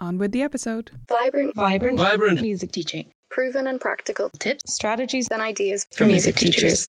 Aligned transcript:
On 0.00 0.16
with 0.16 0.32
the 0.32 0.40
episode. 0.42 0.90
Vibrant, 1.08 1.54
Vibrant, 1.54 1.98
Vibrant. 1.98 2.40
music 2.40 2.72
teaching. 2.72 3.12
proven 3.30 3.66
and 3.66 3.78
practical 3.78 4.30
Tips, 4.30 4.72
strategies 4.72 5.28
and 5.30 5.42
ideas 5.42 5.86
for 5.92 6.06
music 6.06 6.36
teachers. 6.36 6.88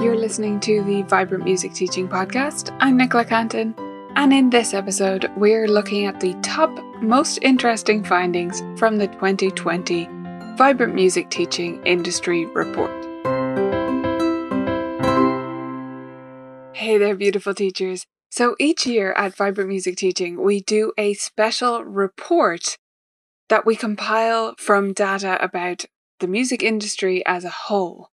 You're 0.00 0.16
listening 0.16 0.58
to 0.60 0.82
the 0.82 1.02
Vibrant 1.02 1.44
Music 1.44 1.72
Teaching 1.72 2.08
Podcast. 2.08 2.76
I'm 2.80 2.96
Nicola 2.96 3.24
Cantan, 3.24 3.74
and 4.16 4.32
in 4.32 4.50
this 4.50 4.74
episode, 4.74 5.30
we're 5.36 5.68
looking 5.68 6.06
at 6.06 6.20
the 6.20 6.34
top 6.42 6.70
most 7.00 7.38
interesting 7.42 8.02
findings 8.04 8.60
from 8.76 8.96
the 8.96 9.06
2020 9.06 10.08
Vibrant 10.56 10.94
Music 10.94 11.30
Teaching 11.30 11.80
Industry 11.86 12.44
Report. 12.46 12.90
Hey 16.74 16.98
there, 16.98 17.14
beautiful 17.16 17.54
teachers. 17.54 18.06
So 18.30 18.56
each 18.58 18.86
year 18.86 19.12
at 19.12 19.34
Vibrant 19.34 19.68
Music 19.68 19.96
Teaching, 19.96 20.42
we 20.42 20.60
do 20.60 20.92
a 20.98 21.14
special 21.14 21.84
report 21.84 22.76
that 23.48 23.64
we 23.64 23.76
compile 23.76 24.54
from 24.58 24.92
data 24.92 25.42
about 25.42 25.84
the 26.18 26.26
music 26.26 26.62
industry 26.62 27.24
as 27.24 27.44
a 27.44 27.50
whole. 27.50 28.10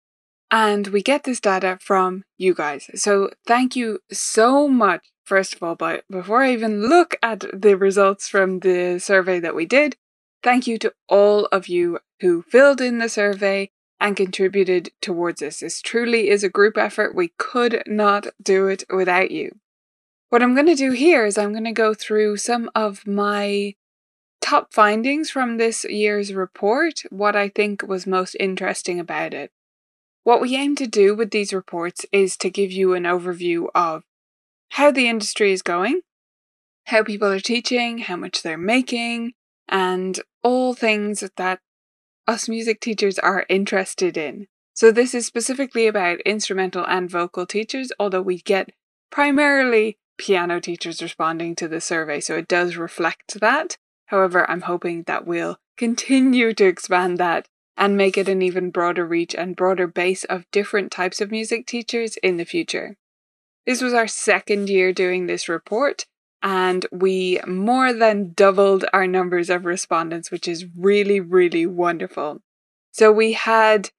And 0.51 0.89
we 0.89 1.03
get 1.03 1.25
this 1.25 1.41
data 1.41 1.79
from 1.81 2.23
you 2.39 2.55
guys. 2.55 2.89
So 2.95 3.31
thank 3.47 3.75
you 3.75 3.99
so 4.13 4.69
much, 4.69 5.11
first 5.25 5.55
of 5.55 5.63
all, 5.63 5.75
but 5.75 6.05
before 6.09 6.43
I 6.43 6.53
even 6.53 6.89
look 6.89 7.17
at 7.23 7.45
the 7.53 7.77
results 7.77 8.29
from 8.29 8.61
the 8.61 8.99
survey 8.99 9.41
that 9.41 9.57
we 9.57 9.67
did, 9.67 9.97
thank 10.43 10.69
you 10.69 10.79
to 10.79 10.93
all 11.09 11.47
of 11.47 11.67
you 11.67 11.99
who 12.21 12.43
filled 12.43 12.81
in 12.81 12.99
the 12.99 13.09
survey 13.09 13.71
and 13.99 14.17
contributed 14.17 14.91
towards 15.01 15.41
this. 15.41 15.61
This 15.61 15.81
truly 15.81 16.29
is 16.29 16.45
a 16.45 16.49
group 16.49 16.79
effort. 16.79 17.15
We 17.15 17.33
could 17.39 17.83
not 17.87 18.29
do 18.41 18.69
it 18.69 18.85
without 18.89 19.31
you. 19.31 19.59
What 20.37 20.43
I'm 20.43 20.55
going 20.55 20.67
to 20.67 20.75
do 20.75 20.91
here 20.91 21.25
is 21.25 21.39
I'm 21.39 21.53
going 21.53 21.65
to 21.65 21.73
go 21.73 21.95
through 21.95 22.37
some 22.37 22.71
of 22.75 23.07
my 23.07 23.75
top 24.43 24.71
findings 24.71 25.31
from 25.31 25.57
this 25.57 25.87
year's 25.87 26.35
report, 26.35 27.01
what 27.09 27.35
I 27.35 27.49
think 27.49 27.83
was 27.83 28.07
most 28.07 28.37
interesting 28.39 29.01
about 29.01 29.33
it. 29.33 29.51
What 30.25 30.43
we 30.43 30.55
aim 30.55 30.77
to 30.77 30.87
do 30.87 31.15
with 31.15 31.31
these 31.31 31.55
reports 31.55 32.05
is 32.13 32.37
to 32.37 32.51
give 32.51 32.71
you 32.71 32.93
an 32.93 33.05
overview 33.05 33.69
of 33.75 34.03
how 34.73 34.91
the 34.91 35.09
industry 35.09 35.53
is 35.53 35.63
going, 35.63 36.03
how 36.85 37.03
people 37.03 37.29
are 37.29 37.41
teaching, 37.41 38.01
how 38.01 38.17
much 38.17 38.43
they're 38.43 38.59
making, 38.59 39.33
and 39.71 40.21
all 40.43 40.75
things 40.75 41.25
that 41.39 41.61
us 42.27 42.47
music 42.47 42.81
teachers 42.81 43.19
are 43.19 43.47
interested 43.49 44.19
in. 44.19 44.49
So, 44.75 44.93
this 44.93 45.15
is 45.15 45.25
specifically 45.25 45.87
about 45.87 46.21
instrumental 46.27 46.85
and 46.87 47.09
vocal 47.09 47.47
teachers, 47.47 47.91
although 47.99 48.21
we 48.21 48.37
get 48.37 48.69
primarily 49.11 49.97
piano 50.19 50.61
teachers 50.61 51.03
responding 51.03 51.55
to 51.57 51.69
the 51.69 51.81
survey, 51.81 52.21
so 52.21 52.37
it 52.37 52.49
does 52.49 52.77
reflect 52.77 53.41
that. 53.41 53.77
However, 54.07 54.49
I'm 54.51 54.63
hoping 54.63 55.05
that 55.05 55.27
we'll 55.27 55.59
continue 55.77 56.53
to 56.55 56.67
expand 56.67 57.19
that 57.19 57.47
and 57.77 57.97
make 57.97 58.17
it 58.17 58.29
an 58.29 58.43
even 58.43 58.71
broader 58.71 59.05
reach 59.05 59.35
and 59.35 59.57
broader 59.57 59.87
base 59.87 60.25
of 60.25 60.51
different 60.51 60.91
types 60.91 61.21
of 61.21 61.31
music 61.31 61.67
teachers 61.67 62.17
in 62.19 62.39
the 62.39 62.45
future. 62.45 62.97
This 63.67 63.83
was 63.83 63.93
our 63.93 64.07
second 64.07 64.71
year 64.71 64.93
doing 64.93 65.27
this 65.27 65.49
report, 65.49 66.07
and 66.43 66.87
we 66.93 67.41
more 67.47 67.93
than 67.93 68.33
doubled 68.33 68.85
our 68.93 69.07
numbers 69.07 69.49
of 69.51 69.65
respondents, 69.65 70.31
which 70.31 70.47
is 70.47 70.67
really, 70.77 71.19
really 71.21 71.67
wonderful. 71.67 72.43
So 72.93 73.11
we 73.13 73.33
had, 73.33 73.91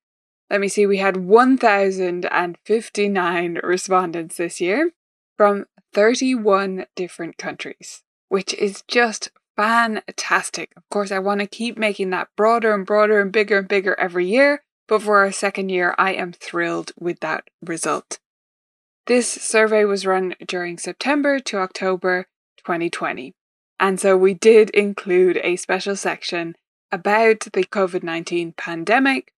let 0.49 0.61
me 0.61 0.69
see, 0.69 0.87
we 0.87 0.97
had 0.97 1.17
1,059 1.17 3.59
respondents 3.61 4.37
this 4.37 4.61
year 4.61 4.91
from 5.37 5.65
31 5.93 6.85
different 6.95 7.37
countries, 7.37 8.03
which 8.29 8.53
is 8.53 8.83
just 8.87 9.29
fantastic. 9.55 10.71
Of 10.75 10.87
course, 10.89 11.11
I 11.11 11.19
want 11.19 11.41
to 11.41 11.47
keep 11.47 11.77
making 11.77 12.09
that 12.11 12.29
broader 12.35 12.73
and 12.73 12.85
broader 12.85 13.21
and 13.21 13.31
bigger 13.31 13.59
and 13.59 13.67
bigger 13.67 13.99
every 13.99 14.25
year, 14.25 14.63
but 14.87 15.01
for 15.01 15.19
our 15.19 15.31
second 15.31 15.69
year, 15.69 15.95
I 15.97 16.13
am 16.13 16.33
thrilled 16.33 16.91
with 16.99 17.19
that 17.21 17.45
result. 17.61 18.19
This 19.05 19.29
survey 19.29 19.85
was 19.85 20.05
run 20.05 20.35
during 20.45 20.77
September 20.77 21.39
to 21.39 21.57
October 21.57 22.27
2020, 22.57 23.33
and 23.79 23.99
so 23.99 24.17
we 24.17 24.33
did 24.33 24.69
include 24.71 25.39
a 25.43 25.55
special 25.55 25.95
section 25.95 26.55
about 26.91 27.47
the 27.53 27.63
COVID 27.63 28.03
19 28.03 28.53
pandemic 28.53 29.33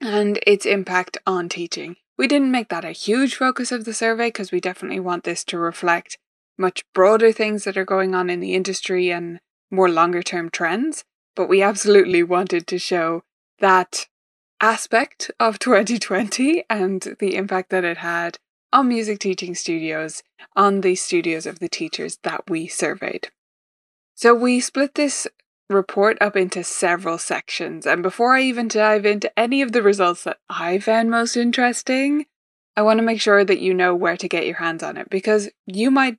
and 0.00 0.38
its 0.46 0.66
impact 0.66 1.18
on 1.26 1.48
teaching. 1.48 1.96
We 2.18 2.26
didn't 2.26 2.50
make 2.50 2.68
that 2.68 2.84
a 2.84 2.90
huge 2.90 3.36
focus 3.36 3.70
of 3.70 3.84
the 3.84 3.94
survey 3.94 4.28
because 4.28 4.50
we 4.50 4.60
definitely 4.60 5.00
want 5.00 5.22
this 5.22 5.44
to 5.44 5.58
reflect 5.58 6.18
much 6.58 6.82
broader 6.92 7.30
things 7.30 7.62
that 7.62 7.76
are 7.76 7.84
going 7.84 8.14
on 8.14 8.28
in 8.28 8.40
the 8.40 8.54
industry 8.54 9.10
and 9.10 9.38
more 9.70 9.88
longer 9.88 10.22
term 10.22 10.50
trends. 10.50 11.04
But 11.36 11.48
we 11.48 11.62
absolutely 11.62 12.24
wanted 12.24 12.66
to 12.66 12.78
show 12.78 13.22
that 13.60 14.08
aspect 14.60 15.30
of 15.38 15.58
2020 15.60 16.64
and 16.68 17.16
the 17.20 17.36
impact 17.36 17.70
that 17.70 17.84
it 17.84 17.98
had 17.98 18.38
on 18.72 18.88
music 18.88 19.20
teaching 19.20 19.54
studios, 19.54 20.22
on 20.56 20.80
the 20.80 20.96
studios 20.96 21.46
of 21.46 21.60
the 21.60 21.68
teachers 21.68 22.18
that 22.24 22.50
we 22.50 22.66
surveyed. 22.66 23.28
So 24.14 24.34
we 24.34 24.58
split 24.58 24.96
this 24.96 25.28
report 25.68 26.16
up 26.20 26.36
into 26.36 26.64
several 26.64 27.18
sections. 27.18 27.86
And 27.86 28.02
before 28.02 28.34
I 28.34 28.42
even 28.42 28.68
dive 28.68 29.04
into 29.04 29.36
any 29.38 29.62
of 29.62 29.72
the 29.72 29.82
results 29.82 30.24
that 30.24 30.38
I 30.48 30.78
found 30.78 31.10
most 31.10 31.36
interesting, 31.36 32.26
I 32.76 32.82
want 32.82 32.98
to 32.98 33.04
make 33.04 33.20
sure 33.20 33.44
that 33.44 33.60
you 33.60 33.74
know 33.74 33.94
where 33.94 34.16
to 34.16 34.28
get 34.28 34.46
your 34.46 34.56
hands 34.56 34.82
on 34.82 34.96
it 34.96 35.10
because 35.10 35.50
you 35.66 35.90
might 35.90 36.18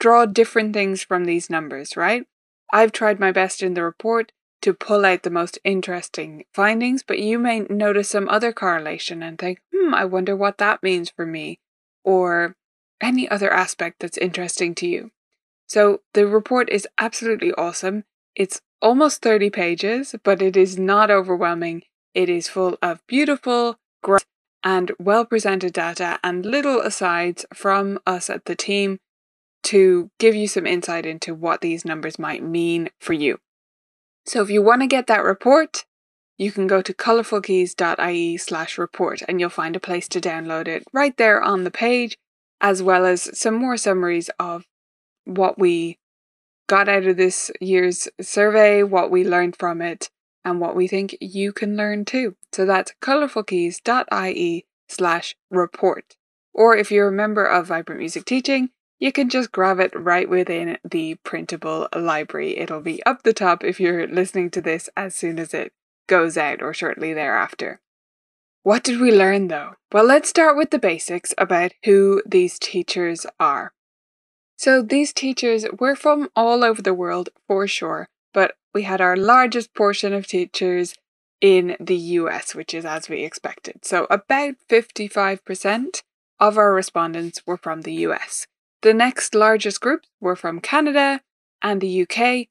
draw 0.00 0.26
different 0.26 0.74
things 0.74 1.02
from 1.02 1.24
these 1.24 1.48
numbers, 1.50 1.96
right? 1.96 2.26
I've 2.72 2.92
tried 2.92 3.20
my 3.20 3.32
best 3.32 3.62
in 3.62 3.74
the 3.74 3.82
report 3.82 4.32
to 4.62 4.74
pull 4.74 5.04
out 5.04 5.22
the 5.22 5.30
most 5.30 5.58
interesting 5.64 6.44
findings, 6.52 7.02
but 7.02 7.18
you 7.18 7.38
may 7.38 7.60
notice 7.60 8.10
some 8.10 8.28
other 8.28 8.52
correlation 8.52 9.22
and 9.22 9.38
think, 9.38 9.60
hmm, 9.74 9.94
I 9.94 10.04
wonder 10.04 10.36
what 10.36 10.58
that 10.58 10.82
means 10.82 11.10
for 11.10 11.24
me, 11.24 11.58
or 12.04 12.56
any 13.00 13.28
other 13.28 13.52
aspect 13.52 14.00
that's 14.00 14.18
interesting 14.18 14.74
to 14.76 14.86
you. 14.86 15.10
So 15.66 16.00
the 16.14 16.26
report 16.26 16.68
is 16.68 16.86
absolutely 16.98 17.52
awesome. 17.52 18.04
It's 18.34 18.60
almost 18.82 19.22
30 19.22 19.50
pages, 19.50 20.14
but 20.22 20.42
it 20.42 20.56
is 20.56 20.78
not 20.78 21.10
overwhelming. 21.10 21.82
It 22.14 22.28
is 22.28 22.48
full 22.48 22.76
of 22.82 23.06
beautiful, 23.06 23.76
great, 24.02 24.24
and 24.64 24.92
well 24.98 25.24
presented 25.24 25.72
data 25.72 26.18
and 26.22 26.44
little 26.44 26.80
asides 26.80 27.46
from 27.54 27.98
us 28.06 28.28
at 28.28 28.46
the 28.46 28.56
team 28.56 28.98
to 29.62 30.10
give 30.18 30.34
you 30.34 30.48
some 30.48 30.66
insight 30.66 31.06
into 31.06 31.34
what 31.34 31.60
these 31.60 31.84
numbers 31.84 32.18
might 32.18 32.42
mean 32.42 32.88
for 32.98 33.12
you. 33.12 33.38
So 34.26 34.42
if 34.42 34.50
you 34.50 34.62
want 34.62 34.82
to 34.82 34.86
get 34.86 35.06
that 35.06 35.24
report, 35.24 35.84
you 36.38 36.50
can 36.50 36.66
go 36.66 36.80
to 36.80 36.94
colourfulkeys.ie 36.94 38.36
slash 38.38 38.78
report 38.78 39.20
and 39.28 39.38
you'll 39.38 39.50
find 39.50 39.76
a 39.76 39.80
place 39.80 40.08
to 40.08 40.20
download 40.20 40.68
it 40.68 40.84
right 40.92 41.16
there 41.16 41.42
on 41.42 41.64
the 41.64 41.70
page, 41.70 42.16
as 42.60 42.82
well 42.82 43.04
as 43.04 43.38
some 43.38 43.54
more 43.54 43.76
summaries 43.76 44.30
of 44.38 44.64
what 45.24 45.58
we 45.58 45.98
got 46.70 46.88
out 46.88 47.04
of 47.04 47.16
this 47.16 47.50
year's 47.60 48.06
survey, 48.20 48.84
what 48.84 49.10
we 49.10 49.24
learned 49.24 49.56
from 49.58 49.82
it, 49.82 50.08
and 50.44 50.60
what 50.60 50.76
we 50.76 50.86
think 50.86 51.16
you 51.20 51.52
can 51.52 51.76
learn 51.76 52.04
too. 52.04 52.36
So 52.52 52.64
that's 52.64 52.94
colourfulkeys.ie 53.02 54.66
slash 54.88 55.34
report. 55.50 56.16
Or 56.54 56.76
if 56.76 56.92
you're 56.92 57.08
a 57.08 57.12
member 57.12 57.44
of 57.44 57.66
Vibrant 57.66 57.98
Music 57.98 58.24
Teaching, 58.24 58.70
you 59.00 59.10
can 59.10 59.28
just 59.28 59.50
grab 59.50 59.80
it 59.80 59.98
right 59.98 60.28
within 60.28 60.78
the 60.88 61.16
printable 61.24 61.88
library. 61.92 62.56
It'll 62.56 62.80
be 62.80 63.02
up 63.04 63.24
the 63.24 63.32
top 63.32 63.64
if 63.64 63.80
you're 63.80 64.06
listening 64.06 64.50
to 64.50 64.60
this 64.60 64.88
as 64.96 65.16
soon 65.16 65.40
as 65.40 65.52
it 65.52 65.72
goes 66.06 66.36
out 66.36 66.62
or 66.62 66.72
shortly 66.72 67.12
thereafter. 67.12 67.80
What 68.62 68.84
did 68.84 69.00
we 69.00 69.10
learn 69.10 69.48
though? 69.48 69.72
Well, 69.90 70.04
let's 70.04 70.28
start 70.28 70.56
with 70.56 70.70
the 70.70 70.78
basics 70.78 71.34
about 71.36 71.72
who 71.84 72.22
these 72.24 72.60
teachers 72.60 73.26
are. 73.40 73.72
So, 74.60 74.82
these 74.82 75.14
teachers 75.14 75.64
were 75.78 75.96
from 75.96 76.28
all 76.36 76.62
over 76.64 76.82
the 76.82 76.92
world 76.92 77.30
for 77.48 77.66
sure, 77.66 78.10
but 78.34 78.56
we 78.74 78.82
had 78.82 79.00
our 79.00 79.16
largest 79.16 79.72
portion 79.72 80.12
of 80.12 80.26
teachers 80.26 80.94
in 81.40 81.78
the 81.80 81.96
US, 81.96 82.54
which 82.54 82.74
is 82.74 82.84
as 82.84 83.08
we 83.08 83.24
expected. 83.24 83.86
So, 83.86 84.06
about 84.10 84.56
55% 84.68 86.02
of 86.38 86.58
our 86.58 86.74
respondents 86.74 87.40
were 87.46 87.56
from 87.56 87.80
the 87.80 87.94
US. 88.06 88.46
The 88.82 88.92
next 88.92 89.34
largest 89.34 89.80
groups 89.80 90.10
were 90.20 90.36
from 90.36 90.60
Canada 90.60 91.22
and 91.62 91.80
the 91.80 92.02
UK 92.02 92.48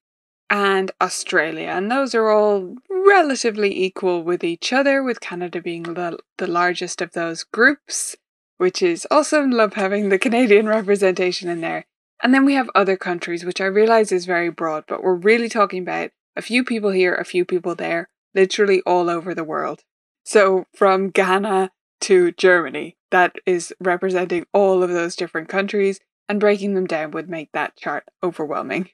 and 0.50 0.90
Australia, 1.00 1.68
and 1.68 1.92
those 1.92 2.16
are 2.16 2.32
all 2.32 2.76
relatively 2.90 3.84
equal 3.86 4.24
with 4.24 4.44
each 4.44 4.74
other, 4.74 5.04
with 5.04 5.22
Canada 5.22 5.62
being 5.62 5.84
the, 5.84 6.18
the 6.40 6.48
largest 6.48 7.04
of 7.04 7.12
those 7.12 7.44
groups, 7.44 8.16
which 8.58 8.82
is 8.82 9.06
awesome. 9.12 9.52
Love 9.52 9.74
having 9.76 10.10
the 10.10 10.18
Canadian 10.18 10.66
representation 10.78 11.48
in 11.48 11.62
there. 11.62 11.86
And 12.22 12.34
then 12.34 12.46
we 12.46 12.54
have 12.54 12.70
other 12.76 12.98
countries, 12.98 13.46
which 13.46 13.62
I 13.62 13.66
realize 13.66 14.12
is 14.12 14.26
very 14.26 14.50
broad, 14.50 14.86
but 14.88 15.04
we're 15.04 15.16
really 15.16 15.50
talking 15.50 15.82
about 15.82 16.12
a 16.36 16.42
few 16.42 16.64
people 16.64 16.92
here, 16.92 17.16
a 17.16 17.26
few 17.26 17.46
people 17.46 17.76
there, 17.76 18.10
literally 18.36 18.82
all 18.86 19.10
over 19.10 19.34
the 19.34 19.44
world. 19.44 19.84
So 20.26 20.66
from 20.74 21.10
Ghana 21.10 21.72
to 22.02 22.32
Germany, 22.34 22.98
that 23.12 23.36
is 23.46 23.74
representing 23.80 24.46
all 24.54 24.84
of 24.84 24.90
those 24.90 25.16
different 25.16 25.50
countries 25.50 26.00
and 26.28 26.40
breaking 26.40 26.76
them 26.76 26.86
down 26.86 27.12
would 27.12 27.30
make 27.30 27.52
that 27.54 27.76
chart 27.76 28.06
overwhelming. 28.24 28.90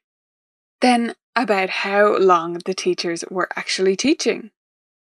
Then, 0.82 1.16
about 1.36 1.70
how 1.70 2.18
long 2.18 2.60
the 2.66 2.74
teachers 2.74 3.26
were 3.30 3.50
actually 3.56 3.96
teaching. 3.96 4.52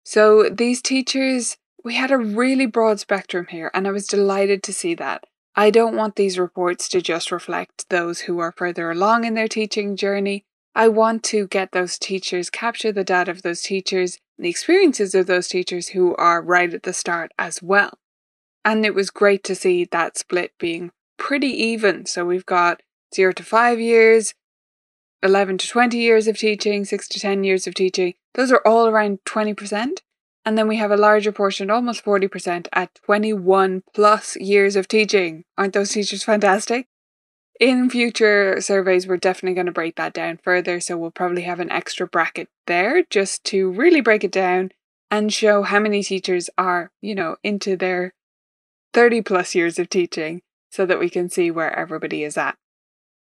So, 0.03 0.49
these 0.49 0.81
teachers, 0.81 1.57
we 1.83 1.95
had 1.95 2.11
a 2.11 2.17
really 2.17 2.65
broad 2.65 2.99
spectrum 2.99 3.47
here, 3.49 3.71
and 3.73 3.87
I 3.87 3.91
was 3.91 4.07
delighted 4.07 4.63
to 4.63 4.73
see 4.73 4.95
that. 4.95 5.25
I 5.57 5.69
don't 5.69 5.95
want 5.95 6.17
these 6.17 6.37
reports 6.37 6.89
to 6.89 7.01
just 7.01 7.31
reflect 7.31 7.89
those 7.89 8.21
who 8.21 8.39
are 8.39 8.53
further 8.57 8.91
along 8.91 9.23
in 9.23 9.35
their 9.35 9.47
teaching 9.47 9.95
journey. 9.95 10.43
I 10.75 10.89
want 10.89 11.23
to 11.25 11.47
get 11.47 11.71
those 11.71 11.97
teachers, 11.97 12.49
capture 12.49 12.91
the 12.91 13.05
data 13.05 13.31
of 13.31 13.41
those 13.41 13.61
teachers, 13.61 14.19
the 14.37 14.49
experiences 14.49 15.15
of 15.15 15.27
those 15.27 15.47
teachers 15.47 15.89
who 15.89 16.13
are 16.17 16.41
right 16.41 16.73
at 16.73 16.83
the 16.83 16.91
start 16.91 17.31
as 17.39 17.63
well. 17.63 17.97
And 18.65 18.85
it 18.85 18.93
was 18.93 19.09
great 19.09 19.45
to 19.45 19.55
see 19.55 19.85
that 19.85 20.17
split 20.17 20.51
being 20.59 20.91
pretty 21.17 21.47
even. 21.47 22.05
So 22.05 22.25
we've 22.25 22.45
got 22.45 22.81
zero 23.13 23.31
to 23.31 23.43
five 23.43 23.79
years, 23.79 24.33
11 25.23 25.59
to 25.59 25.67
20 25.67 25.97
years 25.97 26.27
of 26.27 26.37
teaching, 26.37 26.83
six 26.83 27.07
to 27.07 27.19
10 27.19 27.45
years 27.45 27.65
of 27.65 27.75
teaching. 27.75 28.15
Those 28.33 28.51
are 28.51 28.61
all 28.65 28.87
around 28.87 29.19
20%. 29.25 29.99
And 30.45 30.57
then 30.57 30.67
we 30.67 30.77
have 30.77 30.91
a 30.91 30.97
larger 30.97 31.31
portion, 31.31 31.71
almost 31.71 32.05
40%, 32.05 32.67
at 32.71 32.93
21 33.03 33.81
plus 33.93 34.35
years 34.35 34.75
of 34.75 34.87
teaching. 34.87 35.43
Aren't 35.57 35.73
those 35.73 35.91
teachers 35.91 36.23
fantastic? 36.23 36.87
In 37.59 37.89
future 37.89 38.59
surveys, 38.59 39.07
we're 39.07 39.17
definitely 39.17 39.55
going 39.55 39.65
to 39.65 39.71
break 39.71 39.95
that 39.95 40.13
down 40.13 40.37
further. 40.43 40.79
So 40.79 40.97
we'll 40.97 41.09
probably 41.09 41.43
have 41.43 41.59
an 41.59 41.71
extra 41.71 42.05
bracket 42.05 42.49
there 42.67 43.03
just 43.09 43.43
to 43.45 43.71
really 43.71 44.01
break 44.01 44.23
it 44.23 44.31
down 44.31 44.71
and 45.09 45.33
show 45.33 45.63
how 45.63 45.79
many 45.79 46.03
teachers 46.03 46.49
are, 46.57 46.91
you 47.01 47.15
know, 47.15 47.37
into 47.43 47.75
their 47.75 48.13
30 48.93 49.21
plus 49.21 49.55
years 49.55 49.79
of 49.79 49.89
teaching 49.89 50.41
so 50.69 50.85
that 50.85 50.99
we 50.99 51.09
can 51.09 51.29
see 51.29 51.49
where 51.49 51.73
everybody 51.73 52.23
is 52.23 52.37
at. 52.37 52.57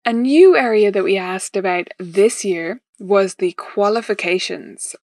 A 0.04 0.12
new 0.12 0.56
area 0.56 0.90
that 0.90 1.04
we 1.04 1.16
asked 1.16 1.56
about 1.56 1.88
this 1.98 2.44
year 2.44 2.80
was 2.98 3.34
the 3.34 3.52
qualifications, 3.52 4.96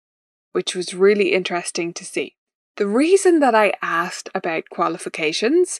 which 0.51 0.75
was 0.75 0.93
really 0.93 1.33
interesting 1.33 1.93
to 1.93 2.05
see. 2.05 2.35
The 2.77 2.87
reason 2.87 3.39
that 3.39 3.55
I 3.55 3.73
asked 3.81 4.29
about 4.33 4.69
qualifications 4.69 5.79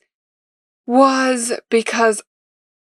was 0.85 1.53
because 1.69 2.21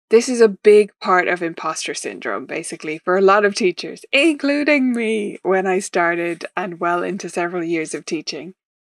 this 0.09 0.27
is 0.27 0.41
a 0.41 0.50
big 0.50 0.91
part 1.00 1.29
of 1.29 1.41
imposter 1.41 1.94
syndrome, 1.94 2.45
basically, 2.45 2.97
for 3.00 3.18
a 3.18 3.21
lot 3.21 3.45
of 3.45 3.56
teachers, 3.56 4.03
including 4.12 4.91
me 4.91 5.39
when 5.41 5.65
I 5.65 5.79
started 5.79 6.45
and 6.56 6.81
well 6.81 7.01
into 7.01 7.29
several 7.29 7.63
years 7.63 7.94
of 7.94 8.06
teaching. 8.06 8.53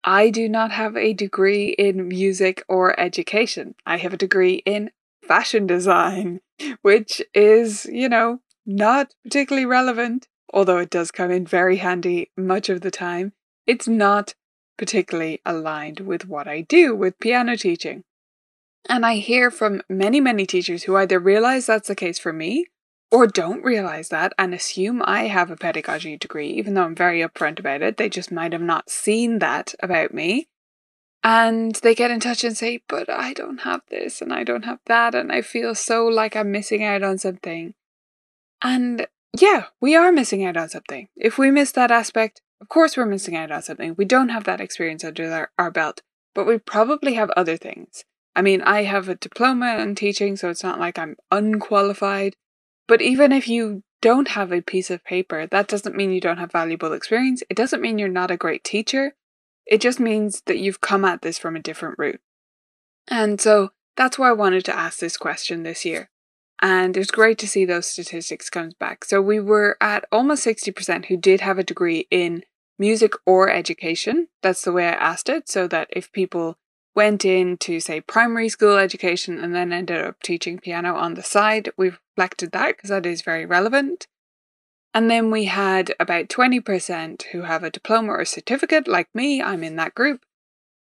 I 0.05 0.31
do 0.31 0.49
not 0.49 0.73
have 0.73 0.97
a 0.97 1.13
degree 1.13 1.69
in 1.79 2.09
music 2.09 2.65
or 2.67 2.99
education. 2.99 3.75
I 3.85 3.99
have 3.99 4.15
a 4.15 4.17
degree 4.17 4.63
in 4.65 4.91
fashion 5.23 5.67
design, 5.67 6.41
which 6.83 7.23
is, 7.35 7.85
you 7.85 8.09
know, 8.09 8.41
not 8.65 9.15
particularly 9.23 9.67
relevant, 9.67 10.29
although 10.53 10.79
it 10.79 10.91
does 10.91 11.11
come 11.11 11.31
in 11.31 11.47
very 11.47 11.77
handy 11.77 12.31
much 12.37 12.69
of 12.69 12.81
the 12.81 12.91
time. 12.91 13.33
It's 13.67 13.89
not 13.89 14.35
particularly 14.77 15.41
aligned 15.45 16.01
with 16.01 16.27
what 16.27 16.49
I 16.49 16.63
do 16.63 16.95
with 16.95 17.19
piano 17.19 17.57
teaching. 17.57 18.05
And 18.89 19.07
I 19.07 19.17
hear 19.17 19.51
from 19.51 19.83
many, 19.89 20.21
many 20.21 20.45
teachers 20.45 20.85
who 20.85 20.97
either 20.97 21.19
realize 21.19 21.67
that's 21.67 21.89
the 21.89 21.95
case 21.95 22.19
for 22.19 22.33
me 22.33 22.67
or 23.13 23.27
don't 23.27 23.63
realize 23.63 24.09
that 24.09 24.33
and 24.39 24.55
assume 24.55 25.03
I 25.05 25.29
have 25.29 25.51
a 25.51 25.57
pedagogy 25.57 26.17
degree, 26.17 26.49
even 26.49 26.75
though 26.75 26.85
I'm 26.85 26.95
very 26.95 27.21
upfront 27.21 27.61
about 27.61 27.83
it. 27.83 27.97
They 27.97 28.09
just 28.09 28.33
might 28.33 28.53
have 28.53 28.63
not 28.63 28.91
seen 28.91 29.39
that 29.39 29.75
about 29.81 30.13
me. 30.15 30.49
And 31.23 31.75
they 31.77 31.95
get 31.95 32.11
in 32.11 32.19
touch 32.19 32.43
and 32.43 32.57
say, 32.57 32.83
But 32.89 33.09
I 33.09 33.33
don't 33.35 33.59
have 33.59 33.83
this 33.91 34.21
and 34.21 34.33
I 34.33 34.43
don't 34.43 34.65
have 34.65 34.81
that, 34.87 35.15
and 35.15 35.31
I 35.31 35.43
feel 35.43 35.75
so 35.75 36.07
like 36.07 36.35
I'm 36.35 36.51
missing 36.51 36.83
out 36.83 37.03
on 37.03 37.19
something. 37.19 37.75
And 38.63 39.07
yeah, 39.39 39.67
we 39.81 39.95
are 39.95 40.13
missing 40.13 40.45
out 40.45 40.57
on 40.57 40.69
something. 40.69 41.09
If 41.17 41.39
we 41.39 41.51
miss 41.51 41.73
that 41.73 41.91
aspect, 41.91 42.43
of 42.61 42.69
course 42.69 42.97
we're 42.97 43.07
missing 43.07 43.37
out 43.37 43.51
on 43.51 43.63
something. 43.63 43.95
We 43.97 44.05
don't 44.05 44.29
have 44.29 44.45
that 44.45 44.61
experience 44.61 45.05
under 45.05 45.31
our, 45.33 45.51
our 45.59 45.71
belt, 45.71 46.03
but 46.35 46.47
we 46.47 46.59
probably 46.59 47.15
have 47.15 47.31
other 47.31 47.57
things. 47.57 48.05
I 48.35 48.43
mean, 48.43 48.63
I 48.63 48.85
have 48.85 49.09
a 49.09 49.15
diploma 49.15 49.79
in 49.79 49.95
teaching, 49.95 50.37
so 50.37 50.49
it's 50.49 50.63
not 50.63 50.79
like 50.79 50.99
I'm 50.99 51.17
unqualified. 51.31 52.35
But 52.89 53.03
even 53.03 53.33
if 53.33 53.49
you 53.49 53.83
don't 54.01 54.29
have 54.29 54.53
a 54.53 54.61
piece 54.61 54.91
of 54.91 55.05
paper, 55.05 55.47
that 55.47 55.69
doesn't 55.69 55.97
mean 55.97 56.13
you 56.13 56.21
don't 56.21 56.39
have 56.39 56.53
valuable 56.53 56.93
experience. 56.93 57.43
It 57.49 57.57
doesn't 57.57 57.81
mean 57.81 57.99
you're 57.99 58.09
not 58.09 58.31
a 58.31 58.37
great 58.37 58.65
teacher. 58.65 59.15
It 59.67 59.81
just 59.81 60.01
means 60.01 60.43
that 60.47 60.59
you've 60.59 60.81
come 60.81 61.05
at 61.05 61.23
this 61.23 61.39
from 61.39 61.57
a 61.57 61.61
different 61.61 61.99
route. 61.99 62.21
And 63.09 63.41
so 63.41 63.71
that's 63.97 64.19
why 64.19 64.29
I 64.31 64.33
wanted 64.33 64.65
to 64.67 64.77
ask 64.77 64.99
this 64.99 65.17
question 65.17 65.63
this 65.63 65.85
year. 65.85 66.11
And 66.63 66.97
it's 66.97 67.11
great 67.11 67.39
to 67.39 67.49
see 67.49 67.65
those 67.65 67.89
statistics 67.89 68.49
come 68.49 68.71
back. 68.79 69.05
So 69.05 69.21
we 69.21 69.41
were 69.41 69.77
at 69.81 70.05
almost 70.13 70.47
60% 70.47 71.07
who 71.07 71.17
did 71.17 71.41
have 71.41 71.59
a 71.59 71.65
degree 71.65 72.07
in 72.09 72.45
music 72.79 73.15
or 73.27 73.51
education. 73.51 74.29
That's 74.43 74.63
the 74.63 74.73
way 74.73 74.87
I 74.87 74.93
asked 74.93 75.29
it, 75.29 75.49
so 75.49 75.67
that 75.67 75.89
if 75.91 76.13
people 76.13 76.57
went 76.95 77.25
into, 77.25 77.81
say, 77.81 78.01
primary 78.01 78.49
school 78.49 78.77
education 78.77 79.39
and 79.43 79.55
then 79.55 79.73
ended 79.73 80.05
up 80.05 80.23
teaching 80.23 80.59
piano 80.59 80.95
on 80.95 81.15
the 81.15 81.23
side. 81.23 81.71
We've 81.77 81.99
reflected 82.17 82.53
that 82.53 82.77
because 82.77 82.91
that 82.91 83.07
is 83.07 83.23
very 83.23 83.47
relevant. 83.47 84.07
And 84.95 85.11
then 85.11 85.31
we 85.31 85.47
had 85.47 85.95
about 85.99 86.29
20% 86.29 87.23
who 87.33 87.43
have 87.43 87.65
a 87.65 87.71
diploma 87.71 88.13
or 88.13 88.25
certificate, 88.25 88.87
like 88.87 89.09
me, 89.15 89.43
I'm 89.43 89.65
in 89.65 89.77
that 89.77 89.95
group. 89.95 90.21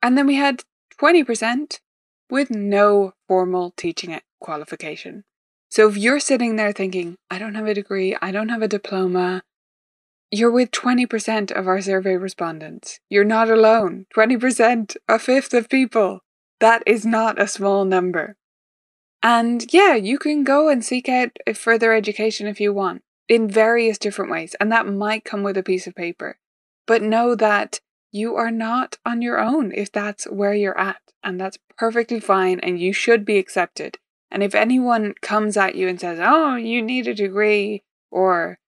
And 0.04 0.18
then 0.18 0.28
we 0.28 0.36
had 0.36 0.64
20% 1.00 1.80
with 2.30 2.52
no 2.52 3.14
formal 3.28 3.74
teaching 3.78 4.20
qualification. 4.42 5.24
So 5.72 5.88
if 5.88 5.96
you're 5.96 6.20
sitting 6.20 6.58
there 6.58 6.74
thinking, 6.74 7.16
I 7.30 7.40
don't 7.40 7.56
have 7.56 7.66
a 7.66 7.74
degree, 7.74 8.16
I 8.22 8.32
don't 8.32 8.50
have 8.50 8.62
a 8.62 8.68
diploma, 8.68 9.42
you're 10.30 10.52
with 10.52 10.72
20% 10.72 11.50
of 11.52 11.66
our 11.66 11.82
survey 11.82 12.18
respondents. 12.18 13.00
You're 13.10 13.24
not 13.24 13.50
alone. 13.50 14.06
20%, 14.16 14.98
a 15.08 15.18
fifth 15.18 15.54
of 15.54 15.70
people. 15.70 16.20
That 16.60 16.84
is 16.86 17.06
not 17.06 17.42
a 17.42 17.48
small 17.48 17.86
number. 17.86 18.36
And 19.24 19.66
yeah, 19.74 19.96
you 19.96 20.20
can 20.20 20.44
go 20.44 20.68
and 20.68 20.84
seek 20.84 21.08
out 21.08 21.32
further 21.56 21.94
education 21.94 22.48
if 22.48 22.60
you 22.60 22.74
want 22.74 23.02
in 23.30 23.50
various 23.50 23.98
different 23.98 24.30
ways, 24.30 24.56
and 24.60 24.70
that 24.74 24.88
might 24.88 25.24
come 25.24 25.42
with 25.42 25.58
a 25.58 25.64
piece 25.64 25.88
of 25.88 25.96
paper. 25.96 26.38
But 26.86 27.02
know 27.02 27.34
that 27.36 27.80
you 28.12 28.36
are 28.36 28.52
not 28.52 28.98
on 29.06 29.22
your 29.22 29.40
own 29.40 29.72
if 29.74 29.90
that's 29.90 30.26
where 30.26 30.54
you're 30.54 30.78
at, 30.78 31.02
and 31.24 31.40
that's 31.40 31.58
perfectly 31.78 32.20
fine, 32.20 32.60
and 32.60 32.78
you 32.78 32.92
should 32.92 33.24
be 33.24 33.38
accepted. 33.38 33.98
And 34.32 34.42
if 34.42 34.56
anyone 34.56 35.14
comes 35.22 35.58
at 35.58 35.76
you 35.76 35.88
and 35.88 36.00
says, 36.00 36.20
Oh, 36.22 36.56
you 36.56 36.82
need 36.82 37.08
a 37.08 37.14
degree, 37.14 37.84
or, 38.10 38.60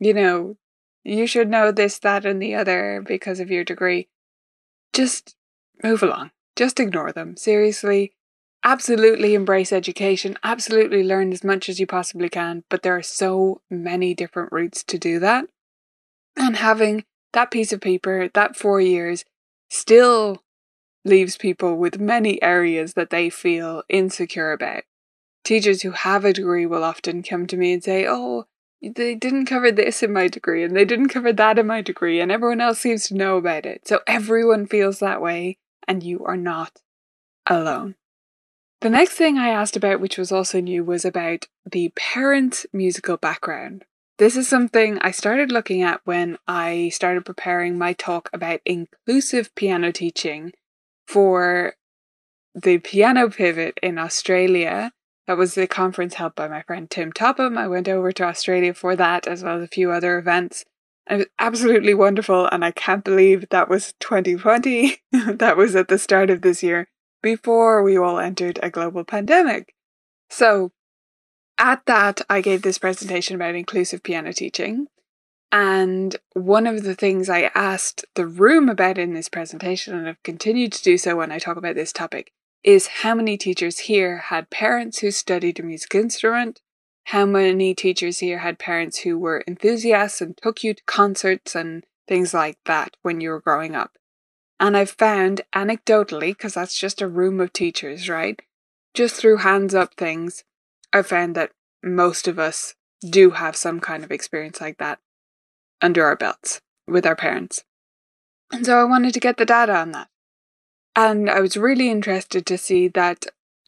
you 0.00 0.12
know, 0.12 0.56
you 1.04 1.26
should 1.26 1.48
know 1.48 1.70
this, 1.70 1.98
that, 2.00 2.26
and 2.26 2.42
the 2.42 2.54
other 2.54 3.02
because 3.06 3.38
of 3.38 3.50
your 3.50 3.62
degree. 3.62 4.08
Just 4.92 5.36
move 5.82 6.02
along. 6.02 6.32
Just 6.56 6.80
ignore 6.80 7.12
them. 7.12 7.36
Seriously. 7.36 8.12
Absolutely 8.64 9.34
embrace 9.34 9.72
education. 9.72 10.36
Absolutely 10.42 11.04
learn 11.04 11.32
as 11.32 11.44
much 11.44 11.68
as 11.68 11.78
you 11.78 11.86
possibly 11.86 12.28
can. 12.28 12.64
But 12.68 12.82
there 12.82 12.96
are 12.96 13.02
so 13.02 13.60
many 13.70 14.14
different 14.14 14.50
routes 14.50 14.82
to 14.84 14.98
do 14.98 15.20
that. 15.20 15.44
And 16.36 16.56
having 16.56 17.04
that 17.32 17.52
piece 17.52 17.72
of 17.72 17.80
paper, 17.80 18.28
that 18.34 18.56
four 18.56 18.80
years, 18.80 19.24
still 19.70 20.42
leaves 21.04 21.36
people 21.36 21.76
with 21.76 22.00
many 22.00 22.42
areas 22.42 22.94
that 22.94 23.10
they 23.10 23.30
feel 23.30 23.84
insecure 23.88 24.50
about. 24.50 24.82
Teachers 25.46 25.82
who 25.82 25.92
have 25.92 26.24
a 26.24 26.32
degree 26.32 26.66
will 26.66 26.84
often 26.84 27.22
come 27.22 27.46
to 27.46 27.56
me 27.56 27.72
and 27.72 27.82
say, 27.82 28.06
Oh, 28.06 28.44
they 28.82 29.14
didn't 29.14 29.46
cover 29.46 29.72
this 29.72 30.02
in 30.02 30.12
my 30.12 30.28
degree 30.28 30.62
and 30.62 30.76
they 30.76 30.84
didn't 30.84 31.08
cover 31.08 31.32
that 31.32 31.58
in 31.58 31.66
my 31.66 31.80
degree, 31.80 32.20
and 32.20 32.30
everyone 32.30 32.60
else 32.60 32.80
seems 32.80 33.08
to 33.08 33.14
know 33.14 33.36
about 33.38 33.64
it. 33.64 33.88
So 33.88 34.00
everyone 34.06 34.66
feels 34.66 34.98
that 34.98 35.22
way, 35.22 35.56
and 35.88 36.02
you 36.02 36.24
are 36.24 36.36
not 36.36 36.80
alone. 37.46 37.94
The 38.82 38.90
next 38.90 39.14
thing 39.14 39.38
I 39.38 39.48
asked 39.48 39.76
about, 39.76 40.00
which 40.00 40.18
was 40.18 40.30
also 40.30 40.60
new, 40.60 40.84
was 40.84 41.04
about 41.04 41.46
the 41.64 41.90
parent 41.96 42.66
musical 42.72 43.16
background. 43.16 43.84
This 44.18 44.36
is 44.36 44.48
something 44.48 44.98
I 44.98 45.10
started 45.10 45.50
looking 45.50 45.82
at 45.82 46.00
when 46.04 46.38
I 46.46 46.90
started 46.92 47.24
preparing 47.24 47.78
my 47.78 47.92
talk 47.94 48.28
about 48.32 48.60
inclusive 48.64 49.54
piano 49.54 49.92
teaching 49.92 50.52
for 51.06 51.74
the 52.54 52.78
piano 52.78 53.28
pivot 53.28 53.78
in 53.82 53.98
Australia. 53.98 54.92
That 55.26 55.36
was 55.36 55.54
the 55.54 55.66
conference 55.66 56.14
held 56.14 56.34
by 56.34 56.46
my 56.46 56.62
friend 56.62 56.88
Tim 56.88 57.12
Topham. 57.12 57.58
I 57.58 57.66
went 57.66 57.88
over 57.88 58.12
to 58.12 58.24
Australia 58.24 58.72
for 58.72 58.94
that 58.94 59.26
as 59.26 59.42
well 59.42 59.56
as 59.56 59.64
a 59.64 59.68
few 59.68 59.90
other 59.90 60.18
events. 60.18 60.64
It 61.08 61.16
was 61.16 61.26
absolutely 61.38 61.94
wonderful, 61.94 62.46
and 62.46 62.64
I 62.64 62.72
can't 62.72 63.04
believe 63.04 63.48
that 63.50 63.68
was 63.68 63.94
2020. 64.00 64.98
that 65.12 65.56
was 65.56 65.76
at 65.76 65.88
the 65.88 65.98
start 65.98 66.30
of 66.30 66.42
this 66.42 66.62
year 66.62 66.88
before 67.22 67.82
we 67.82 67.96
all 67.96 68.18
entered 68.18 68.58
a 68.62 68.70
global 68.70 69.04
pandemic. 69.04 69.74
So, 70.30 70.72
at 71.58 71.82
that, 71.86 72.20
I 72.28 72.40
gave 72.40 72.62
this 72.62 72.78
presentation 72.78 73.36
about 73.36 73.54
inclusive 73.54 74.02
piano 74.02 74.32
teaching. 74.32 74.88
And 75.52 76.16
one 76.34 76.66
of 76.66 76.82
the 76.82 76.94
things 76.94 77.30
I 77.30 77.50
asked 77.54 78.04
the 78.14 78.26
room 78.26 78.68
about 78.68 78.98
in 78.98 79.14
this 79.14 79.28
presentation, 79.28 79.94
and 79.94 80.08
I've 80.08 80.22
continued 80.22 80.72
to 80.72 80.82
do 80.82 80.98
so 80.98 81.16
when 81.16 81.32
I 81.32 81.38
talk 81.38 81.56
about 81.56 81.76
this 81.76 81.92
topic, 81.92 82.32
is 82.66 82.88
how 82.88 83.14
many 83.14 83.38
teachers 83.38 83.78
here 83.78 84.18
had 84.18 84.50
parents 84.50 84.98
who 84.98 85.12
studied 85.12 85.60
a 85.60 85.62
music 85.62 85.94
instrument? 85.94 86.60
How 87.04 87.24
many 87.24 87.76
teachers 87.76 88.18
here 88.18 88.38
had 88.38 88.58
parents 88.58 88.98
who 88.98 89.16
were 89.16 89.44
enthusiasts 89.46 90.20
and 90.20 90.36
took 90.36 90.64
you 90.64 90.74
to 90.74 90.82
concerts 90.84 91.54
and 91.54 91.84
things 92.08 92.34
like 92.34 92.58
that 92.66 92.96
when 93.02 93.20
you 93.20 93.30
were 93.30 93.40
growing 93.40 93.76
up? 93.76 93.92
And 94.58 94.76
I've 94.76 94.90
found 94.90 95.42
anecdotally, 95.54 96.30
because 96.30 96.54
that's 96.54 96.76
just 96.76 97.00
a 97.00 97.06
room 97.06 97.40
of 97.40 97.52
teachers, 97.52 98.08
right? 98.08 98.42
Just 98.94 99.14
through 99.14 99.38
hands 99.38 99.72
up 99.72 99.94
things, 99.94 100.42
I've 100.92 101.06
found 101.06 101.36
that 101.36 101.52
most 101.84 102.26
of 102.26 102.40
us 102.40 102.74
do 103.08 103.30
have 103.30 103.54
some 103.54 103.78
kind 103.78 104.02
of 104.02 104.10
experience 104.10 104.60
like 104.60 104.78
that 104.78 104.98
under 105.80 106.04
our 106.04 106.16
belts 106.16 106.60
with 106.88 107.06
our 107.06 107.14
parents. 107.14 107.62
And 108.50 108.66
so 108.66 108.80
I 108.80 108.84
wanted 108.84 109.14
to 109.14 109.20
get 109.20 109.36
the 109.36 109.44
data 109.44 109.76
on 109.76 109.92
that. 109.92 110.08
And 110.96 111.28
I 111.28 111.40
was 111.40 111.58
really 111.58 111.90
interested 111.90 112.46
to 112.46 112.56
see 112.56 112.88
that 112.88 113.26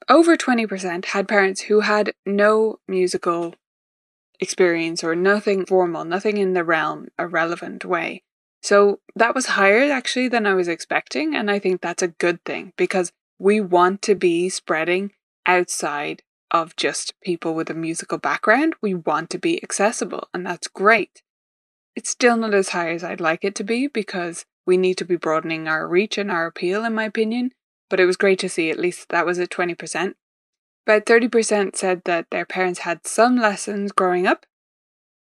over 0.08 0.36
20% 0.36 1.04
had 1.04 1.28
parents 1.28 1.62
who 1.62 1.80
had 1.80 2.14
no 2.24 2.78
musical 2.88 3.54
experience 4.40 5.04
or 5.04 5.14
nothing 5.14 5.66
formal, 5.66 6.06
nothing 6.06 6.38
in 6.38 6.54
the 6.54 6.64
realm, 6.64 7.08
a 7.18 7.26
relevant 7.26 7.84
way. 7.84 8.22
So 8.62 9.00
that 9.14 9.34
was 9.34 9.46
higher 9.46 9.92
actually 9.92 10.28
than 10.28 10.46
I 10.46 10.54
was 10.54 10.68
expecting. 10.68 11.34
And 11.34 11.50
I 11.50 11.58
think 11.58 11.82
that's 11.82 12.02
a 12.02 12.08
good 12.08 12.42
thing 12.44 12.72
because 12.76 13.12
we 13.38 13.60
want 13.60 14.00
to 14.02 14.14
be 14.14 14.48
spreading 14.48 15.12
outside 15.46 16.22
of 16.50 16.76
just 16.76 17.14
people 17.22 17.54
with 17.54 17.68
a 17.68 17.74
musical 17.74 18.18
background. 18.18 18.74
We 18.80 18.94
want 18.94 19.28
to 19.30 19.38
be 19.38 19.62
accessible, 19.62 20.28
and 20.32 20.46
that's 20.46 20.66
great. 20.66 21.22
It's 21.94 22.10
still 22.10 22.36
not 22.36 22.54
as 22.54 22.70
high 22.70 22.90
as 22.90 23.04
I'd 23.04 23.20
like 23.20 23.44
it 23.44 23.54
to 23.56 23.64
be 23.64 23.86
because 23.86 24.46
we 24.68 24.76
need 24.76 24.98
to 24.98 25.04
be 25.06 25.16
broadening 25.16 25.66
our 25.66 25.88
reach 25.88 26.18
and 26.18 26.30
our 26.30 26.44
appeal, 26.44 26.84
in 26.84 26.94
my 26.94 27.04
opinion. 27.04 27.52
But 27.88 28.00
it 28.00 28.04
was 28.04 28.18
great 28.18 28.38
to 28.40 28.50
see 28.50 28.70
at 28.70 28.78
least 28.78 29.08
that 29.08 29.24
was 29.24 29.38
at 29.38 29.48
20%. 29.48 30.12
About 30.86 31.06
30% 31.06 31.74
said 31.74 32.02
that 32.04 32.26
their 32.30 32.44
parents 32.44 32.80
had 32.80 33.06
some 33.06 33.36
lessons 33.36 33.92
growing 33.92 34.26
up, 34.26 34.44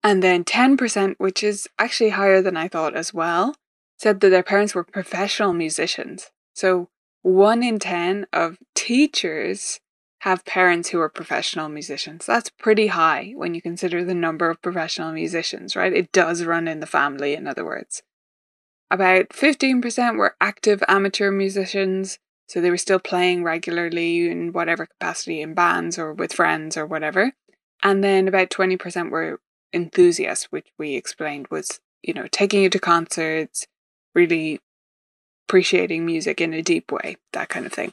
and 0.03 0.23
then 0.23 0.45
10%, 0.45 1.17
which 1.19 1.43
is 1.43 1.69
actually 1.79 2.11
higher 2.11 2.41
than 2.41 2.57
I 2.57 2.69
thought 2.69 2.97
as 2.97 3.13
well, 3.13 3.55
said 3.99 4.21
that 4.21 4.31
their 4.31 4.43
parents 4.43 4.75
were 4.75 4.83
professional 4.83 5.53
musicians. 5.53 6.31
So 6.55 6.89
one 7.21 7.63
in 7.63 7.79
10 7.79 8.27
of 8.33 8.57
teachers 8.75 9.79
have 10.21 10.47
parents 10.47 10.89
who 10.89 11.01
are 11.01 11.11
professional 11.11 11.69
musicians. 11.69 12.25
That's 12.25 12.49
pretty 12.49 12.87
high 12.87 13.35
when 13.37 13.55
you 13.55 13.61
consider 13.61 14.03
the 14.03 14.15
number 14.15 14.49
of 14.49 14.63
professional 14.63 15.13
musicians, 15.13 15.77
right? 15.77 15.93
It 15.93 16.13
does 16.13 16.45
run 16.45 16.67
in 16.67 16.81
the 16.81 16.87
family, 16.87 17.35
in 17.35 17.47
other 17.47 17.65
words. 17.65 18.03
About 18.91 19.31
15% 19.31 20.17
were 20.17 20.37
active 20.41 20.83
amateur 20.89 21.31
musicians, 21.31 22.19
so 22.49 22.61
they 22.61 22.71
were 22.71 22.77
still 22.77 22.99
playing 22.99 23.43
regularly 23.43 24.29
in 24.31 24.53
whatever 24.53 24.87
capacity 24.87 25.41
in 25.41 25.55
bands 25.55 25.99
or 25.99 26.13
with 26.13 26.33
friends 26.33 26.77
or 26.77 26.87
whatever. 26.87 27.33
And 27.83 28.05
then 28.05 28.29
about 28.29 28.51
20% 28.51 29.11
were 29.11 29.41
enthusiasts, 29.73 30.47
which 30.51 30.69
we 30.79 30.95
explained 30.95 31.49
was, 31.51 31.81
you 32.03 32.15
know, 32.15 32.27
taking 32.31 32.63
you 32.63 32.71
to 32.71 32.79
concerts, 32.79 33.67
really 34.15 34.61
appreciating 35.49 36.07
music 36.07 36.41
in 36.41 36.55
a 36.55 36.63
deep 36.63 36.93
way, 36.93 37.17
that 37.33 37.49
kind 37.49 37.67
of 37.67 37.73
thing. 37.73 37.93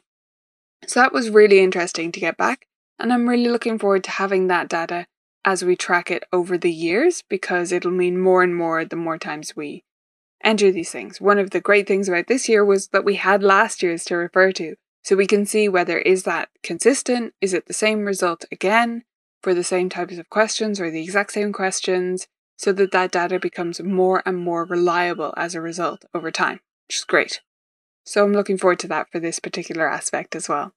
So 0.87 0.99
that 0.99 1.13
was 1.13 1.29
really 1.29 1.59
interesting 1.59 2.11
to 2.11 2.19
get 2.19 2.37
back. 2.37 2.67
And 2.99 3.11
I'm 3.11 3.27
really 3.27 3.49
looking 3.49 3.79
forward 3.79 4.03
to 4.05 4.11
having 4.11 4.47
that 4.47 4.69
data 4.69 5.07
as 5.43 5.63
we 5.63 5.75
track 5.75 6.11
it 6.11 6.23
over 6.31 6.57
the 6.57 6.71
years 6.71 7.23
because 7.27 7.71
it'll 7.71 7.91
mean 7.91 8.19
more 8.19 8.43
and 8.43 8.55
more 8.55 8.85
the 8.85 8.95
more 8.95 9.17
times 9.17 9.55
we 9.55 9.83
enter 10.43 10.71
these 10.71 10.91
things. 10.91 11.19
One 11.19 11.39
of 11.39 11.51
the 11.51 11.61
great 11.61 11.87
things 11.87 12.07
about 12.07 12.27
this 12.27 12.47
year 12.49 12.63
was 12.63 12.89
that 12.89 13.05
we 13.05 13.15
had 13.15 13.43
last 13.43 13.81
year's 13.81 14.05
to 14.05 14.15
refer 14.15 14.51
to. 14.53 14.75
So 15.03 15.15
we 15.15 15.27
can 15.27 15.45
see 15.45 15.67
whether 15.67 15.97
is 15.97 16.23
that 16.23 16.49
consistent, 16.63 17.33
is 17.41 17.53
it 17.53 17.65
the 17.65 17.73
same 17.73 18.05
result 18.05 18.45
again, 18.51 19.03
for 19.41 19.53
the 19.53 19.63
same 19.63 19.89
types 19.89 20.17
of 20.17 20.29
questions 20.29 20.79
or 20.79 20.91
the 20.91 21.01
exact 21.01 21.33
same 21.33 21.51
questions 21.51 22.27
so 22.57 22.71
that 22.73 22.91
that 22.91 23.11
data 23.11 23.39
becomes 23.39 23.81
more 23.81 24.21
and 24.25 24.37
more 24.37 24.65
reliable 24.65 25.33
as 25.35 25.55
a 25.55 25.61
result 25.61 26.05
over 26.13 26.29
time, 26.29 26.59
which 26.87 26.97
is 26.97 27.03
great. 27.03 27.41
So 28.05 28.23
I'm 28.23 28.33
looking 28.33 28.57
forward 28.57 28.79
to 28.79 28.87
that 28.89 29.07
for 29.11 29.19
this 29.19 29.39
particular 29.39 29.87
aspect 29.87 30.35
as 30.35 30.47
well. 30.47 30.73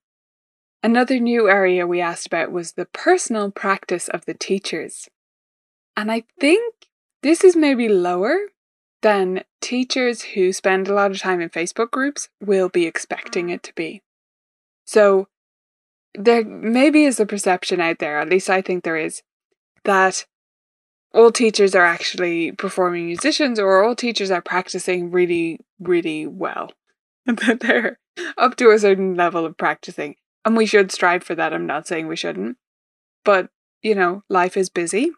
Another 0.81 1.19
new 1.19 1.49
area 1.49 1.87
we 1.87 2.01
asked 2.01 2.27
about 2.27 2.51
was 2.51 2.73
the 2.73 2.85
personal 2.85 3.51
practice 3.51 4.07
of 4.07 4.25
the 4.25 4.33
teachers. 4.33 5.07
And 5.95 6.11
I 6.11 6.23
think 6.39 6.73
this 7.23 7.43
is 7.43 7.55
maybe 7.55 7.87
lower 7.87 8.37
than 9.05 9.43
teachers 9.61 10.23
who 10.23 10.51
spend 10.51 10.87
a 10.87 10.93
lot 10.95 11.11
of 11.11 11.19
time 11.19 11.39
in 11.39 11.47
Facebook 11.47 11.91
groups 11.91 12.27
will 12.41 12.69
be 12.69 12.87
expecting 12.87 13.49
it 13.49 13.61
to 13.61 13.71
be. 13.75 14.01
So 14.87 15.27
there 16.15 16.43
maybe 16.43 17.03
is 17.03 17.19
a 17.19 17.25
perception 17.27 17.79
out 17.79 17.99
there, 17.99 18.17
at 18.17 18.29
least 18.29 18.49
I 18.49 18.63
think 18.63 18.83
there 18.83 18.97
is, 18.97 19.21
that 19.83 20.25
all 21.13 21.31
teachers 21.31 21.75
are 21.75 21.85
actually 21.85 22.51
performing 22.53 23.05
musicians 23.05 23.59
or 23.59 23.83
all 23.83 23.95
teachers 23.95 24.31
are 24.31 24.41
practicing 24.41 25.11
really, 25.11 25.59
really 25.79 26.25
well. 26.25 26.71
that 27.27 27.59
they're 27.59 27.99
up 28.39 28.55
to 28.55 28.71
a 28.71 28.79
certain 28.79 29.13
level 29.13 29.45
of 29.45 29.55
practicing. 29.55 30.15
And 30.43 30.57
we 30.57 30.65
should 30.65 30.91
strive 30.91 31.23
for 31.23 31.35
that. 31.35 31.53
I'm 31.53 31.67
not 31.67 31.85
saying 31.85 32.07
we 32.07 32.15
shouldn't. 32.15 32.57
But, 33.23 33.49
you 33.83 33.93
know, 33.93 34.23
life 34.29 34.57
is 34.57 34.69
busy 34.69 35.11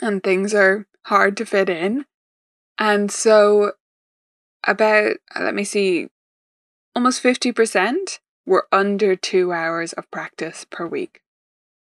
and 0.00 0.22
things 0.22 0.54
are 0.54 0.86
hard 1.02 1.36
to 1.36 1.44
fit 1.44 1.68
in. 1.68 2.06
And 2.78 3.10
so, 3.10 3.72
about, 4.66 5.16
uh, 5.34 5.42
let 5.42 5.54
me 5.54 5.64
see, 5.64 6.08
almost 6.94 7.22
50% 7.22 8.18
were 8.46 8.66
under 8.72 9.16
two 9.16 9.52
hours 9.52 9.92
of 9.92 10.10
practice 10.10 10.66
per 10.70 10.86
week. 10.86 11.20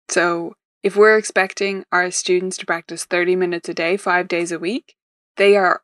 So, 0.08 0.54
if 0.82 0.96
we're 0.96 1.18
expecting 1.18 1.84
our 1.90 2.10
students 2.10 2.56
to 2.58 2.66
practice 2.66 3.04
30 3.04 3.34
minutes 3.34 3.68
a 3.68 3.74
day, 3.74 3.96
five 3.96 4.28
days 4.28 4.52
a 4.52 4.58
week, 4.58 4.94
they 5.36 5.56
are 5.56 5.82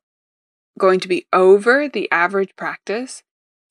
going 0.78 1.00
to 1.00 1.08
be 1.08 1.26
over 1.32 1.88
the 1.88 2.10
average 2.10 2.54
practice 2.56 3.22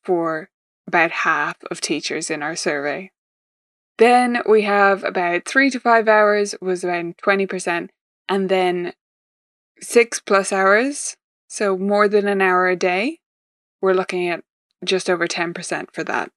for 0.04 0.50
about 0.88 1.12
half 1.12 1.56
of 1.70 1.80
teachers 1.80 2.30
in 2.30 2.44
our 2.44 2.56
survey. 2.56 3.12
Then 3.98 4.42
we 4.48 4.64
have 4.64 5.04
about 5.04 5.46
three 5.46 5.70
to 5.70 5.80
five 5.80 6.08
hours 6.08 6.56
was 6.62 6.84
around 6.84 7.16
20%, 7.18 7.90
and 8.28 8.50
then 8.50 8.94
six 9.80 10.20
plus 10.20 10.52
hours, 10.52 11.16
so 11.52 11.78
more 11.78 12.08
than 12.08 12.28
an 12.28 12.42
hour 12.42 12.68
a 12.68 12.76
day, 12.76 13.20
we're 13.82 13.94
looking 13.94 14.30
at 14.30 14.44
just 14.84 15.10
over 15.10 15.28
10% 15.28 15.94
for 15.94 16.04
that 16.04 16.32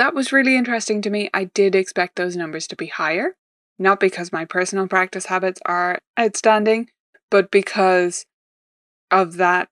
that 0.00 0.14
was 0.14 0.32
really 0.32 0.56
interesting 0.56 1.02
to 1.02 1.10
me. 1.10 1.28
I 1.34 1.44
did 1.44 1.74
expect 1.74 2.16
those 2.16 2.34
numbers 2.34 2.66
to 2.68 2.76
be 2.76 2.86
higher, 2.86 3.36
not 3.78 4.00
because 4.00 4.32
my 4.32 4.46
personal 4.46 4.88
practice 4.88 5.26
habits 5.26 5.60
are 5.66 5.98
outstanding, 6.18 6.88
but 7.30 7.50
because 7.50 8.24
of 9.10 9.36
that 9.36 9.68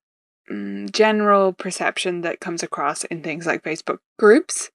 mm, 0.51 0.93
general 0.93 1.55
perception 1.55 2.21
that 2.21 2.41
comes 2.41 2.63
across 2.63 3.05
in 3.05 3.23
things 3.23 3.47
like 3.47 3.63
Facebook 3.63 4.01
groups. 4.19 4.71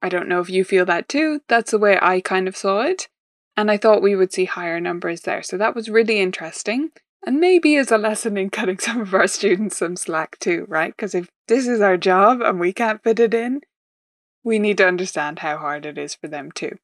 I 0.00 0.08
don't 0.08 0.28
know 0.28 0.38
if 0.38 0.48
you 0.48 0.62
feel 0.62 0.84
that 0.84 1.08
too. 1.08 1.40
That's 1.48 1.72
the 1.72 1.78
way 1.78 1.98
I 2.00 2.20
kind 2.20 2.46
of 2.46 2.56
saw 2.56 2.82
it. 2.82 3.08
And 3.56 3.72
I 3.72 3.76
thought 3.76 4.00
we 4.00 4.14
would 4.14 4.32
see 4.32 4.44
higher 4.44 4.78
numbers 4.78 5.22
there. 5.22 5.42
So 5.42 5.56
that 5.56 5.74
was 5.74 5.88
really 5.88 6.20
interesting. 6.20 6.90
And 7.26 7.40
maybe 7.40 7.76
as 7.76 7.90
a 7.90 7.98
lesson 7.98 8.36
in 8.36 8.50
cutting 8.50 8.78
some 8.80 9.00
of 9.00 9.14
our 9.14 9.26
students 9.26 9.78
some 9.78 9.96
slack 9.96 10.38
too, 10.38 10.66
right? 10.68 10.94
Because 10.94 11.14
if 11.14 11.28
this 11.48 11.66
is 11.66 11.80
our 11.80 11.96
job 11.96 12.40
and 12.40 12.60
we 12.60 12.72
can't 12.72 13.02
fit 13.02 13.20
it 13.20 13.34
in, 13.34 13.62
we 14.42 14.58
need 14.58 14.78
to 14.78 14.86
understand 14.86 15.38
how 15.38 15.56
hard 15.56 15.86
it 15.86 15.96
is 15.96 16.14
for 16.14 16.28
them 16.28 16.52
too. 16.52 16.76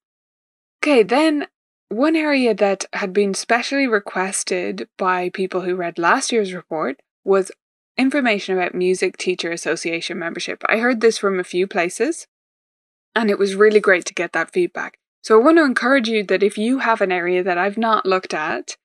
Okay, 0.83 1.03
then 1.03 1.47
one 1.91 2.17
area 2.17 2.55
that 2.55 2.87
had 2.95 3.13
been 3.13 3.35
specially 3.35 3.87
requested 3.87 4.89
by 4.97 5.29
people 5.29 5.63
who 5.63 5.75
read 5.75 5.99
last 5.99 6.33
year's 6.33 6.55
report 6.55 7.01
was 7.25 7.53
information 7.99 8.57
about 8.57 8.75
Music 8.75 9.19
Teacher 9.19 9.53
Association 9.53 10.19
membership. 10.19 10.63
I 10.67 10.79
heard 10.79 11.03
this 11.03 11.19
from 11.19 11.39
a 11.39 11.45
few 11.45 11.67
places, 11.67 12.27
and 13.15 13.29
it 13.29 13.39
was 13.39 13.57
really 13.57 13.81
great 13.81 14.07
to 14.07 14.15
get 14.15 14.33
that 14.33 14.53
feedback. 14.53 14.99
So 15.23 15.39
I 15.39 15.45
want 15.45 15.59
to 15.59 15.65
encourage 15.65 16.09
you 16.09 16.23
that 16.25 16.43
if 16.43 16.57
you 16.57 16.79
have 16.79 17.03
an 17.03 17.13
area 17.13 17.43
that 17.43 17.59
I've 17.59 17.77
not 17.77 18.07
looked 18.07 18.33
at, 18.33 18.79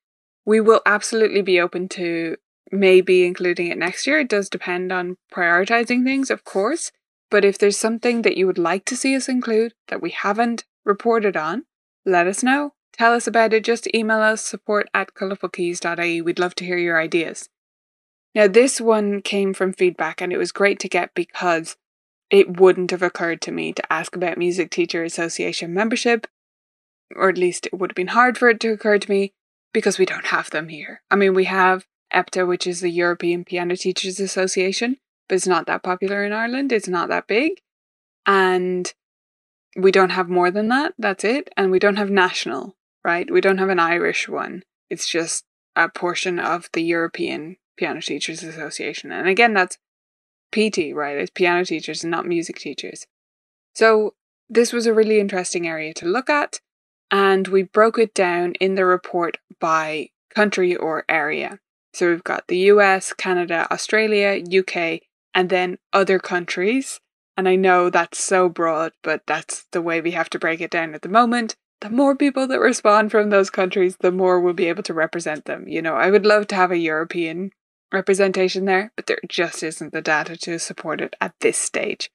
we 0.45 0.61
will 0.61 0.81
absolutely 0.85 1.41
be 1.41 1.59
open 1.59 1.89
to 1.89 2.37
maybe 2.71 3.25
including 3.25 3.67
it 3.67 3.77
next 3.77 4.07
year. 4.07 4.19
It 4.19 4.29
does 4.29 4.49
depend 4.49 4.91
on 4.91 5.17
prioritizing 5.33 6.03
things, 6.03 6.29
of 6.29 6.43
course. 6.43 6.91
But 7.31 7.43
if 7.43 7.57
there's 7.57 7.77
something 7.77 8.21
that 8.21 8.37
you 8.37 8.45
would 8.45 8.57
like 8.57 8.85
to 8.85 8.95
see 8.95 9.15
us 9.15 9.27
include 9.27 9.73
that 9.87 10.01
we 10.01 10.11
haven't 10.11 10.63
reported 10.83 11.35
on, 11.35 11.65
let 12.05 12.27
us 12.27 12.43
know. 12.43 12.73
Tell 12.93 13.13
us 13.13 13.27
about 13.27 13.53
it. 13.53 13.63
Just 13.63 13.93
email 13.93 14.19
us 14.19 14.43
support 14.43 14.87
at 14.93 15.13
colourfulkeys.ie. 15.13 16.21
We'd 16.21 16.39
love 16.39 16.55
to 16.55 16.65
hear 16.65 16.77
your 16.77 16.99
ideas. 16.99 17.49
Now, 18.33 18.47
this 18.47 18.79
one 18.79 19.21
came 19.21 19.53
from 19.53 19.73
feedback, 19.73 20.21
and 20.21 20.31
it 20.31 20.37
was 20.37 20.51
great 20.51 20.79
to 20.81 20.89
get 20.89 21.13
because 21.15 21.77
it 22.29 22.59
wouldn't 22.59 22.91
have 22.91 23.01
occurred 23.01 23.41
to 23.41 23.51
me 23.51 23.73
to 23.73 23.93
ask 23.93 24.15
about 24.15 24.37
Music 24.37 24.69
Teacher 24.69 25.03
Association 25.03 25.73
membership, 25.73 26.27
or 27.15 27.29
at 27.29 27.37
least 27.37 27.65
it 27.65 27.73
would 27.73 27.91
have 27.91 27.95
been 27.95 28.07
hard 28.07 28.37
for 28.37 28.49
it 28.49 28.59
to 28.61 28.69
occur 28.69 28.97
to 28.97 29.09
me 29.09 29.33
because 29.75 30.00
we 30.00 30.05
don't 30.05 30.27
have 30.27 30.51
them 30.51 30.70
here. 30.70 31.01
I 31.12 31.17
mean, 31.17 31.34
we 31.34 31.44
have 31.44 31.86
EPTA, 32.13 32.48
which 32.48 32.65
is 32.65 32.79
the 32.79 32.89
European 32.89 33.44
Piano 33.44 33.75
Teachers 33.75 34.22
Association, 34.22 34.96
but 35.27 35.36
it's 35.36 35.46
not 35.46 35.67
that 35.67 35.84
popular 35.84 36.24
in 36.24 36.32
Ireland. 36.32 36.72
It's 36.72 36.88
not 36.88 37.10
that 37.10 37.27
big. 37.27 37.60
And 38.25 38.94
we 39.75 39.91
don't 39.91 40.12
have 40.12 40.29
more 40.29 40.50
than 40.50 40.70
that. 40.70 40.94
That's 40.98 41.25
it. 41.25 41.50
And 41.58 41.72
we 41.72 41.79
don't 41.79 41.98
have 41.98 42.10
national, 42.10 42.77
right? 43.03 43.29
We 43.29 43.41
don't 43.41 43.58
have 43.58 43.67
an 43.67 43.79
Irish 43.79 44.29
one. 44.29 44.63
It's 44.89 45.10
just 45.10 45.44
a 45.75 45.89
portion 45.89 46.39
of 46.39 46.70
the 46.72 46.82
European 46.82 47.58
Piano 47.75 48.00
Teachers 48.00 48.44
Association. 48.44 49.12
And 49.12 49.27
again, 49.27 49.53
that's 49.53 49.77
PT, 50.53 50.96
right? 50.96 51.17
It's 51.17 51.32
piano 51.32 51.65
teachers 51.65 52.01
and 52.01 52.12
not 52.12 52.25
music 52.25 52.60
teachers. 52.60 53.08
So 53.74 54.13
this 54.50 54.72
was 54.72 54.88
a 54.88 54.94
really 54.94 55.20
interesting 55.20 55.67
area 55.67 55.94
to 55.96 56.05
look 56.05 56.29
at. 56.29 56.62
And 57.12 57.47
we 57.47 57.63
broke 57.63 57.97
it 57.97 58.13
down 58.13 58.53
in 58.53 58.75
the 58.75 58.85
report 58.85 59.38
by 59.59 60.09
country 60.33 60.75
or 60.75 61.05
area. 61.07 61.59
So 61.93 62.09
we've 62.09 62.24
got 62.24 62.47
the 62.47 62.57
US, 62.71 63.13
Canada, 63.13 63.67
Australia, 63.71 64.43
UK, 64.43 65.01
and 65.33 65.50
then 65.50 65.77
other 65.93 66.19
countries. 66.19 67.00
And 67.38 67.47
I 67.47 67.55
know 67.55 67.89
that's 67.89 68.24
so 68.24 68.50
broad, 68.50 68.93
but 69.01 69.24
that's 69.27 69.65
the 69.71 69.81
way 69.81 70.01
we 70.01 70.12
have 70.12 70.29
to 70.31 70.39
break 70.39 70.62
it 70.62 70.71
down 70.71 70.93
at 70.93 71.01
the 71.01 71.09
moment. 71.09 71.55
The 71.81 71.89
more 71.89 72.15
people 72.15 72.47
that 72.47 72.59
respond 72.59 73.12
from 73.12 73.29
those 73.29 73.50
countries, 73.50 73.97
the 74.00 74.12
more 74.12 74.39
we'll 74.39 74.53
be 74.53 74.69
able 74.69 74.83
to 74.83 74.93
represent 74.93 75.45
them. 75.45 75.67
You 75.67 75.81
know, 75.81 75.95
I 75.95 76.09
would 76.09 76.25
love 76.25 76.47
to 76.47 76.55
have 76.55 76.71
a 76.71 76.77
European 76.77 77.51
representation 77.93 78.65
there, 78.65 78.91
but 78.95 79.07
there 79.07 79.19
just 79.27 79.62
isn't 79.62 79.93
the 79.93 80.01
data 80.01 80.38
to 80.38 80.59
support 80.59 81.01
it 81.01 81.15
at 81.19 81.33
this 81.41 81.57
stage. 81.57 82.09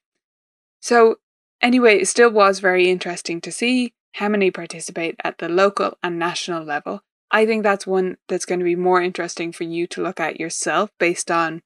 So, 0.79 1.17
anyway, 1.61 1.99
it 1.99 2.07
still 2.07 2.31
was 2.31 2.59
very 2.59 2.89
interesting 2.89 3.39
to 3.41 3.51
see 3.51 3.93
how 4.13 4.29
many 4.29 4.51
participate 4.51 5.15
at 5.23 5.37
the 5.37 5.49
local 5.49 5.97
and 6.03 6.19
national 6.19 6.63
level. 6.63 7.01
I 7.31 7.45
think 7.45 7.63
that's 7.63 7.87
one 7.87 8.17
that's 8.27 8.45
going 8.45 8.59
to 8.59 8.65
be 8.65 8.75
more 8.75 9.01
interesting 9.01 9.51
for 9.51 9.63
you 9.63 9.87
to 9.87 10.03
look 10.03 10.19
at 10.19 10.39
yourself 10.39 10.89
based 10.99 11.31
on 11.31 11.61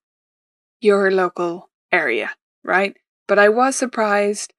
your 0.79 1.09
local 1.09 1.69
area, 1.91 2.31
right? 2.63 2.95
But 3.27 3.39
I 3.39 3.49
was 3.49 3.75
surprised 3.75 4.53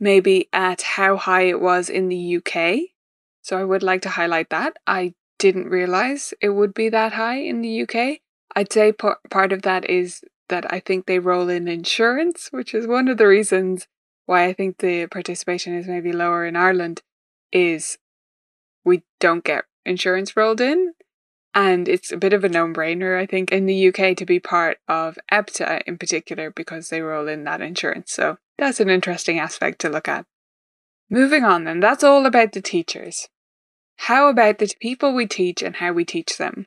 maybe 0.00 0.48
at 0.52 0.82
how 0.82 1.16
high 1.16 1.42
it 1.42 1.60
was 1.60 1.90
in 1.90 2.08
the 2.08 2.36
UK. 2.36 2.78
So 3.42 3.58
I 3.58 3.64
would 3.64 3.82
like 3.82 4.02
to 4.02 4.10
highlight 4.10 4.50
that. 4.50 4.76
I 4.86 5.14
didn't 5.38 5.68
realize 5.68 6.32
it 6.40 6.50
would 6.50 6.72
be 6.72 6.88
that 6.88 7.12
high 7.12 7.40
in 7.40 7.60
the 7.60 7.82
UK. 7.82 8.20
I'd 8.56 8.72
say 8.72 8.92
part 8.92 9.52
of 9.52 9.62
that 9.62 9.88
is 9.90 10.22
that 10.48 10.72
I 10.72 10.80
think 10.80 11.04
they 11.04 11.18
roll 11.18 11.48
in 11.48 11.68
insurance, 11.68 12.48
which 12.50 12.72
is 12.74 12.86
one 12.86 13.08
of 13.08 13.18
the 13.18 13.26
reasons 13.26 13.86
why 14.24 14.44
I 14.44 14.52
think 14.52 14.78
the 14.78 15.06
participation 15.06 15.74
is 15.74 15.86
maybe 15.86 16.12
lower 16.12 16.46
in 16.46 16.56
Ireland 16.56 17.02
is 17.52 17.98
we 18.84 19.02
don't 19.20 19.44
get 19.44 19.64
insurance 19.84 20.36
rolled 20.36 20.60
in 20.60 20.94
and 21.54 21.88
it's 21.88 22.12
a 22.12 22.16
bit 22.16 22.32
of 22.32 22.44
a 22.44 22.48
no 22.48 22.66
brainer, 22.66 23.18
I 23.18 23.26
think, 23.26 23.50
in 23.50 23.66
the 23.66 23.88
UK 23.88 24.16
to 24.16 24.26
be 24.26 24.38
part 24.38 24.78
of 24.86 25.18
EPTA 25.32 25.82
in 25.86 25.98
particular 25.98 26.50
because 26.50 26.88
they 26.88 27.00
roll 27.00 27.26
in 27.26 27.44
that 27.44 27.60
insurance. 27.60 28.12
So 28.12 28.38
that's 28.58 28.80
an 28.80 28.90
interesting 28.90 29.38
aspect 29.38 29.80
to 29.80 29.88
look 29.88 30.08
at. 30.08 30.24
Moving 31.10 31.44
on, 31.44 31.64
then, 31.64 31.80
that's 31.80 32.04
all 32.04 32.26
about 32.26 32.52
the 32.52 32.60
teachers. 32.60 33.28
How 33.96 34.28
about 34.28 34.58
the 34.58 34.72
people 34.80 35.12
we 35.12 35.26
teach 35.26 35.62
and 35.62 35.76
how 35.76 35.92
we 35.92 36.04
teach 36.04 36.36
them? 36.36 36.66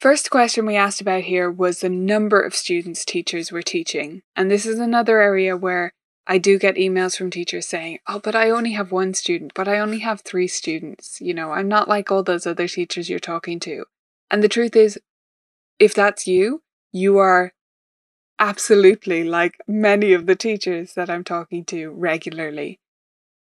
First 0.00 0.30
question 0.30 0.66
we 0.66 0.76
asked 0.76 1.00
about 1.00 1.22
here 1.22 1.50
was 1.50 1.80
the 1.80 1.88
number 1.88 2.40
of 2.40 2.54
students 2.54 3.04
teachers 3.04 3.50
were 3.50 3.62
teaching. 3.62 4.22
And 4.36 4.50
this 4.50 4.66
is 4.66 4.78
another 4.78 5.20
area 5.20 5.56
where 5.56 5.92
I 6.26 6.38
do 6.38 6.58
get 6.58 6.76
emails 6.76 7.16
from 7.16 7.30
teachers 7.30 7.66
saying, 7.66 7.98
Oh, 8.06 8.18
but 8.18 8.34
I 8.34 8.50
only 8.50 8.72
have 8.72 8.90
one 8.90 9.12
student, 9.14 9.52
but 9.54 9.68
I 9.68 9.78
only 9.78 9.98
have 9.98 10.22
three 10.22 10.48
students. 10.48 11.20
You 11.20 11.34
know, 11.34 11.52
I'm 11.52 11.68
not 11.68 11.88
like 11.88 12.10
all 12.10 12.22
those 12.22 12.46
other 12.46 12.66
teachers 12.66 13.10
you're 13.10 13.18
talking 13.18 13.60
to. 13.60 13.84
And 14.30 14.42
the 14.42 14.48
truth 14.48 14.74
is, 14.74 14.98
if 15.78 15.94
that's 15.94 16.26
you, 16.26 16.62
you 16.92 17.18
are 17.18 17.52
absolutely 18.38 19.24
like 19.24 19.58
many 19.68 20.12
of 20.12 20.26
the 20.26 20.36
teachers 20.36 20.94
that 20.94 21.10
I'm 21.10 21.24
talking 21.24 21.64
to 21.66 21.90
regularly. 21.90 22.80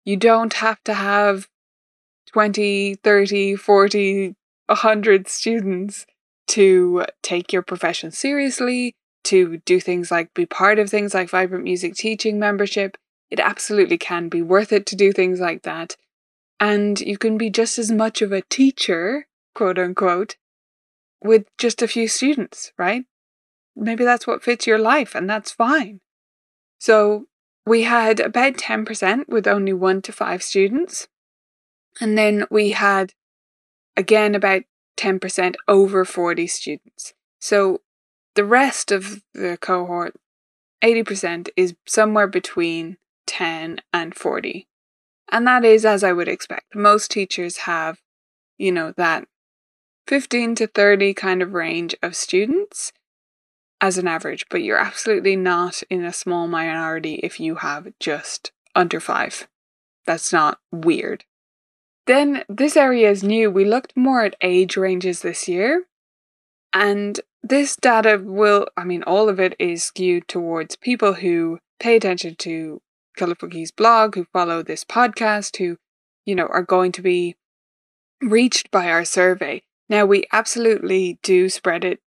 You 0.05 0.17
don't 0.17 0.55
have 0.55 0.83
to 0.85 0.95
have 0.95 1.49
20, 2.33 2.97
30, 2.97 3.57
40, 3.57 4.35
100 4.67 5.29
students 5.29 6.07
to 6.49 7.05
take 7.23 7.53
your 7.53 7.63
profession 7.63 8.11
seriously, 8.11 8.95
to 9.29 9.59
do 9.65 9.81
things 9.81 10.11
like 10.11 10.33
be 10.35 10.47
part 10.47 10.79
of 10.79 10.91
things 10.91 11.15
like 11.15 11.31
Vibrant 11.31 11.65
Music 11.65 11.95
Teaching 11.95 12.39
membership. 12.39 12.97
It 13.31 13.41
absolutely 13.41 13.99
can 13.99 14.29
be 14.29 14.43
worth 14.43 14.73
it 14.73 14.87
to 14.87 14.97
do 14.97 15.13
things 15.13 15.41
like 15.41 15.63
that. 15.63 15.97
And 16.61 17.01
you 17.01 17.19
can 17.19 17.39
be 17.39 17.51
just 17.51 17.79
as 17.79 17.91
much 17.91 18.23
of 18.23 18.33
a 18.33 18.43
teacher, 18.43 19.27
quote 19.55 19.79
unquote, 19.79 20.37
with 21.23 21.47
just 21.59 21.83
a 21.83 21.89
few 21.89 22.09
students, 22.09 22.73
right? 22.79 23.05
Maybe 23.77 24.05
that's 24.05 24.27
what 24.27 24.43
fits 24.43 24.67
your 24.67 24.79
life, 24.79 25.15
and 25.15 25.29
that's 25.31 25.53
fine. 25.53 26.01
So 26.79 27.27
we 27.67 27.83
had 27.83 28.19
about 28.19 28.55
10% 28.55 29.29
with 29.29 29.47
only 29.47 29.73
one 29.73 30.03
to 30.03 30.13
five 30.13 30.43
students. 30.43 31.07
And 32.01 32.17
then 32.17 32.45
we 32.51 32.71
had 32.71 33.13
again 33.97 34.35
about 34.35 34.63
10% 34.97 35.55
over 35.67 36.05
40 36.05 36.47
students. 36.47 37.15
So 37.41 37.83
the 38.39 38.45
rest 38.45 38.93
of 38.93 39.21
the 39.35 39.59
cohort, 39.61 40.15
80%, 40.85 41.49
is 41.57 41.75
somewhere 41.89 42.29
between 42.29 42.97
10 43.27 43.81
and 43.93 44.15
40. 44.15 44.69
And 45.33 45.45
that 45.49 45.65
is 45.65 45.85
as 45.85 46.05
I 46.05 46.13
would 46.13 46.29
expect. 46.29 46.73
Most 46.73 47.11
teachers 47.11 47.57
have, 47.57 47.99
you 48.57 48.71
know, 48.71 48.95
that 48.97 49.27
15 50.07 50.55
to 50.55 50.69
30 50.69 51.15
kind 51.15 51.43
of 51.43 51.53
range 51.53 51.97
of 52.01 52.15
students 52.15 52.93
as 53.81 53.99
an 53.99 54.07
average, 54.07 54.47
but 54.51 54.63
you're 54.63 54.79
absolutely 54.79 55.35
not 55.35 55.83
in 55.91 56.05
a 56.05 56.13
small 56.13 56.47
minority 56.47 57.15
if 57.15 57.41
you 57.41 57.57
have 57.57 57.89
just 57.99 58.53
under 58.73 59.01
five. 59.01 59.49
That's 60.07 60.33
not 60.33 60.61
weird. 60.71 61.25
Then 62.07 62.45
this 62.49 62.77
area 62.77 63.11
is 63.11 63.25
new. 63.25 63.51
We 63.51 63.65
looked 63.65 63.97
more 63.97 64.23
at 64.23 64.37
age 64.41 64.77
ranges 64.77 65.23
this 65.23 65.49
year. 65.49 65.87
And 66.73 67.21
this 67.43 67.77
data 67.77 68.21
will, 68.23 68.67
I 68.77 68.85
mean, 68.85 69.03
all 69.03 69.29
of 69.29 69.39
it 69.39 69.55
is 69.59 69.85
skewed 69.85 70.29
towards 70.29 70.77
people 70.77 71.15
who 71.15 71.59
pay 71.79 71.97
attention 71.97 72.35
to 72.37 72.81
Colourful 73.17 73.49
Keys 73.49 73.71
blog, 73.71 74.15
who 74.15 74.27
follow 74.33 74.63
this 74.63 74.85
podcast, 74.85 75.57
who, 75.57 75.77
you 76.25 76.35
know, 76.35 76.47
are 76.47 76.63
going 76.63 76.93
to 76.93 77.03
be 77.03 77.37
reached 78.23 78.71
by 78.71 78.91
our 78.91 79.05
survey. 79.05 79.63
Now, 79.89 80.05
we 80.05 80.25
absolutely 80.33 81.19
do 81.23 81.49
spread 81.49 81.85
it, 81.85 82.01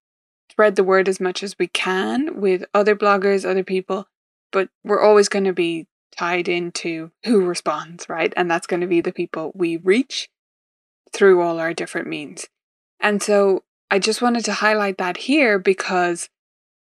spread 0.52 0.76
the 0.76 0.84
word 0.84 1.08
as 1.08 1.20
much 1.20 1.44
as 1.44 1.56
we 1.58 1.68
can 1.68 2.40
with 2.40 2.66
other 2.74 2.96
bloggers, 2.96 3.50
other 3.50 3.64
people, 3.64 4.08
but 4.52 4.70
we're 4.84 5.02
always 5.02 5.30
going 5.30 5.46
to 5.46 5.54
be 5.54 5.88
tied 6.16 6.48
into 6.48 7.12
who 7.26 7.46
responds, 7.46 8.10
right? 8.10 8.34
And 8.36 8.52
that's 8.52 8.68
going 8.68 8.82
to 8.82 8.88
be 8.88 9.02
the 9.02 9.14
people 9.14 9.52
we 9.56 9.78
reach 9.78 10.30
through 11.14 11.42
all 11.42 11.60
our 11.60 11.74
different 11.74 12.08
means. 12.08 12.48
And 13.00 13.24
so 13.24 13.64
I 13.94 14.00
just 14.00 14.22
wanted 14.22 14.46
to 14.46 14.54
highlight 14.54 14.98
that 15.00 15.18
here 15.18 15.60
because 15.60 16.30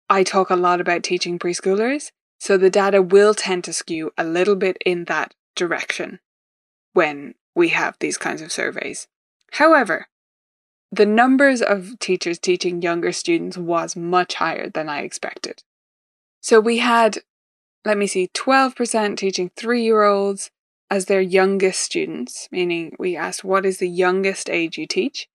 I 0.08 0.22
talk 0.22 0.48
a 0.48 0.56
lot 0.56 0.80
about 0.80 1.02
teaching 1.02 1.40
preschoolers. 1.40 2.12
So 2.38 2.56
the 2.56 2.70
data 2.70 3.02
will 3.02 3.34
tend 3.34 3.64
to 3.64 3.72
skew 3.72 4.12
a 4.16 4.24
little 4.24 4.54
bit 4.54 4.78
in 4.86 5.04
that 5.06 5.34
direction 5.56 6.20
when 6.92 7.34
we 7.54 7.70
have 7.70 7.96
these 7.98 8.16
kinds 8.16 8.40
of 8.40 8.52
surveys. 8.52 9.08
However, 9.52 10.06
the 10.92 11.04
numbers 11.04 11.60
of 11.60 11.98
teachers 11.98 12.38
teaching 12.38 12.80
younger 12.80 13.10
students 13.10 13.58
was 13.58 13.96
much 13.96 14.34
higher 14.34 14.70
than 14.70 14.88
I 14.88 15.00
expected. 15.00 15.64
So 16.40 16.60
we 16.60 16.78
had, 16.78 17.18
let 17.84 17.98
me 17.98 18.06
see, 18.06 18.30
12% 18.34 19.16
teaching 19.16 19.50
three 19.56 19.82
year 19.82 20.04
olds, 20.04 20.50
as 20.90 21.04
their 21.04 21.20
youngest 21.20 21.80
students, 21.80 22.48
meaning 22.50 22.96
we 22.98 23.16
asked 23.16 23.44
what 23.44 23.64
is 23.64 23.78
the 23.78 23.88
youngest 23.88 24.50
age 24.50 24.76
you 24.76 24.86
teach? 24.86 25.28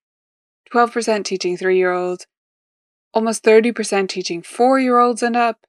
12% 0.72 1.24
teaching 1.24 1.56
three 1.56 1.78
year 1.78 1.92
olds, 1.92 2.26
almost 3.12 3.44
30% 3.44 4.08
teaching 4.08 4.42
four 4.42 4.78
year 4.78 4.98
olds 4.98 5.22
and 5.22 5.36
up, 5.36 5.66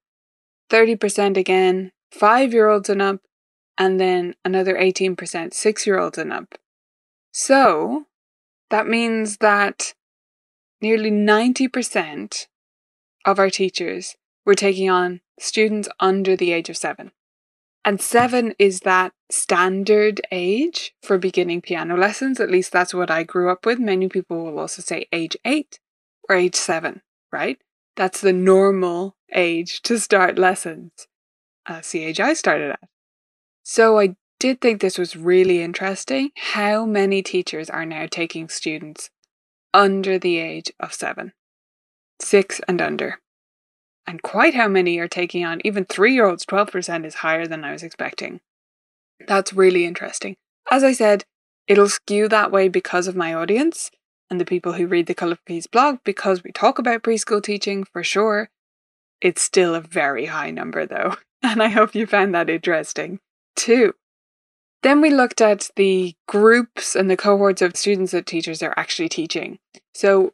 30% 0.69 1.37
again, 1.37 1.91
five 2.11 2.53
year 2.53 2.69
olds 2.69 2.89
and 2.89 3.01
up, 3.01 3.21
and 3.77 3.99
then 3.99 4.35
another 4.43 4.75
18% 4.75 5.53
six 5.53 5.85
year 5.85 5.99
olds 5.99 6.17
and 6.17 6.33
up. 6.33 6.55
So 7.31 8.05
that 8.69 8.87
means 8.87 9.37
that 9.37 9.93
nearly 10.81 11.11
90% 11.11 12.47
of 13.25 13.39
our 13.39 13.49
teachers 13.49 14.15
were 14.45 14.55
taking 14.55 14.89
on 14.89 15.21
students 15.39 15.89
under 15.99 16.35
the 16.35 16.51
age 16.51 16.69
of 16.69 16.77
seven. 16.77 17.11
And 17.87 18.01
seven 18.01 18.53
is 18.59 18.81
that 18.81 19.13
standard 19.31 20.19
age 20.29 20.93
for 21.01 21.17
beginning 21.17 21.61
piano 21.61 21.95
lessons. 21.95 22.41
At 22.41 22.51
least 22.51 22.73
that's 22.73 22.93
what 22.93 23.09
I 23.09 23.23
grew 23.23 23.49
up 23.49 23.65
with. 23.65 23.79
Many 23.79 24.09
people 24.09 24.43
will 24.43 24.59
also 24.59 24.81
say 24.81 25.07
age 25.13 25.37
eight 25.45 25.79
or 26.27 26.35
age 26.35 26.55
seven, 26.55 27.01
right? 27.31 27.57
That's 27.95 28.19
the 28.19 28.33
normal 28.33 29.15
age 29.33 29.81
to 29.83 29.99
start 29.99 30.37
lessons. 30.37 31.07
Uh, 31.65 31.81
age 31.93 32.19
I 32.19 32.33
started 32.33 32.71
at. 32.71 32.89
So 33.63 33.97
I 33.97 34.17
did 34.37 34.59
think 34.59 34.81
this 34.81 34.97
was 34.97 35.15
really 35.15 35.61
interesting 35.61 36.31
how 36.35 36.85
many 36.85 37.23
teachers 37.23 37.69
are 37.69 37.85
now 37.85 38.05
taking 38.11 38.49
students 38.49 39.11
under 39.73 40.19
the 40.19 40.39
age 40.39 40.73
of 40.77 40.93
seven, 40.93 41.31
six 42.19 42.59
and 42.67 42.81
under. 42.81 43.21
And 44.07 44.21
quite 44.21 44.55
how 44.55 44.69
many 44.69 44.97
are 44.99 45.07
taking 45.07 45.43
on 45.43 45.61
even 45.65 45.83
three 45.83 46.13
year 46.13 46.25
olds, 46.25 46.45
12% 46.45 47.05
is 47.05 47.15
higher 47.15 47.45
than 47.45 47.65
I 47.65 47.73
was 47.73 47.83
expecting. 47.83 48.39
That's 49.27 49.53
really 49.53 49.85
interesting. 49.85 50.37
As 50.71 50.83
I 50.83 50.93
said, 50.93 51.25
it'll 51.67 51.89
skew 51.89 52.29
that 52.29 52.51
way 52.51 52.69
because 52.69 53.07
of 53.07 53.15
my 53.15 53.33
audience 53.33 53.91
and 54.29 54.39
the 54.39 54.45
people 54.45 54.73
who 54.73 54.87
read 54.87 55.07
the 55.07 55.13
Colourful 55.13 55.43
Keys 55.45 55.67
blog 55.67 55.97
because 56.05 56.43
we 56.43 56.51
talk 56.51 56.79
about 56.79 57.03
preschool 57.03 57.43
teaching 57.43 57.83
for 57.83 58.03
sure. 58.03 58.49
It's 59.19 59.41
still 59.41 59.75
a 59.75 59.81
very 59.81 60.27
high 60.27 60.51
number 60.51 60.85
though, 60.85 61.17
and 61.43 61.61
I 61.61 61.67
hope 61.67 61.95
you 61.95 62.07
found 62.07 62.33
that 62.33 62.49
interesting 62.49 63.19
too. 63.55 63.93
Then 64.83 65.01
we 65.01 65.09
looked 65.09 65.41
at 65.41 65.69
the 65.75 66.15
groups 66.27 66.95
and 66.95 67.09
the 67.09 67.17
cohorts 67.17 67.61
of 67.61 67.75
students 67.75 68.11
that 68.11 68.25
teachers 68.25 68.61
are 68.61 68.75
actually 68.77 69.09
teaching. 69.09 69.57
So 69.93 70.33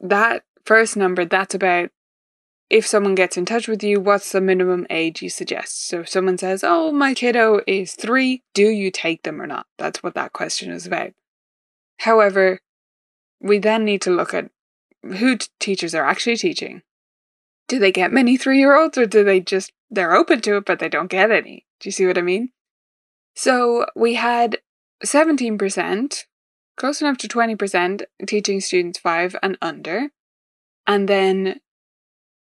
that 0.00 0.44
first 0.64 0.96
number, 0.96 1.24
that's 1.24 1.54
about 1.54 1.90
if 2.72 2.86
someone 2.86 3.14
gets 3.14 3.36
in 3.36 3.44
touch 3.44 3.68
with 3.68 3.84
you, 3.84 4.00
what's 4.00 4.32
the 4.32 4.40
minimum 4.40 4.86
age 4.88 5.20
you 5.20 5.28
suggest? 5.28 5.86
So 5.86 6.00
if 6.00 6.08
someone 6.08 6.38
says, 6.38 6.64
Oh, 6.64 6.90
my 6.90 7.12
kiddo 7.12 7.60
is 7.66 7.92
three, 7.92 8.42
do 8.54 8.66
you 8.66 8.90
take 8.90 9.24
them 9.24 9.42
or 9.42 9.46
not? 9.46 9.66
That's 9.76 10.02
what 10.02 10.14
that 10.14 10.32
question 10.32 10.72
is 10.72 10.86
about. 10.86 11.12
However, 11.98 12.60
we 13.42 13.58
then 13.58 13.84
need 13.84 14.00
to 14.02 14.10
look 14.10 14.32
at 14.32 14.50
who 15.02 15.36
t- 15.36 15.48
teachers 15.60 15.94
are 15.94 16.06
actually 16.06 16.36
teaching. 16.36 16.80
Do 17.68 17.78
they 17.78 17.92
get 17.92 18.10
many 18.10 18.38
three 18.38 18.58
year 18.58 18.74
olds 18.74 18.96
or 18.96 19.04
do 19.04 19.22
they 19.22 19.38
just, 19.38 19.70
they're 19.90 20.14
open 20.14 20.40
to 20.40 20.56
it, 20.56 20.64
but 20.64 20.78
they 20.78 20.88
don't 20.88 21.10
get 21.10 21.30
any? 21.30 21.66
Do 21.78 21.88
you 21.88 21.92
see 21.92 22.06
what 22.06 22.16
I 22.16 22.22
mean? 22.22 22.52
So 23.34 23.84
we 23.94 24.14
had 24.14 24.58
17%, 25.04 26.24
close 26.78 27.02
enough 27.02 27.18
to 27.18 27.28
20%, 27.28 28.02
teaching 28.26 28.62
students 28.62 28.98
five 28.98 29.36
and 29.42 29.58
under. 29.60 30.08
And 30.86 31.06
then 31.06 31.60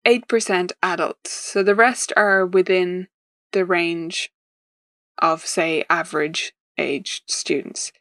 8% 0.09 0.71
adults. 0.81 1.31
So 1.31 1.61
the 1.61 1.75
rest 1.75 2.11
are 2.17 2.43
within 2.43 3.07
the 3.51 3.63
range 3.63 4.31
of, 5.19 5.45
say, 5.45 5.85
average 5.87 6.53
aged 6.79 7.29
students. 7.29 7.91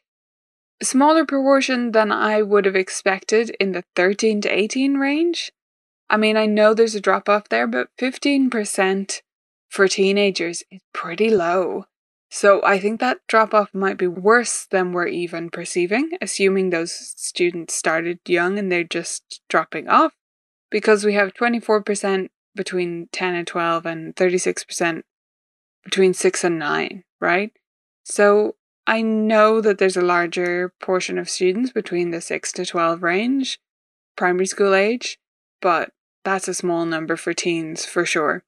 A 0.81 0.85
smaller 0.85 1.25
proportion 1.25 1.91
than 1.91 2.11
I 2.11 2.41
would 2.41 2.65
have 2.65 2.75
expected 2.75 3.55
in 3.59 3.73
the 3.73 3.83
13 3.95 4.41
to 4.41 4.49
18 4.49 4.95
range. 4.95 5.51
I 6.09 6.17
mean, 6.17 6.35
I 6.35 6.47
know 6.47 6.73
there's 6.73 6.95
a 6.95 7.01
drop 7.01 7.29
off 7.29 7.49
there, 7.49 7.67
but 7.67 7.89
15% 7.99 9.21
for 9.69 9.87
teenagers 9.87 10.63
is 10.71 10.81
pretty 10.93 11.29
low. 11.29 11.85
So 12.31 12.63
I 12.63 12.79
think 12.79 12.99
that 12.99 13.19
drop 13.27 13.53
off 13.53 13.69
might 13.73 13.97
be 13.97 14.07
worse 14.07 14.65
than 14.65 14.93
we're 14.93 15.07
even 15.07 15.51
perceiving, 15.51 16.11
assuming 16.21 16.69
those 16.69 16.91
students 16.91 17.75
started 17.75 18.19
young 18.25 18.57
and 18.57 18.71
they're 18.71 18.83
just 18.83 19.41
dropping 19.49 19.87
off 19.87 20.13
because 20.69 21.03
we 21.03 21.13
have 21.13 21.33
24% 21.33 22.29
between 22.55 23.07
10 23.11 23.35
and 23.35 23.47
12 23.47 23.85
and 23.85 24.15
36% 24.15 25.03
between 25.83 26.13
6 26.13 26.43
and 26.43 26.59
9, 26.59 27.03
right? 27.19 27.51
So 28.03 28.55
I 28.85 29.01
know 29.01 29.61
that 29.61 29.77
there's 29.77 29.97
a 29.97 30.01
larger 30.01 30.73
portion 30.81 31.17
of 31.17 31.29
students 31.29 31.71
between 31.71 32.11
the 32.11 32.21
6 32.21 32.51
to 32.53 32.65
12 32.65 33.03
range, 33.03 33.59
primary 34.15 34.45
school 34.45 34.73
age, 34.73 35.19
but 35.61 35.91
that's 36.23 36.47
a 36.47 36.53
small 36.53 36.85
number 36.85 37.15
for 37.15 37.33
teens 37.33 37.85
for 37.85 38.05
sure. 38.05 38.43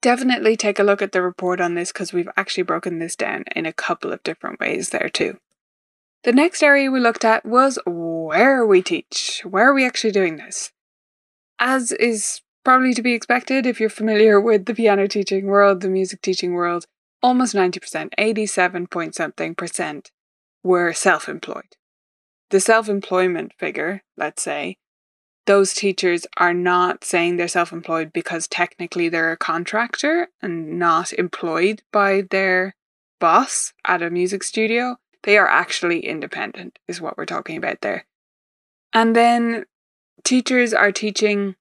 Definitely 0.00 0.56
take 0.56 0.78
a 0.78 0.82
look 0.82 1.00
at 1.00 1.12
the 1.12 1.22
report 1.22 1.60
on 1.60 1.74
this 1.74 1.92
because 1.92 2.12
we've 2.12 2.28
actually 2.36 2.64
broken 2.64 2.98
this 2.98 3.14
down 3.14 3.44
in 3.54 3.66
a 3.66 3.72
couple 3.72 4.12
of 4.12 4.22
different 4.24 4.58
ways 4.58 4.90
there 4.90 5.08
too. 5.08 5.38
The 6.24 6.32
next 6.32 6.62
area 6.62 6.90
we 6.90 7.00
looked 7.00 7.24
at 7.24 7.44
was 7.46 7.78
where 7.86 8.66
we 8.66 8.82
teach. 8.82 9.42
Where 9.44 9.70
are 9.70 9.74
we 9.74 9.86
actually 9.86 10.12
doing 10.12 10.36
this? 10.36 10.72
As 11.62 11.92
is 11.92 12.40
probably 12.64 12.92
to 12.92 13.02
be 13.02 13.14
expected 13.14 13.66
if 13.66 13.80
you're 13.80 13.88
familiar 13.88 14.40
with 14.40 14.66
the 14.66 14.74
piano 14.74 15.06
teaching 15.06 15.46
world, 15.46 15.80
the 15.80 15.88
music 15.88 16.20
teaching 16.20 16.54
world, 16.54 16.86
almost 17.22 17.54
90%, 17.54 18.08
87 18.18 18.86
point 18.88 19.14
something 19.14 19.54
percent 19.54 20.10
were 20.64 20.92
self 20.92 21.28
employed. 21.28 21.76
The 22.50 22.60
self 22.60 22.88
employment 22.88 23.52
figure, 23.56 24.02
let's 24.16 24.42
say, 24.42 24.76
those 25.46 25.72
teachers 25.72 26.26
are 26.36 26.52
not 26.52 27.04
saying 27.04 27.36
they're 27.36 27.48
self 27.48 27.72
employed 27.72 28.12
because 28.12 28.48
technically 28.48 29.08
they're 29.08 29.32
a 29.32 29.36
contractor 29.36 30.28
and 30.42 30.80
not 30.80 31.12
employed 31.12 31.82
by 31.92 32.24
their 32.30 32.74
boss 33.20 33.72
at 33.86 34.02
a 34.02 34.10
music 34.10 34.42
studio. 34.42 34.96
They 35.22 35.38
are 35.38 35.48
actually 35.48 36.00
independent, 36.00 36.80
is 36.88 37.00
what 37.00 37.16
we're 37.16 37.24
talking 37.24 37.56
about 37.56 37.82
there. 37.82 38.04
And 38.92 39.14
then 39.14 39.64
teachers 40.24 40.72
are 40.72 40.92
teaching 40.92 41.56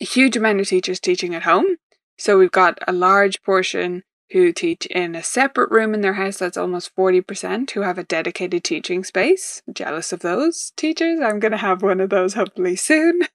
a 0.00 0.04
huge 0.04 0.36
amount 0.36 0.60
of 0.60 0.68
teachers 0.68 1.00
teaching 1.00 1.34
at 1.34 1.42
home. 1.42 1.76
So 2.18 2.38
we've 2.38 2.50
got 2.50 2.78
a 2.86 2.92
large 2.92 3.42
portion 3.42 4.02
who 4.32 4.52
teach 4.52 4.86
in 4.86 5.14
a 5.14 5.22
separate 5.22 5.70
room 5.70 5.94
in 5.94 6.02
their 6.02 6.14
house. 6.14 6.38
That's 6.38 6.56
almost 6.56 6.94
40% 6.94 7.70
who 7.72 7.80
have 7.82 7.98
a 7.98 8.04
dedicated 8.04 8.62
teaching 8.62 9.02
space. 9.04 9.62
Jealous 9.72 10.12
of 10.12 10.20
those 10.20 10.72
teachers. 10.76 11.20
I'm 11.20 11.40
going 11.40 11.52
to 11.52 11.58
have 11.58 11.82
one 11.82 12.00
of 12.00 12.10
those 12.10 12.34
hopefully 12.34 12.76
soon. 12.76 13.22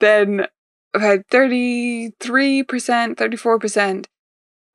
Then 0.00 0.48
about 0.92 1.28
33%, 1.30 2.12
34% 2.16 4.06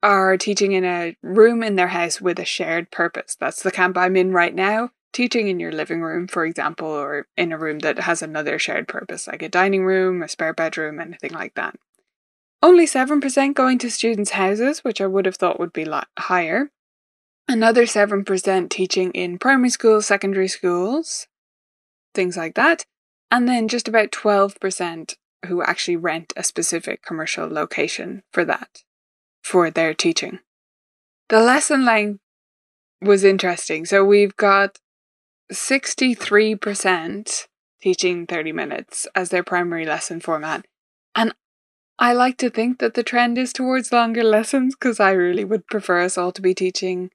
are 0.02 0.38
teaching 0.38 0.72
in 0.72 0.84
a 0.86 1.14
room 1.22 1.62
in 1.62 1.76
their 1.76 1.88
house 1.88 2.18
with 2.18 2.38
a 2.38 2.46
shared 2.46 2.90
purpose. 2.90 3.36
That's 3.38 3.62
the 3.62 3.70
camp 3.70 3.98
I'm 3.98 4.16
in 4.16 4.32
right 4.32 4.54
now 4.54 4.88
teaching 5.18 5.48
in 5.48 5.58
your 5.58 5.72
living 5.72 6.00
room, 6.00 6.28
for 6.28 6.46
example, 6.46 6.86
or 6.86 7.26
in 7.36 7.50
a 7.50 7.58
room 7.58 7.80
that 7.80 7.98
has 7.98 8.22
another 8.22 8.56
shared 8.56 8.86
purpose, 8.86 9.26
like 9.26 9.42
a 9.42 9.48
dining 9.48 9.84
room, 9.84 10.22
a 10.22 10.28
spare 10.28 10.54
bedroom, 10.54 11.00
anything 11.00 11.32
like 11.32 11.54
that. 11.54 11.74
Only 12.62 12.86
7% 12.86 13.52
going 13.52 13.78
to 13.78 13.90
students' 13.90 14.30
houses, 14.30 14.84
which 14.84 15.00
I 15.00 15.08
would 15.08 15.26
have 15.26 15.34
thought 15.34 15.58
would 15.58 15.72
be 15.72 15.84
lot 15.84 16.06
higher. 16.16 16.70
Another 17.48 17.82
7% 17.82 18.70
teaching 18.70 19.10
in 19.10 19.40
primary 19.40 19.70
schools, 19.70 20.06
secondary 20.06 20.46
schools, 20.46 21.26
things 22.14 22.36
like 22.36 22.54
that. 22.54 22.86
And 23.28 23.48
then 23.48 23.66
just 23.66 23.88
about 23.88 24.12
12% 24.12 25.16
who 25.46 25.64
actually 25.64 25.96
rent 25.96 26.32
a 26.36 26.44
specific 26.44 27.02
commercial 27.02 27.48
location 27.48 28.22
for 28.32 28.44
that, 28.44 28.84
for 29.42 29.68
their 29.68 29.94
teaching. 29.94 30.38
The 31.28 31.40
lesson 31.40 31.84
length 31.84 32.20
was 33.02 33.24
interesting. 33.24 33.84
So 33.84 34.04
we've 34.04 34.36
got 34.36 34.78
63% 35.52 37.46
teaching 37.80 38.26
30 38.26 38.52
minutes 38.52 39.06
as 39.14 39.30
their 39.30 39.42
primary 39.42 39.86
lesson 39.86 40.20
format. 40.20 40.66
And 41.14 41.34
I 41.98 42.12
like 42.12 42.36
to 42.38 42.50
think 42.50 42.78
that 42.78 42.94
the 42.94 43.02
trend 43.02 43.38
is 43.38 43.52
towards 43.52 43.92
longer 43.92 44.22
lessons 44.22 44.74
because 44.74 45.00
I 45.00 45.10
really 45.12 45.44
would 45.44 45.66
prefer 45.66 46.00
us 46.00 46.16
all 46.16 46.32
to 46.32 46.42
be 46.42 46.54
teaching. 46.54 47.10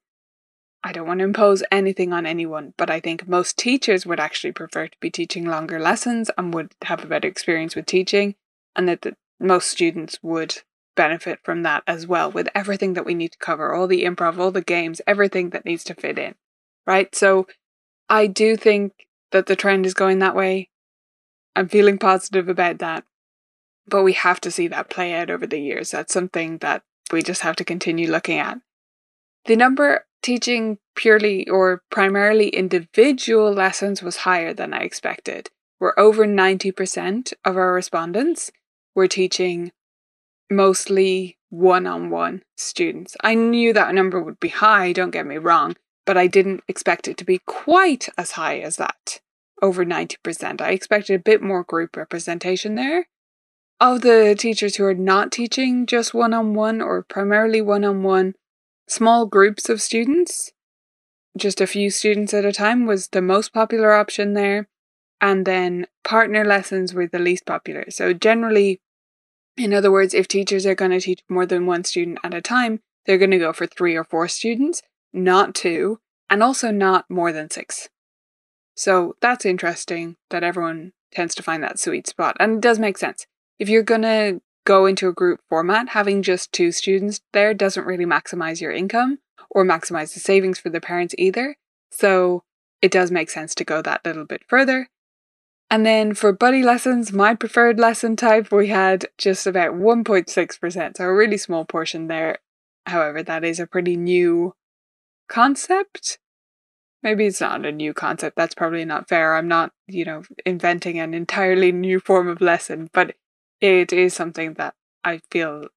I 0.84 0.91
don't 0.91 1.08
want 1.08 1.19
to 1.19 1.26
impose 1.26 1.63
anything 1.72 2.12
on 2.12 2.26
anyone, 2.26 2.74
but 2.78 2.89
I 2.89 3.00
think 3.00 3.28
most 3.28 3.58
teachers 3.58 4.06
would 4.06 4.19
actually 4.19 4.52
prefer 4.52 4.88
to 4.88 4.98
be 5.00 5.10
teaching 5.10 5.46
longer 5.46 5.80
lessons 5.80 6.30
and 6.38 6.54
would 6.54 6.74
have 6.84 7.04
a 7.04 7.08
better 7.08 7.28
experience 7.28 7.76
with 7.76 7.86
teaching, 7.86 8.36
and 8.76 8.89
that 8.89 9.04
the, 9.04 9.15
most 9.39 9.69
students 9.69 10.19
would 10.22 10.58
benefit 10.96 11.39
from 11.43 11.63
that 11.63 11.84
as 11.88 12.06
well, 12.06 12.30
with 12.30 12.50
everything 12.54 12.93
that 12.93 13.06
we 13.06 13.13
need 13.13 13.32
to 13.32 13.38
cover 13.38 13.74
all 13.74 13.88
the 13.88 14.04
improv, 14.04 14.38
all 14.38 14.52
the 14.52 14.62
games, 14.62 15.00
everything 15.08 15.52
that 15.52 15.63
needs 15.63 15.86
to 15.86 15.93
fit 15.93 16.19
in. 16.19 16.36
Right? 16.86 17.15
So 17.15 17.48
I 18.13 18.28
do 18.28 18.56
think 18.56 19.08
that 19.32 19.47
the 19.47 19.56
trend 19.56 19.88
is 19.88 19.95
going 19.95 20.19
that 20.19 20.36
way. 20.36 20.69
I'm 21.56 21.67
feeling 21.67 21.97
positive 21.97 22.47
about 22.47 22.78
that. 22.78 23.06
But 23.88 24.04
we 24.04 24.13
have 24.13 24.39
to 24.41 24.52
see 24.52 24.67
that 24.67 24.91
play 24.91 25.15
out 25.15 25.32
over 25.32 25.47
the 25.47 25.60
years. 25.60 25.89
That's 25.89 26.13
something 26.13 26.60
that 26.60 26.84
we 27.12 27.23
just 27.23 27.41
have 27.41 27.56
to 27.56 27.65
continue 27.65 28.12
looking 28.12 28.38
at. 28.38 28.60
The 29.45 29.56
number 29.56 30.06
teaching 30.21 30.78
purely 30.95 31.49
or 31.49 31.82
primarily 31.89 32.49
individual 32.49 33.52
lessons 33.52 34.04
was 34.04 34.17
higher 34.17 34.54
than 34.54 34.76
I 34.76 34.82
expected. 34.82 35.49
We're 35.80 35.97
over 35.97 36.28
90% 36.28 37.34
of 37.43 37.58
our 37.58 37.73
respondents 37.73 38.52
were 38.93 39.08
teaching 39.08 39.71
mostly 40.52 41.39
one 41.49 41.88
on 41.88 42.12
one 42.12 42.43
students. 42.58 43.17
I 43.21 43.34
knew 43.34 43.73
that 43.73 43.95
number 43.95 44.21
would 44.21 44.39
be 44.39 44.49
high, 44.49 44.93
don't 44.93 45.10
get 45.10 45.26
me 45.26 45.39
wrong, 45.39 45.76
but 46.06 46.18
I 46.18 46.28
didn't 46.28 46.63
expect 46.68 47.08
it 47.08 47.18
to 47.18 47.26
be 47.26 47.39
quite 47.46 48.10
as 48.18 48.32
high 48.32 48.60
as 48.60 48.78
that 48.78 49.20
over 49.62 49.86
90%. 49.86 50.62
I 50.62 50.72
expected 50.72 51.16
a 51.16 51.24
bit 51.24 51.42
more 51.42 51.63
group 51.63 51.96
representation 51.96 52.76
there. 52.76 53.08
Of 53.80 54.02
the 54.02 54.36
teachers 54.38 54.76
who 54.76 54.86
are 54.86 54.94
not 54.94 55.32
teaching 55.32 55.86
just 55.86 56.13
one 56.13 56.34
on 56.34 56.54
one 56.54 56.82
or 56.82 57.04
primarily 57.04 57.62
one 57.62 57.84
on 57.84 58.04
one, 58.04 58.34
small 58.88 59.26
groups 59.26 59.70
of 59.70 59.82
students, 59.82 60.52
just 61.38 61.62
a 61.62 61.68
few 61.68 61.89
students 61.89 62.34
at 62.34 62.46
a 62.46 62.52
time, 62.52 62.86
was 62.86 63.08
the 63.08 63.22
most 63.22 63.54
popular 63.54 63.94
option 63.94 64.34
there. 64.34 64.68
And 65.20 65.46
then 65.46 65.88
partner 66.04 66.44
lessons 66.46 66.94
were 66.94 67.08
the 67.08 67.20
least 67.20 67.46
popular. 67.46 67.86
So, 67.89 68.13
generally, 68.13 68.82
in 69.56 69.74
other 69.74 69.92
words, 69.92 70.13
if 70.13 70.28
teachers 70.28 70.66
are 70.66 70.76
going 70.76 70.92
to 70.92 71.00
teach 71.00 71.22
more 71.30 71.46
than 71.46 71.66
one 71.66 71.86
student 71.86 72.20
at 72.24 72.34
a 72.34 72.42
time, 72.42 72.82
they're 73.06 73.18
going 73.18 73.32
to 73.32 73.38
go 73.38 73.54
for 73.54 73.66
three 73.66 73.96
or 73.96 74.04
four 74.04 74.28
students, 74.28 74.82
not 75.13 75.56
two, 75.56 75.99
and 76.30 76.41
also 76.41 76.71
not 76.71 77.10
more 77.10 77.32
than 77.32 77.49
six. 77.49 77.89
So 78.76 79.15
that's 79.21 79.45
interesting 79.45 80.17
that 80.30 80.43
everyone 80.43 80.93
tends 81.12 81.36
to 81.36 81.43
find 81.43 81.62
that 81.63 81.80
sweet 81.80 82.08
spot. 82.08 82.36
And 82.39 82.56
it 82.56 82.62
does 82.62 82.80
make 82.80 82.97
sense. 82.97 83.28
If 83.60 83.69
you're 83.69 83.84
going 83.84 84.02
to 84.02 84.41
go 84.65 84.86
into 84.86 85.08
a 85.08 85.13
group 85.13 85.41
format, 85.47 85.89
having 85.89 86.23
just 86.23 86.52
two 86.52 86.71
students 86.71 87.21
there 87.34 87.54
doesn't 87.54 87.86
really 87.86 88.06
maximize 88.06 88.62
your 88.62 88.71
income 88.71 89.19
or 89.49 89.63
maximize 89.63 90.13
the 90.13 90.19
savings 90.19 90.60
for 90.60 90.69
the 90.69 90.82
parents 90.82 91.13
either. 91.17 91.58
So 91.91 92.43
it 92.82 92.91
does 92.91 93.12
make 93.12 93.30
sense 93.30 93.54
to 93.56 93.63
go 93.63 93.82
that 93.82 94.04
little 94.04 94.26
bit 94.26 94.41
further. 94.47 94.89
And 95.69 95.86
then 95.86 96.13
for 96.13 96.32
buddy 96.32 96.62
lessons, 96.62 97.12
my 97.12 97.34
preferred 97.34 97.80
lesson 97.80 98.15
type, 98.15 98.52
we 98.52 98.67
had 98.67 99.08
just 99.17 99.47
about 99.47 99.73
1.6%, 99.73 100.97
so 100.97 101.04
a 101.04 101.13
really 101.13 101.38
small 101.38 101.65
portion 101.65 102.08
there. 102.08 102.39
However, 102.86 103.23
that 103.23 103.43
is 103.43 103.60
a 103.60 103.67
pretty 103.67 103.95
new 103.95 104.54
concept 105.34 106.19
maybe 107.04 107.26
it's 107.26 107.41
not 107.41 107.65
a 107.65 107.72
new 107.72 107.93
concept. 107.93 108.38
That's 108.38 108.56
probably 108.56 108.86
not 108.86 109.10
fair. 109.10 109.36
I'm 109.36 109.48
not, 109.48 109.74
you 109.88 110.06
know, 110.06 110.24
inventing 110.46 110.98
an 111.00 111.13
entirely 111.13 111.72
new 111.72 112.00
form 112.00 112.30
of 112.30 112.41
lesson, 112.41 112.89
but 112.93 113.15
it 113.60 113.93
is 113.93 114.13
something 114.13 114.54
that 114.54 114.74
I 115.04 115.19
feel 115.30 115.67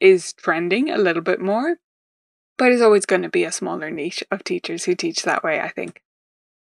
is 0.00 0.32
trending 0.32 0.88
a 0.88 0.96
little 0.96 1.22
bit 1.22 1.40
more. 1.40 1.76
But 2.56 2.72
it's 2.72 2.80
always 2.80 3.04
going 3.04 3.22
to 3.22 3.28
be 3.28 3.44
a 3.44 3.52
smaller 3.52 3.90
niche 3.90 4.24
of 4.30 4.42
teachers 4.42 4.84
who 4.84 4.94
teach 4.94 5.24
that 5.24 5.44
way, 5.44 5.60
I 5.60 5.68
think. 5.68 6.00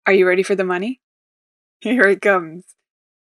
Are 0.06 0.14
you 0.14 0.28
ready 0.28 0.44
for 0.44 0.54
the 0.54 0.64
money? 0.64 1.00
Here 1.80 2.08
it 2.08 2.22
comes. 2.22 2.66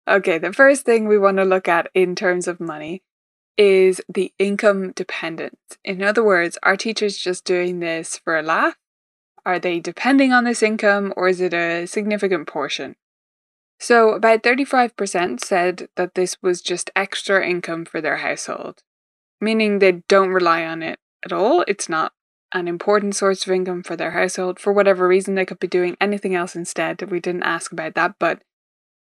Okay, 0.09 0.39
the 0.39 0.53
first 0.53 0.85
thing 0.85 1.07
we 1.07 1.19
want 1.19 1.37
to 1.37 1.45
look 1.45 1.69
at 1.69 1.91
in 1.95 2.17
terms 2.17 2.49
of 2.49 2.59
money 2.59 3.03
is 3.57 4.01
the 4.13 4.33
income 4.39 4.93
dependence. 4.93 5.61
In 5.85 6.03
other 6.03 6.25
words, 6.25 6.59
are 6.63 6.77
teachers 6.77 7.19
just 7.19 7.45
doing 7.45 7.81
this 7.81 8.17
for 8.17 8.37
a 8.37 8.43
laugh 8.43 8.77
are 9.49 9.59
they 9.59 9.81
depending 9.81 10.31
on 10.31 10.45
this 10.45 10.63
income 10.63 11.15
or 11.17 11.27
is 11.27 11.41
it 11.41 11.55
a 11.55 11.87
significant 11.87 12.47
portion? 12.47 12.97
So, 13.81 14.11
about 14.11 14.43
35% 14.43 15.41
said 15.41 15.89
that 15.97 16.15
this 16.15 16.37
was 16.43 16.61
just 16.61 16.91
extra 16.95 17.47
income 17.49 17.87
for 17.87 18.03
their 18.03 18.19
household, 18.19 18.83
meaning 19.41 19.79
they 19.79 20.03
don't 20.07 20.29
rely 20.29 20.67
on 20.67 20.83
it 20.83 20.99
at 21.25 21.33
all. 21.33 21.65
It's 21.67 21.89
not 21.89 22.13
an 22.53 22.69
important 22.69 23.17
source 23.17 23.47
of 23.47 23.53
income 23.53 23.83
for 23.83 23.97
their 23.97 24.11
household. 24.11 24.61
For 24.61 24.71
whatever 24.71 25.09
reason, 25.09 25.35
they 25.35 25.47
could 25.47 25.61
be 25.61 25.67
doing 25.67 25.97
anything 25.99 26.35
else 26.35 26.55
instead. 26.55 27.11
We 27.11 27.19
didn't 27.19 27.45
ask 27.45 27.73
about 27.73 27.95
that, 27.95 28.17
but 28.19 28.43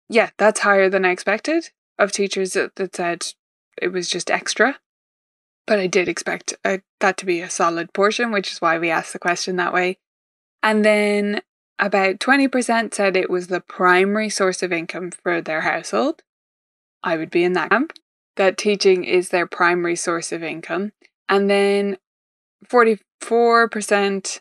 yeah, 0.09 0.31
that's 0.37 0.59
higher 0.61 0.89
than 0.89 1.05
I 1.05 1.11
expected 1.11 1.69
of 1.97 2.11
teachers 2.11 2.53
that, 2.53 2.75
that 2.75 2.93
said 2.93 3.25
it 3.81 3.93
was 3.93 4.09
just 4.09 4.29
extra. 4.29 4.79
But 5.65 5.79
I 5.79 5.87
did 5.87 6.09
expect 6.09 6.55
uh, 6.65 6.79
that 6.99 7.15
to 7.17 7.25
be 7.25 7.39
a 7.39 7.49
solid 7.49 7.93
portion, 7.93 8.33
which 8.33 8.51
is 8.51 8.61
why 8.61 8.77
we 8.77 8.89
asked 8.89 9.13
the 9.13 9.19
question 9.19 9.55
that 9.55 9.73
way. 9.73 9.97
And 10.65 10.83
then 10.83 11.41
about 11.77 12.17
20% 12.17 12.93
said 12.95 13.15
it 13.15 13.29
was 13.29 13.47
the 13.47 13.61
primary 13.61 14.31
source 14.31 14.63
of 14.63 14.73
income 14.73 15.11
for 15.11 15.39
their 15.39 15.61
household. 15.61 16.23
I 17.03 17.17
would 17.17 17.29
be 17.29 17.43
in 17.43 17.53
that 17.53 17.69
camp, 17.69 17.93
that 18.35 18.57
teaching 18.57 19.03
is 19.03 19.29
their 19.29 19.45
primary 19.45 19.95
source 19.95 20.31
of 20.31 20.41
income. 20.41 20.91
And 21.29 21.51
then 21.51 21.97
44% 22.67 24.39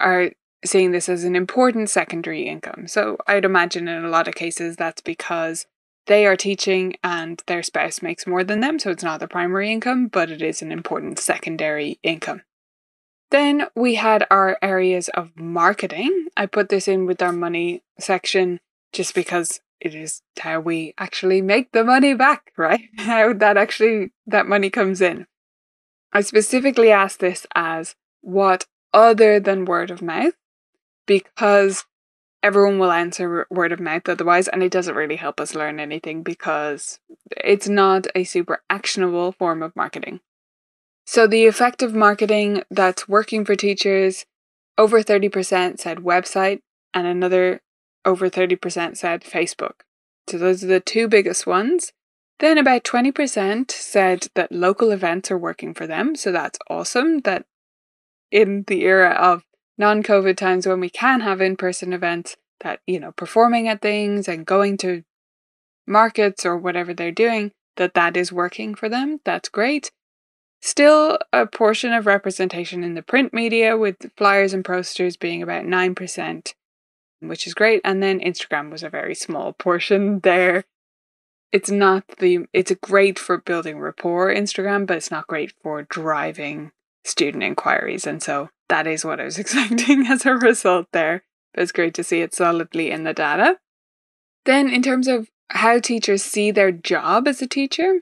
are 0.00 0.32
seeing 0.66 0.92
this 0.92 1.08
as 1.08 1.24
an 1.24 1.34
important 1.34 1.88
secondary 1.88 2.42
income. 2.42 2.86
So 2.86 3.16
I'd 3.26 3.46
imagine 3.46 3.88
in 3.88 4.04
a 4.04 4.10
lot 4.10 4.28
of 4.28 4.34
cases 4.34 4.76
that's 4.76 5.00
because 5.00 5.64
they 6.06 6.26
are 6.26 6.36
teaching 6.36 6.96
and 7.02 7.42
their 7.46 7.62
spouse 7.62 8.02
makes 8.02 8.26
more 8.26 8.44
than 8.44 8.60
them. 8.60 8.78
So 8.78 8.90
it's 8.90 9.02
not 9.02 9.18
their 9.18 9.28
primary 9.28 9.72
income, 9.72 10.08
but 10.08 10.30
it 10.30 10.42
is 10.42 10.60
an 10.60 10.72
important 10.72 11.18
secondary 11.18 11.98
income. 12.02 12.42
Then 13.34 13.66
we 13.74 13.96
had 13.96 14.28
our 14.30 14.56
areas 14.62 15.08
of 15.08 15.36
marketing. 15.36 16.28
I 16.36 16.46
put 16.46 16.68
this 16.68 16.86
in 16.86 17.04
with 17.04 17.20
our 17.20 17.32
money 17.32 17.82
section 17.98 18.60
just 18.92 19.12
because 19.12 19.58
it 19.80 19.92
is 19.92 20.22
how 20.38 20.60
we 20.60 20.94
actually 20.98 21.42
make 21.42 21.72
the 21.72 21.82
money 21.82 22.14
back, 22.14 22.52
right? 22.56 22.82
How 22.96 23.32
that 23.32 23.56
actually 23.56 24.12
that 24.28 24.46
money 24.46 24.70
comes 24.70 25.00
in. 25.00 25.26
I 26.12 26.20
specifically 26.20 26.92
asked 26.92 27.18
this 27.18 27.44
as 27.56 27.96
what 28.20 28.66
other 28.92 29.40
than 29.40 29.64
word 29.64 29.90
of 29.90 30.00
mouth 30.00 30.34
because 31.04 31.86
everyone 32.40 32.78
will 32.78 32.92
answer 32.92 33.48
word 33.50 33.72
of 33.72 33.80
mouth 33.80 34.08
otherwise 34.08 34.46
and 34.46 34.62
it 34.62 34.70
doesn't 34.70 34.94
really 34.94 35.16
help 35.16 35.40
us 35.40 35.56
learn 35.56 35.80
anything 35.80 36.22
because 36.22 37.00
it's 37.36 37.68
not 37.68 38.06
a 38.14 38.22
super 38.22 38.62
actionable 38.70 39.32
form 39.32 39.60
of 39.60 39.74
marketing. 39.74 40.20
So, 41.06 41.26
the 41.26 41.44
effective 41.44 41.94
marketing 41.94 42.62
that's 42.70 43.08
working 43.08 43.44
for 43.44 43.54
teachers, 43.54 44.24
over 44.78 45.02
30% 45.02 45.78
said 45.78 45.98
website, 45.98 46.60
and 46.94 47.06
another 47.06 47.60
over 48.04 48.30
30% 48.30 48.96
said 48.96 49.22
Facebook. 49.22 49.82
So, 50.28 50.38
those 50.38 50.64
are 50.64 50.68
the 50.68 50.80
two 50.80 51.06
biggest 51.08 51.46
ones. 51.46 51.92
Then, 52.40 52.56
about 52.56 52.84
20% 52.84 53.70
said 53.70 54.28
that 54.34 54.50
local 54.50 54.90
events 54.90 55.30
are 55.30 55.38
working 55.38 55.74
for 55.74 55.86
them. 55.86 56.16
So, 56.16 56.32
that's 56.32 56.58
awesome 56.70 57.20
that 57.20 57.44
in 58.30 58.64
the 58.66 58.82
era 58.82 59.10
of 59.10 59.44
non 59.76 60.02
COVID 60.02 60.36
times 60.36 60.66
when 60.66 60.80
we 60.80 60.90
can 60.90 61.20
have 61.20 61.40
in 61.42 61.56
person 61.56 61.92
events, 61.92 62.36
that, 62.60 62.80
you 62.86 62.98
know, 62.98 63.12
performing 63.12 63.68
at 63.68 63.82
things 63.82 64.26
and 64.26 64.46
going 64.46 64.78
to 64.78 65.02
markets 65.86 66.46
or 66.46 66.56
whatever 66.56 66.94
they're 66.94 67.12
doing, 67.12 67.52
that 67.76 67.92
that 67.92 68.16
is 68.16 68.32
working 68.32 68.74
for 68.74 68.88
them. 68.88 69.20
That's 69.24 69.50
great. 69.50 69.90
Still, 70.64 71.18
a 71.30 71.44
portion 71.44 71.92
of 71.92 72.06
representation 72.06 72.82
in 72.82 72.94
the 72.94 73.02
print 73.02 73.34
media, 73.34 73.76
with 73.76 74.10
flyers 74.16 74.54
and 74.54 74.64
posters 74.64 75.14
being 75.14 75.42
about 75.42 75.66
9%, 75.66 76.54
which 77.20 77.46
is 77.46 77.52
great. 77.52 77.82
And 77.84 78.02
then 78.02 78.18
Instagram 78.18 78.70
was 78.70 78.82
a 78.82 78.88
very 78.88 79.14
small 79.14 79.52
portion 79.52 80.20
there. 80.20 80.64
It's 81.52 81.70
not 81.70 82.04
the, 82.16 82.46
it's 82.54 82.72
great 82.80 83.18
for 83.18 83.36
building 83.36 83.78
rapport, 83.78 84.34
Instagram, 84.34 84.86
but 84.86 84.96
it's 84.96 85.10
not 85.10 85.26
great 85.26 85.52
for 85.62 85.82
driving 85.82 86.72
student 87.04 87.42
inquiries. 87.42 88.06
And 88.06 88.22
so 88.22 88.48
that 88.70 88.86
is 88.86 89.04
what 89.04 89.20
I 89.20 89.24
was 89.24 89.38
expecting 89.42 90.06
as 90.06 90.24
a 90.24 90.32
result 90.32 90.86
there. 90.92 91.24
But 91.52 91.64
it's 91.64 91.72
great 91.72 91.92
to 91.92 92.02
see 92.02 92.22
it 92.22 92.34
solidly 92.34 92.90
in 92.90 93.04
the 93.04 93.12
data. 93.12 93.58
Then, 94.46 94.70
in 94.70 94.80
terms 94.80 95.08
of 95.08 95.28
how 95.50 95.78
teachers 95.78 96.22
see 96.22 96.50
their 96.50 96.72
job 96.72 97.28
as 97.28 97.42
a 97.42 97.46
teacher, 97.46 98.00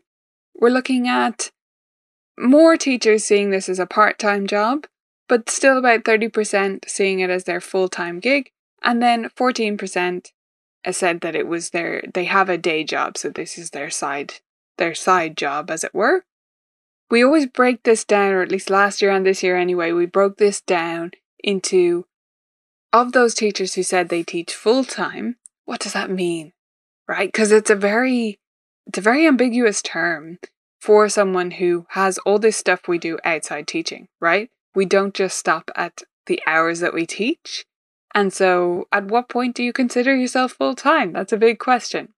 we're 0.55 0.71
looking 0.71 1.09
at 1.09 1.51
more 2.39 2.77
teachers 2.77 3.25
seeing 3.25 3.51
this 3.51 3.69
as 3.69 3.79
a 3.79 3.87
part 3.87 4.19
time 4.19 4.47
job, 4.47 4.87
but 5.29 5.51
still 5.51 5.79
about 5.79 6.05
30% 6.05 6.89
seeing 6.89 7.21
it 7.21 7.31
as 7.31 7.45
their 7.45 7.61
full 7.61 7.89
time 7.89 8.21
gig, 8.21 8.51
and 8.83 9.03
then 9.03 9.29
14% 9.31 10.33
said 10.91 11.21
that 11.21 11.37
it 11.37 11.47
was 11.47 11.71
their 11.71 12.03
they 12.13 12.25
have 12.25 12.49
a 12.49 12.59
day 12.59 12.83
job, 12.85 13.17
so 13.17 13.29
this 13.29 13.57
is 13.57 13.71
their 13.71 13.91
side 13.91 14.35
their 14.79 14.95
side 14.95 15.37
job 15.37 15.71
as 15.71 15.85
it 15.85 15.95
were. 15.95 16.25
We 17.11 17.23
always 17.23 17.47
break 17.47 17.83
this 17.83 18.05
down, 18.05 18.33
or 18.33 18.43
at 18.43 18.51
least 18.51 18.71
last 18.71 19.03
year 19.03 19.11
and 19.11 19.25
this 19.25 19.43
year 19.43 19.57
anyway, 19.57 19.93
we 19.93 20.07
broke 20.07 20.39
this 20.39 20.61
down 20.61 21.13
into 21.45 22.07
of 22.93 23.13
those 23.13 23.35
teachers 23.35 23.75
who 23.75 23.83
said 23.83 24.09
they 24.09 24.23
teach 24.23 24.55
full 24.55 24.85
time, 24.85 25.37
what 25.65 25.81
does 25.81 25.93
that 25.93 26.11
mean? 26.11 26.53
Right? 27.09 27.29
Because 27.29 27.53
it's 27.53 27.71
a 27.71 27.77
very 27.77 28.39
it's 28.87 28.99
a 28.99 29.03
very 29.03 29.27
ambiguous 29.27 29.83
term 29.83 30.39
for 30.83 31.09
someone 31.09 31.53
who 31.53 31.87
has 31.91 32.19
all 32.27 32.41
this 32.41 32.57
stuff 32.57 32.89
we 32.89 32.99
do 32.99 33.17
outside 33.25 33.69
teaching, 33.69 34.09
right? 34.21 34.51
We 34.75 34.85
don't 34.85 35.15
just 35.15 35.39
stop 35.39 35.71
at 35.77 36.03
the 36.27 36.43
hours 36.45 36.81
that 36.81 36.93
we 36.93 37.07
teach. 37.07 37.65
And 38.17 38.33
so, 38.33 38.89
at 38.91 39.05
what 39.05 39.29
point 39.29 39.55
do 39.55 39.63
you 39.63 39.73
consider 39.73 40.13
yourself 40.13 40.55
full 40.55 40.75
time? 40.75 41.13
That's 41.13 41.33
a 41.33 41.37
big 41.37 41.61
question. 41.61 42.15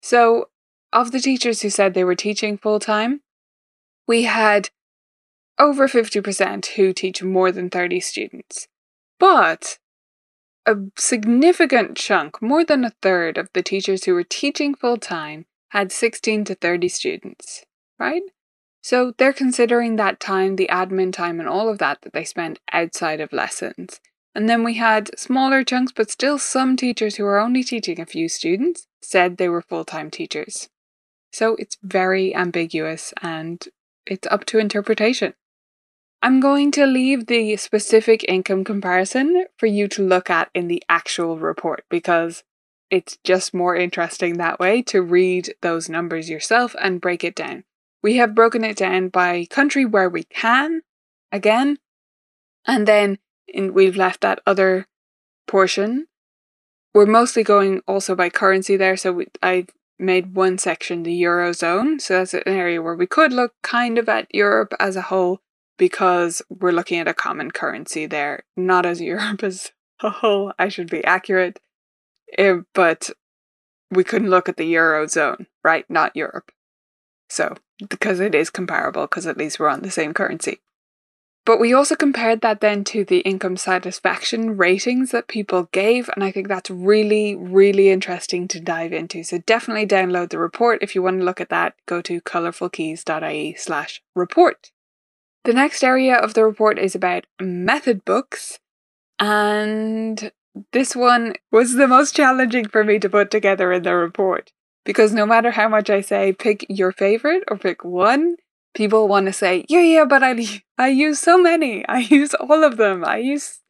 So, 0.00 0.48
of 0.90 1.12
the 1.12 1.20
teachers 1.20 1.60
who 1.60 1.68
said 1.68 1.92
they 1.92 2.02
were 2.02 2.14
teaching 2.14 2.56
full 2.56 2.80
time, 2.80 3.20
we 4.08 4.22
had 4.22 4.70
over 5.58 5.86
50% 5.86 6.64
who 6.76 6.94
teach 6.94 7.22
more 7.22 7.52
than 7.52 7.68
30 7.68 8.00
students. 8.00 8.68
But 9.20 9.78
a 10.64 10.76
significant 10.96 11.98
chunk, 11.98 12.40
more 12.40 12.64
than 12.64 12.86
a 12.86 12.94
third 13.02 13.36
of 13.36 13.50
the 13.52 13.62
teachers 13.62 14.04
who 14.04 14.14
were 14.14 14.24
teaching 14.24 14.74
full 14.74 14.96
time 14.96 15.44
had 15.72 15.92
16 15.92 16.44
to 16.46 16.54
30 16.54 16.88
students, 16.88 17.66
right? 18.02 18.22
So 18.82 19.14
they're 19.16 19.32
considering 19.32 19.94
that 19.96 20.18
time, 20.18 20.56
the 20.56 20.68
admin 20.68 21.12
time, 21.12 21.38
and 21.38 21.48
all 21.48 21.68
of 21.68 21.78
that 21.78 22.02
that 22.02 22.12
they 22.12 22.24
spend 22.24 22.58
outside 22.72 23.20
of 23.20 23.32
lessons. 23.32 24.00
And 24.34 24.48
then 24.48 24.64
we 24.64 24.74
had 24.74 25.16
smaller 25.16 25.62
chunks, 25.62 25.92
but 25.92 26.10
still 26.10 26.38
some 26.38 26.76
teachers 26.76 27.16
who 27.16 27.24
are 27.24 27.38
only 27.38 27.62
teaching 27.62 28.00
a 28.00 28.06
few 28.06 28.28
students 28.28 28.88
said 29.00 29.36
they 29.36 29.48
were 29.48 29.62
full 29.62 29.84
time 29.84 30.10
teachers. 30.10 30.68
So 31.32 31.54
it's 31.60 31.78
very 31.82 32.34
ambiguous 32.34 33.14
and 33.22 33.64
it's 34.04 34.26
up 34.30 34.44
to 34.46 34.58
interpretation. 34.58 35.34
I'm 36.20 36.40
going 36.40 36.72
to 36.72 36.86
leave 36.86 37.26
the 37.26 37.56
specific 37.56 38.24
income 38.28 38.64
comparison 38.64 39.46
for 39.58 39.66
you 39.66 39.86
to 39.88 40.06
look 40.06 40.28
at 40.28 40.50
in 40.54 40.68
the 40.68 40.82
actual 40.88 41.38
report 41.38 41.84
because 41.88 42.42
it's 42.90 43.18
just 43.24 43.54
more 43.54 43.76
interesting 43.76 44.36
that 44.36 44.60
way 44.60 44.82
to 44.82 45.02
read 45.02 45.54
those 45.62 45.88
numbers 45.88 46.28
yourself 46.28 46.74
and 46.80 47.00
break 47.00 47.24
it 47.24 47.34
down. 47.34 47.64
We 48.02 48.16
have 48.16 48.34
broken 48.34 48.64
it 48.64 48.76
down 48.76 49.08
by 49.08 49.46
country 49.48 49.84
where 49.84 50.08
we 50.08 50.24
can, 50.24 50.82
again, 51.30 51.78
and 52.66 52.86
then 52.86 53.18
in, 53.46 53.74
we've 53.74 53.96
left 53.96 54.20
that 54.22 54.40
other 54.46 54.86
portion. 55.46 56.06
We're 56.94 57.06
mostly 57.06 57.42
going 57.42 57.80
also 57.86 58.14
by 58.14 58.28
currency 58.28 58.76
there, 58.76 58.96
so 58.96 59.12
we, 59.12 59.26
I've 59.42 59.68
made 59.98 60.34
one 60.34 60.58
section 60.58 61.04
the 61.04 61.22
Eurozone, 61.22 62.00
so 62.00 62.18
that's 62.18 62.34
an 62.34 62.42
area 62.46 62.82
where 62.82 62.94
we 62.94 63.06
could 63.06 63.32
look 63.32 63.54
kind 63.62 63.98
of 63.98 64.08
at 64.08 64.34
Europe 64.34 64.74
as 64.80 64.96
a 64.96 65.02
whole 65.02 65.40
because 65.78 66.42
we're 66.48 66.72
looking 66.72 66.98
at 66.98 67.08
a 67.08 67.14
common 67.14 67.50
currency 67.50 68.06
there, 68.06 68.42
not 68.56 68.84
as 68.84 69.00
Europe 69.12 69.42
as 69.42 69.72
a 70.00 70.10
whole, 70.10 70.52
I 70.58 70.68
should 70.68 70.90
be 70.90 71.04
accurate. 71.04 71.60
Eh, 72.36 72.58
but 72.74 73.10
we 73.90 74.04
couldn't 74.04 74.30
look 74.30 74.48
at 74.48 74.56
the 74.56 74.74
Eurozone, 74.74 75.46
right? 75.62 75.88
Not 75.88 76.16
Europe. 76.16 76.50
So, 77.32 77.54
because 77.88 78.20
it 78.20 78.34
is 78.34 78.50
comparable, 78.50 79.06
because 79.06 79.26
at 79.26 79.38
least 79.38 79.58
we're 79.58 79.70
on 79.70 79.80
the 79.80 79.90
same 79.90 80.12
currency. 80.12 80.60
But 81.46 81.58
we 81.58 81.72
also 81.72 81.96
compared 81.96 82.42
that 82.42 82.60
then 82.60 82.84
to 82.84 83.06
the 83.06 83.20
income 83.20 83.56
satisfaction 83.56 84.58
ratings 84.58 85.12
that 85.12 85.28
people 85.28 85.70
gave, 85.72 86.10
and 86.14 86.22
I 86.22 86.30
think 86.30 86.46
that's 86.46 86.68
really, 86.68 87.34
really 87.34 87.88
interesting 87.88 88.48
to 88.48 88.60
dive 88.60 88.92
into. 88.92 89.24
So 89.24 89.38
definitely 89.38 89.86
download 89.86 90.28
the 90.28 90.38
report 90.38 90.82
if 90.82 90.94
you 90.94 91.02
want 91.02 91.20
to 91.20 91.24
look 91.24 91.40
at 91.40 91.48
that. 91.48 91.74
Go 91.86 92.02
to 92.02 92.20
colourfulkeys.ie 92.20 93.54
slash 93.54 94.02
report. 94.14 94.70
The 95.44 95.54
next 95.54 95.82
area 95.82 96.14
of 96.14 96.34
the 96.34 96.44
report 96.44 96.78
is 96.78 96.94
about 96.94 97.24
method 97.40 98.04
books, 98.04 98.58
and 99.18 100.30
this 100.72 100.94
one 100.94 101.32
was 101.50 101.72
the 101.72 101.88
most 101.88 102.14
challenging 102.14 102.68
for 102.68 102.84
me 102.84 102.98
to 102.98 103.08
put 103.08 103.30
together 103.30 103.72
in 103.72 103.84
the 103.84 103.94
report 103.94 104.52
because 104.84 105.12
no 105.12 105.26
matter 105.26 105.50
how 105.52 105.68
much 105.68 105.90
I 105.90 106.00
say 106.00 106.32
pick 106.32 106.66
your 106.68 106.92
favorite 106.92 107.44
or 107.48 107.56
pick 107.56 107.84
one, 107.84 108.36
people 108.74 109.08
want 109.08 109.26
to 109.26 109.32
say, 109.32 109.64
"Yeah, 109.68 109.82
yeah, 109.82 110.04
but 110.04 110.22
I 110.22 110.62
I 110.78 110.88
use 110.88 111.18
so 111.18 111.38
many. 111.38 111.86
I 111.88 111.98
use 112.20 112.34
all 112.34 112.64
of 112.64 112.76
them. 112.76 113.04
I 113.04 113.18
use 113.18 113.60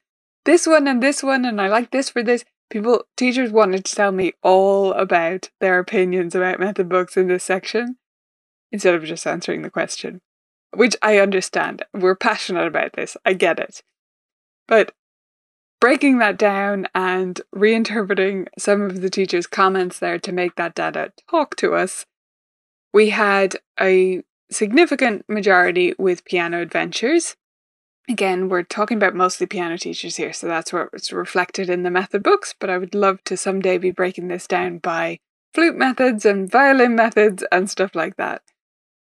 this 0.44 0.66
one 0.66 0.88
and 0.88 1.02
this 1.02 1.22
one 1.22 1.44
and 1.44 1.60
I 1.60 1.68
like 1.68 1.90
this 1.90 2.10
for 2.10 2.22
this." 2.22 2.44
People 2.70 3.04
teachers 3.18 3.50
wanted 3.50 3.84
to 3.84 3.94
tell 3.94 4.12
me 4.12 4.32
all 4.42 4.94
about 4.94 5.50
their 5.60 5.78
opinions 5.78 6.34
about 6.34 6.58
method 6.58 6.88
books 6.88 7.18
in 7.18 7.28
this 7.28 7.44
section 7.44 7.98
instead 8.70 8.94
of 8.94 9.04
just 9.04 9.26
answering 9.26 9.60
the 9.60 9.68
question, 9.68 10.22
which 10.74 10.96
I 11.02 11.18
understand. 11.18 11.84
We're 11.92 12.16
passionate 12.16 12.66
about 12.66 12.94
this. 12.94 13.14
I 13.26 13.34
get 13.34 13.58
it. 13.58 13.82
But 14.66 14.94
breaking 15.82 16.18
that 16.18 16.38
down 16.38 16.86
and 16.94 17.40
reinterpreting 17.52 18.46
some 18.56 18.82
of 18.82 19.00
the 19.00 19.10
teacher's 19.10 19.48
comments 19.48 19.98
there 19.98 20.16
to 20.16 20.30
make 20.30 20.54
that 20.54 20.76
data 20.76 21.12
talk 21.28 21.56
to 21.56 21.74
us, 21.74 22.06
we 22.94 23.10
had 23.10 23.56
a 23.80 24.22
significant 24.48 25.24
majority 25.28 25.92
with 25.98 26.24
piano 26.24 26.62
adventures. 26.62 27.34
Again, 28.08 28.48
we're 28.48 28.62
talking 28.62 28.96
about 28.96 29.16
mostly 29.16 29.44
piano 29.44 29.76
teachers 29.76 30.14
here, 30.14 30.32
so 30.32 30.46
that's 30.46 30.72
what's 30.72 31.12
reflected 31.12 31.68
in 31.68 31.82
the 31.82 31.90
method 31.90 32.22
books, 32.22 32.54
but 32.60 32.70
I 32.70 32.78
would 32.78 32.94
love 32.94 33.18
to 33.24 33.36
someday 33.36 33.76
be 33.76 33.90
breaking 33.90 34.28
this 34.28 34.46
down 34.46 34.78
by 34.78 35.18
flute 35.52 35.76
methods 35.76 36.24
and 36.24 36.48
violin 36.48 36.94
methods 36.94 37.42
and 37.50 37.68
stuff 37.68 37.96
like 37.96 38.16
that. 38.18 38.42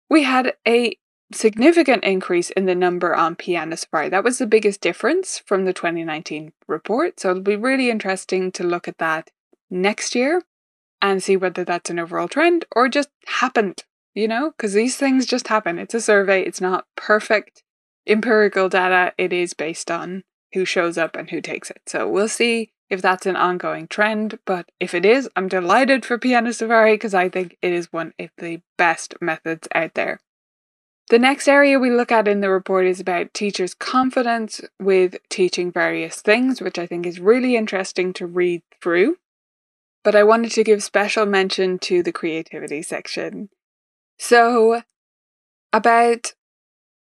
We 0.10 0.23
had 0.23 0.54
a 0.65 0.95
significant 1.34 2.04
increase 2.04 2.50
in 2.52 2.65
the 2.65 2.76
number 2.76 3.15
on 3.15 3.36
Piano 3.36 3.76
Safari. 3.76 4.10
That 4.10 4.24
was 4.24 4.38
the 4.38 4.48
biggest 4.48 4.82
difference 4.82 5.39
from 5.39 5.65
the 5.65 5.74
2019 5.74 6.54
report. 6.67 7.19
So 7.19 7.32
it'll 7.32 7.41
be 7.41 7.56
really 7.56 7.89
interesting 7.89 8.52
to 8.54 8.63
look 8.63 8.88
at 8.88 8.98
that 9.00 9.32
next 9.69 10.15
year 10.15 10.43
and 11.02 11.22
see 11.22 11.36
whether 11.36 11.63
that's 11.63 11.89
an 11.89 12.00
overall 12.00 12.28
trend 12.28 12.65
or 12.72 12.88
just 12.88 13.10
happened, 13.28 13.84
you 14.13 14.28
know, 14.28 14.52
because 14.52 14.74
these 14.74 14.96
things 14.96 15.26
just 15.26 15.50
happen. 15.50 15.78
It's 15.78 15.93
a 15.93 16.02
survey, 16.02 16.43
it's 16.43 16.62
not 16.62 16.88
perfect 16.96 17.63
empirical 18.08 18.69
data, 18.69 19.13
it 19.17 19.34
is 19.34 19.54
based 19.54 19.89
on 19.91 20.24
who 20.54 20.65
shows 20.65 20.98
up 20.98 21.15
and 21.15 21.30
who 21.30 21.41
takes 21.41 21.69
it. 21.69 21.82
So 21.88 22.08
we'll 22.08 22.28
see 22.28 22.72
if 22.89 23.02
that's 23.02 23.26
an 23.26 23.36
ongoing 23.36 23.88
trend, 23.88 24.39
but 24.46 24.69
if 24.80 24.93
it 24.93 25.06
is, 25.06 25.30
I'm 25.36 25.48
delighted 25.48 26.06
for 26.06 26.17
Piano 26.17 26.54
Safari 26.54 26.93
because 26.93 27.13
I 27.13 27.28
think 27.28 27.58
it 27.62 27.74
is 27.74 27.91
one 27.91 28.13
of 28.19 28.30
the 28.38 28.62
best 28.78 29.15
methods 29.19 29.67
out 29.74 29.96
there. 29.96 30.19
The 31.10 31.20
next 31.20 31.48
area 31.48 31.80
we 31.80 31.92
look 31.92 32.12
at 32.12 32.28
in 32.28 32.42
the 32.42 32.50
report 32.50 32.86
is 32.86 33.00
about 33.00 33.34
teachers' 33.34 33.74
confidence 33.74 34.62
with 34.80 35.18
teaching 35.30 35.72
various 35.72 36.22
things, 36.22 36.62
which 36.62 36.80
I 36.80 36.86
think 36.86 37.06
is 37.06 37.20
really 37.20 37.56
interesting 37.56 38.13
to 38.13 38.26
read 38.26 38.62
through. 38.82 39.18
But 40.04 40.16
I 40.16 40.24
wanted 40.24 40.52
to 40.54 40.63
give 40.63 40.84
special 40.84 41.26
mention 41.26 41.78
to 41.80 42.04
the 42.04 42.12
creativity 42.12 42.82
section. 42.82 43.50
So, 44.18 44.82
about 45.72 46.34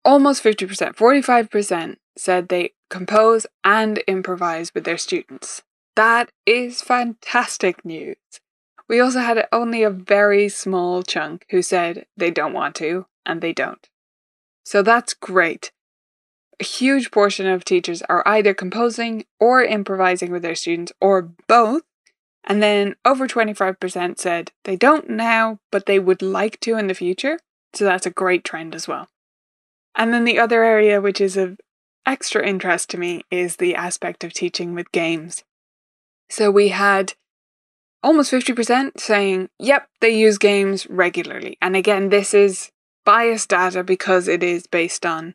almost 0.04 0.42
50%, 0.42 0.96
45% 0.96 1.96
said 2.16 2.48
they 2.48 2.72
compose 2.90 3.46
and 3.62 3.98
improvise 4.06 4.74
with 4.74 4.84
their 4.84 4.98
students. 4.98 5.62
That 5.94 6.30
is 6.44 6.82
fantastic 6.82 7.84
news. 7.84 8.16
We 8.88 9.00
also 9.00 9.20
had 9.20 9.46
only 9.52 9.82
a 9.82 9.90
very 9.90 10.48
small 10.48 11.02
chunk 11.02 11.46
who 11.50 11.62
said 11.62 12.06
they 12.16 12.30
don't 12.30 12.52
want 12.52 12.74
to 12.76 13.06
and 13.26 13.40
they 13.40 13.52
don't. 13.52 13.88
So 14.64 14.82
that's 14.82 15.14
great. 15.14 15.72
A 16.60 16.64
huge 16.64 17.10
portion 17.10 17.46
of 17.46 17.64
teachers 17.64 18.02
are 18.02 18.26
either 18.26 18.54
composing 18.54 19.26
or 19.38 19.62
improvising 19.62 20.30
with 20.30 20.42
their 20.42 20.54
students 20.54 20.92
or 21.00 21.30
both. 21.46 21.82
And 22.44 22.62
then 22.62 22.94
over 23.04 23.28
25% 23.28 24.18
said 24.18 24.52
they 24.64 24.76
don't 24.76 25.10
now, 25.10 25.58
but 25.70 25.86
they 25.86 25.98
would 25.98 26.22
like 26.22 26.60
to 26.60 26.78
in 26.78 26.86
the 26.86 26.94
future. 26.94 27.38
So 27.74 27.84
that's 27.84 28.06
a 28.06 28.10
great 28.10 28.44
trend 28.44 28.74
as 28.74 28.88
well. 28.88 29.08
And 29.94 30.14
then 30.14 30.24
the 30.24 30.38
other 30.38 30.62
area, 30.62 31.00
which 31.00 31.20
is 31.20 31.36
of 31.36 31.60
extra 32.06 32.46
interest 32.46 32.88
to 32.90 32.98
me, 32.98 33.22
is 33.30 33.56
the 33.56 33.74
aspect 33.74 34.24
of 34.24 34.32
teaching 34.32 34.74
with 34.74 34.92
games. 34.92 35.44
So 36.30 36.50
we 36.50 36.68
had 36.68 37.14
almost 38.02 38.32
50% 38.32 39.00
saying, 39.00 39.48
yep, 39.58 39.88
they 40.00 40.10
use 40.10 40.38
games 40.38 40.88
regularly. 40.88 41.58
And 41.60 41.74
again, 41.74 42.08
this 42.08 42.32
is 42.32 42.70
biased 43.06 43.48
data 43.48 43.82
because 43.82 44.28
it 44.28 44.42
is 44.42 44.66
based 44.66 45.06
on 45.06 45.34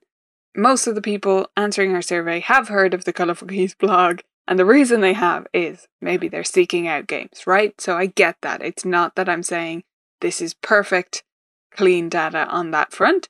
most 0.55 0.85
of 0.85 0.93
the 0.93 1.01
people 1.01 1.47
answering 1.57 1.95
our 1.95 2.01
survey 2.01 2.41
have 2.41 2.67
heard 2.67 2.93
of 2.93 3.05
the 3.05 3.13
Colourful 3.13 3.47
Keys 3.47 3.73
blog, 3.73 4.19
and 4.47 4.59
the 4.59 4.65
reason 4.65 5.01
they 5.01 5.13
have 5.13 5.47
is 5.53 5.87
maybe 6.01 6.27
they're 6.27 6.43
seeking 6.43 6.87
out 6.87 7.07
games, 7.07 7.47
right? 7.47 7.79
So 7.79 7.95
I 7.95 8.07
get 8.07 8.35
that. 8.41 8.61
It's 8.61 8.83
not 8.83 9.15
that 9.15 9.29
I'm 9.29 9.43
saying 9.43 9.83
this 10.19 10.41
is 10.41 10.53
perfect, 10.53 11.23
clean 11.71 12.09
data 12.09 12.45
on 12.47 12.71
that 12.71 12.91
front, 12.91 13.29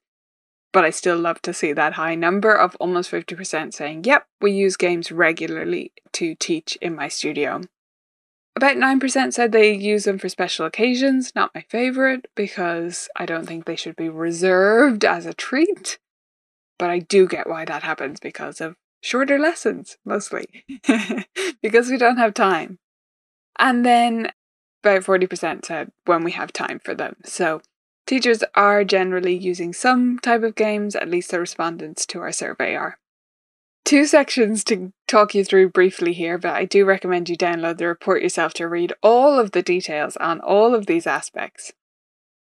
but 0.73 0.83
I 0.83 0.89
still 0.89 1.19
love 1.19 1.41
to 1.43 1.53
see 1.53 1.73
that 1.73 1.93
high 1.93 2.15
number 2.15 2.53
of 2.53 2.75
almost 2.79 3.11
50% 3.11 3.73
saying, 3.73 4.05
yep, 4.05 4.25
we 4.41 4.51
use 4.51 4.75
games 4.75 5.11
regularly 5.11 5.91
to 6.13 6.33
teach 6.33 6.77
in 6.81 6.95
my 6.95 7.07
studio. 7.07 7.61
About 8.55 8.75
9% 8.75 9.33
said 9.33 9.51
they 9.51 9.71
use 9.73 10.03
them 10.03 10.17
for 10.17 10.27
special 10.27 10.65
occasions, 10.65 11.31
not 11.35 11.55
my 11.55 11.61
favourite, 11.69 12.27
because 12.35 13.07
I 13.15 13.25
don't 13.25 13.45
think 13.45 13.65
they 13.65 13.77
should 13.77 13.95
be 13.95 14.09
reserved 14.09 15.05
as 15.05 15.25
a 15.25 15.33
treat. 15.33 15.97
But 16.77 16.89
I 16.89 16.99
do 16.99 17.27
get 17.27 17.47
why 17.47 17.65
that 17.65 17.83
happens 17.83 18.19
because 18.19 18.59
of 18.59 18.75
shorter 19.01 19.39
lessons, 19.39 19.97
mostly, 20.05 20.65
because 21.61 21.89
we 21.89 21.97
don't 21.97 22.17
have 22.17 22.33
time. 22.33 22.79
And 23.57 23.85
then 23.85 24.31
about 24.83 25.03
40% 25.03 25.65
said 25.65 25.91
when 26.05 26.23
we 26.23 26.31
have 26.31 26.51
time 26.51 26.79
for 26.83 26.93
them. 26.93 27.15
So 27.23 27.61
teachers 28.05 28.43
are 28.55 28.83
generally 28.83 29.35
using 29.35 29.73
some 29.73 30.19
type 30.19 30.43
of 30.43 30.55
games, 30.55 30.95
at 30.95 31.09
least 31.09 31.31
the 31.31 31.39
respondents 31.39 32.05
to 32.07 32.19
our 32.19 32.31
survey 32.31 32.75
are 32.75 32.97
two 33.85 34.05
sections 34.05 34.63
to 34.65 34.91
talk 35.11 35.35
you 35.35 35.43
through 35.43 35.69
briefly 35.69 36.13
here, 36.13 36.37
but 36.37 36.53
I 36.53 36.65
do 36.65 36.85
recommend 36.85 37.29
you 37.29 37.37
download 37.37 37.77
the 37.77 37.87
report 37.87 38.21
yourself 38.21 38.53
to 38.55 38.67
read 38.67 38.93
all 39.03 39.39
of 39.39 39.51
the 39.51 39.61
details 39.61 40.15
on 40.17 40.39
all 40.39 40.73
of 40.73 40.85
these 40.85 41.05
aspects. 41.05 41.73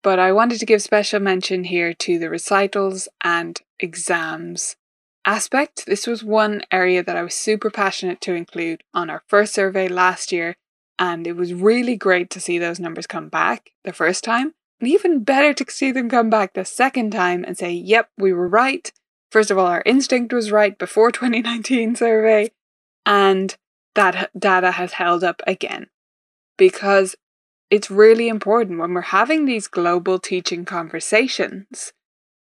But 0.03 0.18
I 0.18 0.33
wanted 0.33 0.61
to 0.61 0.66
give 0.66 0.81
special 0.81 1.21
mention 1.21 1.64
here 1.64 1.93
to 1.93 2.18
the 2.18 2.31
recitals 2.31 3.09
and 3.23 3.61
exams 3.81 4.77
aspect. 5.27 5.85
This 5.87 6.07
was 6.07 6.25
one 6.25 6.62
area 6.71 7.03
that 7.03 7.16
I 7.16 7.23
was 7.23 7.35
super 7.35 7.71
passionate 7.71 8.21
to 8.23 8.35
include 8.35 8.83
on 8.95 9.11
our 9.11 9.23
first 9.27 9.53
survey 9.53 9.89
last 9.89 10.33
year, 10.33 10.57
and 10.99 11.27
it 11.27 11.37
was 11.37 11.53
really 11.53 11.97
great 11.97 12.31
to 12.31 12.41
see 12.41 12.59
those 12.59 12.81
numbers 12.81 13.07
come 13.07 13.29
back 13.29 13.73
the 13.85 13.93
first 13.93 14.23
time, 14.23 14.55
and 14.81 14.89
even 14.89 15.25
better 15.25 15.53
to 15.53 15.71
see 15.71 15.91
them 15.91 16.09
come 16.09 16.31
back 16.31 16.55
the 16.55 16.64
second 16.64 17.11
time 17.11 17.45
and 17.45 17.59
say, 17.59 17.73
yep, 17.73 18.11
we 18.16 18.33
were 18.33 18.49
right. 18.49 18.93
First 19.31 19.51
of 19.51 19.59
all, 19.59 19.66
our 19.66 19.83
instinct 19.85 20.33
was 20.33 20.53
right 20.53 20.79
before 20.79 21.11
2019 21.12 21.97
survey, 21.97 22.51
and 23.05 23.57
that 23.94 24.30
data 24.38 24.72
has 24.72 24.94
held 24.94 25.24
up 25.24 25.42
again. 25.46 25.88
Because 26.57 27.16
it's 27.70 27.90
really 27.90 28.28
important 28.28 28.78
when 28.78 28.94
we're 28.94 29.01
having 29.01 29.44
these 29.44 29.68
global 29.68 30.18
teaching 30.18 30.64
conversations 30.64 31.92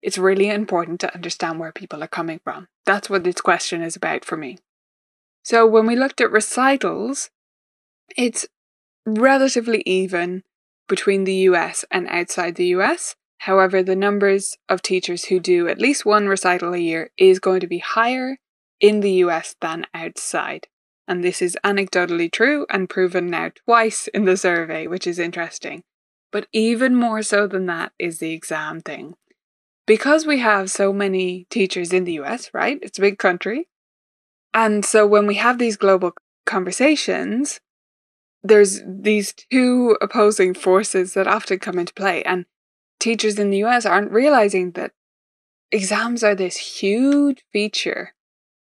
it's 0.01 0.17
really 0.17 0.49
important 0.49 0.99
to 1.01 1.13
understand 1.13 1.59
where 1.59 1.71
people 1.71 2.03
are 2.03 2.07
coming 2.07 2.39
from. 2.43 2.67
That's 2.85 3.09
what 3.09 3.23
this 3.23 3.41
question 3.41 3.81
is 3.81 3.95
about 3.95 4.23
for 4.23 4.37
me. 4.37 4.57
So, 5.43 5.65
when 5.67 5.85
we 5.85 5.95
looked 5.95 6.21
at 6.21 6.31
recitals, 6.31 7.29
it's 8.15 8.47
relatively 9.05 9.83
even 9.85 10.43
between 10.87 11.23
the 11.23 11.35
US 11.35 11.85
and 11.91 12.07
outside 12.07 12.55
the 12.55 12.67
US. 12.67 13.15
However, 13.39 13.81
the 13.81 13.95
numbers 13.95 14.57
of 14.67 14.81
teachers 14.81 15.25
who 15.25 15.39
do 15.39 15.67
at 15.67 15.79
least 15.79 16.05
one 16.05 16.27
recital 16.27 16.73
a 16.73 16.77
year 16.77 17.09
is 17.17 17.39
going 17.39 17.61
to 17.61 17.67
be 17.67 17.79
higher 17.79 18.37
in 18.79 18.99
the 19.01 19.11
US 19.25 19.55
than 19.61 19.85
outside. 19.93 20.67
And 21.07 21.23
this 21.23 21.41
is 21.41 21.57
anecdotally 21.63 22.31
true 22.31 22.65
and 22.69 22.89
proven 22.89 23.27
now 23.27 23.51
twice 23.65 24.07
in 24.07 24.25
the 24.25 24.37
survey, 24.37 24.87
which 24.87 25.07
is 25.07 25.19
interesting. 25.19 25.83
But 26.31 26.47
even 26.53 26.95
more 26.95 27.23
so 27.23 27.47
than 27.47 27.65
that 27.65 27.93
is 27.97 28.19
the 28.19 28.31
exam 28.31 28.81
thing 28.81 29.15
because 29.89 30.23
we 30.23 30.37
have 30.37 30.69
so 30.69 30.93
many 30.93 31.47
teachers 31.49 31.91
in 31.91 32.03
the 32.03 32.19
US, 32.19 32.51
right? 32.53 32.77
It's 32.83 32.99
a 32.99 33.01
big 33.01 33.17
country. 33.17 33.69
And 34.53 34.85
so 34.85 35.07
when 35.07 35.25
we 35.25 35.33
have 35.35 35.57
these 35.57 35.77
global 35.77 36.13
conversations, 36.45 37.59
there's 38.43 38.81
these 38.85 39.33
two 39.33 39.97
opposing 39.99 40.53
forces 40.53 41.15
that 41.15 41.25
often 41.25 41.57
come 41.57 41.79
into 41.79 41.91
play. 41.95 42.21
And 42.21 42.45
teachers 42.99 43.39
in 43.39 43.49
the 43.49 43.63
US 43.63 43.83
aren't 43.83 44.11
realizing 44.11 44.73
that 44.73 44.91
exams 45.71 46.23
are 46.23 46.35
this 46.35 46.57
huge 46.57 47.43
feature, 47.51 48.13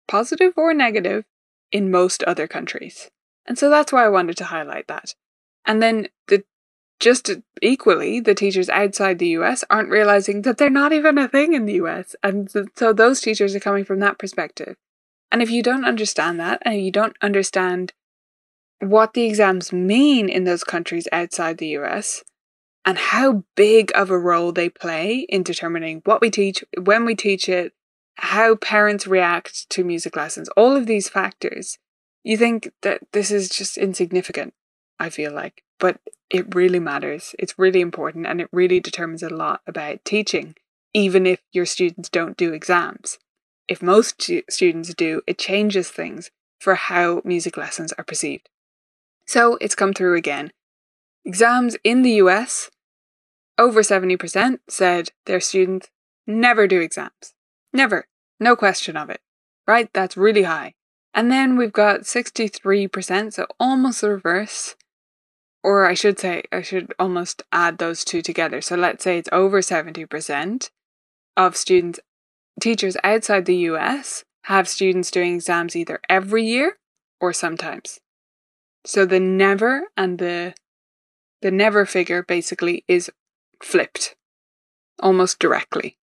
positive 0.08 0.52
or 0.56 0.74
negative, 0.74 1.24
in 1.72 1.90
most 1.90 2.22
other 2.22 2.46
countries. 2.46 3.10
And 3.46 3.58
so 3.58 3.68
that's 3.68 3.92
why 3.92 4.04
I 4.04 4.08
wanted 4.08 4.36
to 4.38 4.44
highlight 4.44 4.86
that. 4.86 5.14
And 5.66 5.82
then 5.82 6.08
the 6.28 6.44
just 7.00 7.30
equally, 7.60 8.20
the 8.20 8.34
teachers 8.34 8.68
outside 8.68 9.18
the 9.18 9.28
US 9.28 9.64
aren't 9.68 9.90
realizing 9.90 10.42
that 10.42 10.56
they're 10.58 10.70
not 10.70 10.92
even 10.92 11.18
a 11.18 11.28
thing 11.28 11.52
in 11.52 11.66
the 11.66 11.74
US. 11.74 12.14
And 12.22 12.48
so 12.76 12.92
those 12.92 13.20
teachers 13.20 13.54
are 13.54 13.60
coming 13.60 13.84
from 13.84 13.98
that 14.00 14.18
perspective. 14.18 14.76
And 15.32 15.42
if 15.42 15.50
you 15.50 15.62
don't 15.62 15.84
understand 15.84 16.38
that, 16.38 16.62
and 16.62 16.84
you 16.84 16.92
don't 16.92 17.16
understand 17.20 17.92
what 18.78 19.14
the 19.14 19.24
exams 19.24 19.72
mean 19.72 20.28
in 20.28 20.44
those 20.44 20.62
countries 20.62 21.08
outside 21.10 21.58
the 21.58 21.76
US, 21.78 22.22
and 22.84 22.98
how 22.98 23.44
big 23.56 23.90
of 23.94 24.10
a 24.10 24.18
role 24.18 24.52
they 24.52 24.68
play 24.68 25.26
in 25.28 25.42
determining 25.42 26.02
what 26.04 26.20
we 26.20 26.30
teach, 26.30 26.62
when 26.80 27.04
we 27.04 27.16
teach 27.16 27.48
it, 27.48 27.72
how 28.16 28.56
parents 28.56 29.06
react 29.06 29.68
to 29.70 29.84
music 29.84 30.16
lessons, 30.16 30.48
all 30.50 30.76
of 30.76 30.86
these 30.86 31.08
factors, 31.08 31.78
you 32.22 32.36
think 32.36 32.70
that 32.82 33.02
this 33.12 33.30
is 33.30 33.48
just 33.48 33.76
insignificant, 33.76 34.54
I 34.98 35.10
feel 35.10 35.32
like. 35.32 35.62
But 35.78 36.00
it 36.30 36.54
really 36.54 36.80
matters. 36.80 37.34
It's 37.38 37.58
really 37.58 37.80
important 37.80 38.26
and 38.26 38.40
it 38.40 38.48
really 38.52 38.80
determines 38.80 39.22
a 39.22 39.28
lot 39.28 39.60
about 39.66 40.04
teaching, 40.04 40.54
even 40.92 41.26
if 41.26 41.40
your 41.52 41.66
students 41.66 42.08
don't 42.08 42.36
do 42.36 42.52
exams. 42.52 43.18
If 43.68 43.82
most 43.82 44.30
students 44.50 44.94
do, 44.94 45.22
it 45.26 45.38
changes 45.38 45.90
things 45.90 46.30
for 46.58 46.74
how 46.74 47.20
music 47.24 47.56
lessons 47.56 47.92
are 47.92 48.04
perceived. 48.04 48.48
So 49.26 49.58
it's 49.60 49.74
come 49.74 49.92
through 49.92 50.16
again. 50.16 50.52
Exams 51.24 51.76
in 51.84 52.02
the 52.02 52.12
US, 52.12 52.70
over 53.58 53.82
70% 53.82 54.58
said 54.68 55.10
their 55.26 55.40
students 55.40 55.90
never 56.26 56.66
do 56.66 56.80
exams. 56.80 57.33
Never. 57.74 58.06
No 58.40 58.56
question 58.56 58.96
of 58.96 59.10
it. 59.10 59.20
Right? 59.66 59.90
That's 59.92 60.16
really 60.16 60.44
high. 60.44 60.74
And 61.12 61.30
then 61.30 61.56
we've 61.56 61.72
got 61.72 62.02
63%, 62.02 63.32
so 63.32 63.46
almost 63.60 64.00
the 64.00 64.10
reverse, 64.10 64.74
or 65.62 65.86
I 65.86 65.94
should 65.94 66.18
say, 66.18 66.42
I 66.50 66.60
should 66.62 66.92
almost 66.98 67.42
add 67.52 67.78
those 67.78 68.04
two 68.04 68.20
together. 68.20 68.60
So 68.60 68.76
let's 68.76 69.04
say 69.04 69.18
it's 69.18 69.28
over 69.30 69.60
70% 69.60 70.70
of 71.36 71.56
students, 71.56 72.00
teachers 72.60 72.96
outside 73.04 73.46
the 73.46 73.56
US 73.68 74.24
have 74.44 74.68
students 74.68 75.10
doing 75.10 75.34
exams 75.36 75.76
either 75.76 76.00
every 76.08 76.44
year 76.44 76.78
or 77.20 77.32
sometimes. 77.32 78.00
So 78.84 79.06
the 79.06 79.20
never 79.20 79.84
and 79.96 80.18
the 80.18 80.54
the 81.40 81.50
never 81.50 81.84
figure 81.84 82.22
basically 82.22 82.84
is 82.88 83.10
flipped 83.62 84.14
almost 85.00 85.38
directly. 85.38 85.98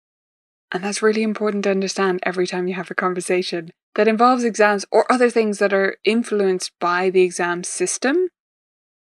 And 0.72 0.84
that's 0.84 1.02
really 1.02 1.22
important 1.22 1.64
to 1.64 1.70
understand 1.70 2.20
every 2.22 2.46
time 2.46 2.68
you 2.68 2.74
have 2.74 2.90
a 2.90 2.94
conversation 2.94 3.72
that 3.96 4.06
involves 4.06 4.44
exams 4.44 4.84
or 4.92 5.10
other 5.10 5.28
things 5.28 5.58
that 5.58 5.72
are 5.72 5.96
influenced 6.04 6.72
by 6.80 7.10
the 7.10 7.22
exam 7.22 7.64
system 7.64 8.28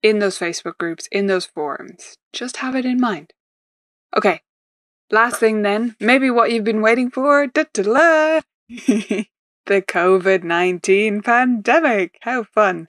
in 0.04 0.20
those 0.20 0.38
Facebook 0.38 0.78
groups, 0.78 1.08
in 1.12 1.28
those 1.28 1.46
forums. 1.46 2.18
Just 2.34 2.58
have 2.58 2.76
it 2.76 2.86
in 2.86 3.00
mind. 3.00 3.34
Okay, 4.16 4.42
last 5.12 5.40
thing 5.40 5.62
then, 5.62 5.96
maybe 6.00 6.30
what 6.30 6.52
you've 6.52 6.64
been 6.64 6.82
waiting 6.82 7.10
for. 7.10 7.48
the 8.68 9.26
COVID 9.68 10.44
19 10.44 11.22
pandemic. 11.22 12.18
How 12.22 12.44
fun. 12.44 12.88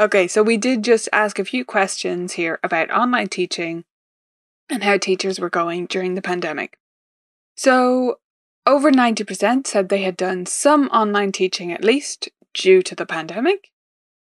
Okay, 0.00 0.28
so 0.28 0.42
we 0.42 0.56
did 0.56 0.82
just 0.84 1.08
ask 1.12 1.38
a 1.38 1.44
few 1.44 1.64
questions 1.64 2.34
here 2.34 2.58
about 2.62 2.90
online 2.90 3.28
teaching 3.28 3.84
and 4.70 4.84
how 4.84 4.96
teachers 4.96 5.40
were 5.40 5.50
going 5.50 5.86
during 5.86 6.14
the 6.14 6.22
pandemic. 6.22 6.78
So, 7.58 8.20
over 8.66 8.92
90% 8.92 9.66
said 9.66 9.88
they 9.88 10.02
had 10.02 10.16
done 10.16 10.46
some 10.46 10.86
online 10.90 11.32
teaching 11.32 11.72
at 11.72 11.82
least 11.82 12.28
due 12.54 12.82
to 12.82 12.94
the 12.94 13.04
pandemic. 13.04 13.72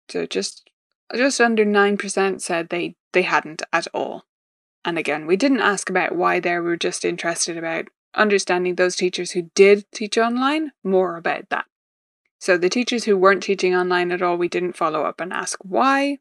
So, 0.08 0.26
just 0.26 0.68
just 1.14 1.40
under 1.40 1.64
9% 1.64 2.40
said 2.40 2.68
they, 2.68 2.96
they 3.12 3.22
hadn't 3.22 3.62
at 3.72 3.86
all. 3.94 4.24
And 4.84 4.98
again, 4.98 5.26
we 5.28 5.36
didn't 5.36 5.60
ask 5.60 5.88
about 5.88 6.16
why 6.16 6.40
there, 6.40 6.64
we 6.64 6.70
were 6.70 6.76
just 6.76 7.04
interested 7.04 7.56
about 7.56 7.86
understanding 8.12 8.74
those 8.74 8.96
teachers 8.96 9.30
who 9.30 9.50
did 9.54 9.84
teach 9.92 10.18
online, 10.18 10.72
more 10.82 11.16
about 11.16 11.48
that. 11.50 11.66
So 12.40 12.58
the 12.58 12.68
teachers 12.68 13.04
who 13.04 13.16
weren't 13.16 13.44
teaching 13.44 13.72
online 13.72 14.10
at 14.10 14.20
all, 14.22 14.36
we 14.36 14.48
didn't 14.48 14.76
follow 14.76 15.04
up 15.04 15.20
and 15.20 15.32
ask 15.32 15.60
why. 15.62 16.18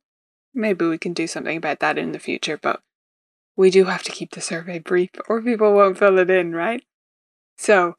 Maybe 0.54 0.86
we 0.86 1.00
can 1.00 1.14
do 1.14 1.26
something 1.26 1.58
about 1.58 1.80
that 1.80 1.98
in 1.98 2.12
the 2.12 2.20
future, 2.20 2.60
but 2.62 2.84
we 3.56 3.72
do 3.72 3.86
have 3.86 4.04
to 4.04 4.12
keep 4.12 4.34
the 4.34 4.42
survey 4.42 4.78
brief 4.78 5.10
or 5.28 5.42
people 5.42 5.74
won't 5.74 5.98
fill 5.98 6.20
it 6.20 6.30
in, 6.30 6.54
right? 6.54 6.84
So 7.62 7.94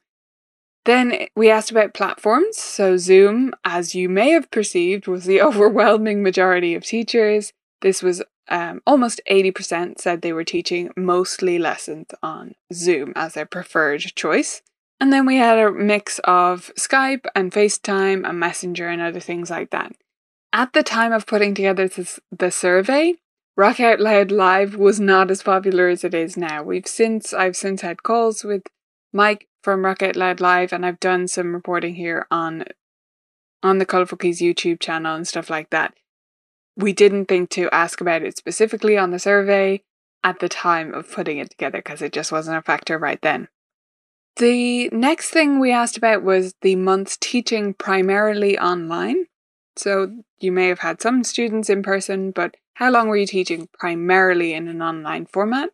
then 0.85 1.27
we 1.37 1.49
asked 1.49 1.71
about 1.71 1.95
platforms. 1.95 2.57
So, 2.59 2.97
Zoom, 2.97 3.55
as 3.65 3.95
you 3.95 4.09
may 4.09 4.31
have 4.31 4.51
perceived, 4.51 5.07
was 5.07 5.25
the 5.25 5.41
overwhelming 5.49 6.23
majority 6.23 6.75
of 6.75 6.85
teachers. 6.85 7.53
This 7.81 8.03
was 8.03 8.23
um, 8.49 8.83
almost 8.87 9.21
80% 9.31 9.99
said 9.99 10.21
they 10.21 10.33
were 10.33 10.45
teaching 10.45 10.91
mostly 10.97 11.59
lessons 11.59 12.09
on 12.23 12.55
Zoom 12.73 13.13
as 13.15 13.35
their 13.35 13.47
preferred 13.47 14.01
choice. 14.17 14.63
And 15.01 15.13
then 15.13 15.27
we 15.27 15.37
had 15.37 15.59
a 15.59 15.71
mix 15.71 16.19
of 16.25 16.73
Skype 16.79 17.27
and 17.35 17.53
FaceTime 17.53 18.29
and 18.29 18.39
Messenger 18.39 18.89
and 18.89 19.01
other 19.01 19.21
things 19.21 19.51
like 19.51 19.71
that. 19.71 19.93
At 20.53 20.73
the 20.73 20.83
time 20.83 21.13
of 21.13 21.27
putting 21.27 21.55
together 21.55 21.89
this, 21.89 22.21
the 22.37 22.51
survey, 22.51 23.15
Rock 23.57 23.81
Out 23.81 24.01
Loud 24.01 24.31
Live 24.33 24.77
was 24.77 24.99
not 24.99 25.31
as 25.31 25.43
popular 25.43 25.89
as 25.89 26.05
it 26.05 26.15
is 26.15 26.37
now. 26.37 26.63
We've 26.63 26.87
since 26.87 27.33
I've 27.33 27.57
since 27.57 27.81
had 27.81 28.03
calls 28.03 28.45
with 28.45 28.63
Mike 29.13 29.49
from 29.63 29.85
Rock 29.85 30.03
Out 30.03 30.17
Loud 30.17 30.41
Live, 30.41 30.73
and 30.73 30.85
I've 30.85 31.01
done 31.01 31.29
some 31.29 31.55
reporting 31.55 31.95
here 31.95 32.27
on 32.31 32.65
on 33.63 33.79
the 33.79 33.87
Colourful 33.87 34.19
Keys 34.19 34.41
YouTube 34.41 34.81
channel 34.81 35.15
and 35.15 35.27
stuff 35.27 35.49
like 35.49 35.71
that. 35.71 35.95
We 36.77 36.93
didn't 36.93 37.27
think 37.27 37.51
to 37.51 37.73
ask 37.73 38.01
about 38.01 38.23
it 38.23 38.37
specifically 38.37 38.99
on 38.99 39.11
the 39.11 39.19
survey 39.19 39.83
at 40.25 40.41
the 40.41 40.49
time 40.49 40.95
of 40.95 41.11
putting 41.11 41.39
it 41.39 41.51
together 41.51 41.79
because 41.79 42.03
it 42.03 42.13
just 42.13 42.33
wasn't 42.33 42.59
a 42.59 42.63
factor 42.63 42.99
right 42.99 43.21
then. 43.23 43.49
The 44.37 44.89
next 44.91 45.31
thing 45.31 45.61
we 45.61 45.73
asked 45.73 45.97
about 45.97 46.23
was 46.23 46.55
the 46.63 46.77
month's 46.77 47.19
teaching 47.19 47.75
primarily 47.75 48.59
online. 48.59 49.27
So 49.77 50.23
you 50.41 50.53
may 50.53 50.69
have 50.69 50.81
had 50.81 51.03
some 51.03 51.23
students 51.25 51.69
in 51.69 51.83
person, 51.83 52.31
but 52.31 52.57
how 52.75 52.91
long 52.91 53.09
were 53.09 53.17
you 53.17 53.27
teaching 53.27 53.69
primarily 53.79 54.55
in 54.55 54.69
an 54.69 54.81
online 54.81 55.27
format? 55.27 55.71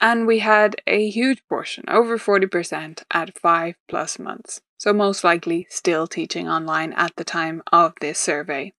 And 0.00 0.26
we 0.26 0.38
had 0.38 0.76
a 0.86 1.10
huge 1.10 1.42
portion, 1.48 1.84
over 1.88 2.18
40%, 2.18 3.02
at 3.10 3.38
five 3.38 3.74
plus 3.88 4.18
months. 4.18 4.60
So, 4.78 4.92
most 4.92 5.24
likely 5.24 5.66
still 5.70 6.06
teaching 6.06 6.48
online 6.48 6.92
at 6.92 7.16
the 7.16 7.24
time 7.24 7.62
of 7.72 7.94
this 8.00 8.18
survey. 8.18 8.72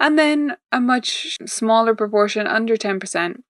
And 0.00 0.18
then 0.18 0.56
a 0.72 0.80
much 0.80 1.36
smaller 1.46 1.94
proportion, 1.94 2.46
under 2.46 2.76
10%, 2.76 3.42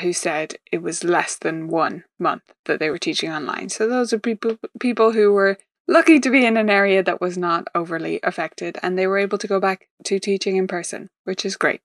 who 0.00 0.12
said 0.12 0.54
it 0.70 0.82
was 0.82 1.02
less 1.02 1.36
than 1.36 1.68
one 1.68 2.04
month 2.20 2.52
that 2.66 2.78
they 2.78 2.90
were 2.90 2.98
teaching 2.98 3.32
online. 3.32 3.68
So, 3.68 3.88
those 3.88 4.12
are 4.12 4.18
people, 4.20 4.58
people 4.78 5.10
who 5.12 5.32
were 5.32 5.58
lucky 5.88 6.20
to 6.20 6.30
be 6.30 6.46
in 6.46 6.56
an 6.56 6.70
area 6.70 7.02
that 7.02 7.20
was 7.20 7.36
not 7.36 7.66
overly 7.74 8.20
affected 8.22 8.78
and 8.82 8.96
they 8.96 9.06
were 9.06 9.18
able 9.18 9.38
to 9.38 9.46
go 9.46 9.60
back 9.60 9.88
to 10.04 10.18
teaching 10.18 10.56
in 10.56 10.66
person, 10.66 11.10
which 11.24 11.44
is 11.44 11.56
great. 11.56 11.80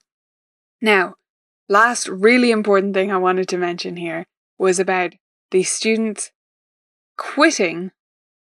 Now, 0.82 1.16
last 1.68 2.08
really 2.08 2.52
important 2.52 2.94
thing 2.94 3.12
I 3.12 3.18
wanted 3.18 3.48
to 3.50 3.58
mention 3.58 3.98
here 3.98 4.26
was 4.60 4.80
about 4.80 5.14
the 5.52 5.64
students 5.64 6.32
quitting 7.18 7.92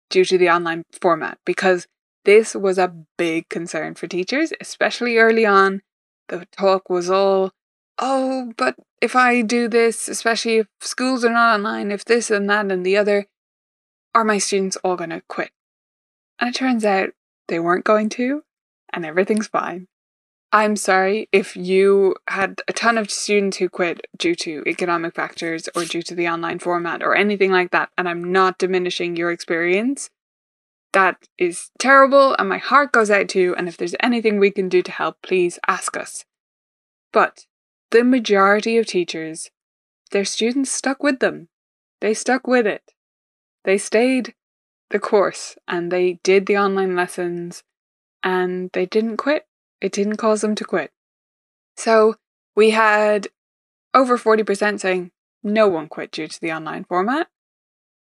due 0.08 0.24
to 0.24 0.38
the 0.38 0.48
online 0.48 0.84
format 1.00 1.38
because 1.44 1.86
this 2.24 2.54
was 2.54 2.78
a 2.78 2.94
big 3.18 3.48
concern 3.48 3.94
for 3.94 4.06
teachers, 4.06 4.52
especially 4.60 5.18
early 5.18 5.44
on. 5.44 5.82
The 6.28 6.46
talk 6.56 6.88
was 6.88 7.10
all, 7.10 7.50
oh, 7.98 8.52
but 8.56 8.76
if 9.02 9.14
I 9.14 9.42
do 9.42 9.68
this, 9.68 10.08
especially 10.08 10.58
if 10.58 10.68
schools 10.80 11.24
are 11.24 11.30
not 11.30 11.54
online, 11.54 11.90
if 11.90 12.04
this 12.04 12.30
and 12.30 12.48
that 12.48 12.70
and 12.70 12.86
the 12.86 12.96
other, 12.96 13.26
are 14.14 14.24
my 14.24 14.38
students 14.38 14.76
all 14.76 14.96
going 14.96 15.10
to 15.10 15.22
quit? 15.28 15.50
And 16.38 16.48
it 16.48 16.58
turns 16.58 16.84
out 16.84 17.10
they 17.48 17.60
weren't 17.60 17.84
going 17.84 18.08
to, 18.10 18.42
and 18.92 19.04
everything's 19.04 19.48
fine. 19.48 19.88
I'm 20.54 20.76
sorry 20.76 21.28
if 21.32 21.56
you 21.56 22.14
had 22.28 22.62
a 22.68 22.72
ton 22.72 22.96
of 22.96 23.10
students 23.10 23.56
who 23.56 23.68
quit 23.68 24.06
due 24.16 24.36
to 24.36 24.62
economic 24.68 25.12
factors 25.12 25.68
or 25.74 25.84
due 25.84 26.02
to 26.02 26.14
the 26.14 26.28
online 26.28 26.60
format 26.60 27.02
or 27.02 27.16
anything 27.16 27.50
like 27.50 27.72
that, 27.72 27.90
and 27.98 28.08
I'm 28.08 28.30
not 28.30 28.58
diminishing 28.58 29.16
your 29.16 29.32
experience. 29.32 30.10
That 30.92 31.26
is 31.38 31.72
terrible, 31.80 32.36
and 32.38 32.48
my 32.48 32.58
heart 32.58 32.92
goes 32.92 33.10
out 33.10 33.28
to 33.30 33.40
you. 33.40 33.54
And 33.56 33.66
if 33.66 33.76
there's 33.76 33.96
anything 33.98 34.38
we 34.38 34.52
can 34.52 34.68
do 34.68 34.80
to 34.80 34.92
help, 34.92 35.20
please 35.22 35.58
ask 35.66 35.96
us. 35.96 36.24
But 37.12 37.46
the 37.90 38.04
majority 38.04 38.78
of 38.78 38.86
teachers, 38.86 39.50
their 40.12 40.24
students 40.24 40.70
stuck 40.70 41.02
with 41.02 41.18
them. 41.18 41.48
They 42.00 42.14
stuck 42.14 42.46
with 42.46 42.64
it. 42.64 42.92
They 43.64 43.76
stayed 43.76 44.34
the 44.90 45.00
course 45.00 45.56
and 45.66 45.90
they 45.90 46.20
did 46.22 46.46
the 46.46 46.58
online 46.58 46.94
lessons 46.94 47.64
and 48.22 48.70
they 48.72 48.86
didn't 48.86 49.16
quit. 49.16 49.48
It 49.84 49.92
didn't 49.92 50.16
cause 50.16 50.40
them 50.40 50.54
to 50.54 50.64
quit. 50.64 50.92
So 51.76 52.14
we 52.56 52.70
had 52.70 53.28
over 53.92 54.16
40% 54.16 54.80
saying 54.80 55.10
no 55.42 55.68
one 55.68 55.88
quit 55.88 56.10
due 56.10 56.26
to 56.26 56.40
the 56.40 56.52
online 56.52 56.84
format. 56.84 57.28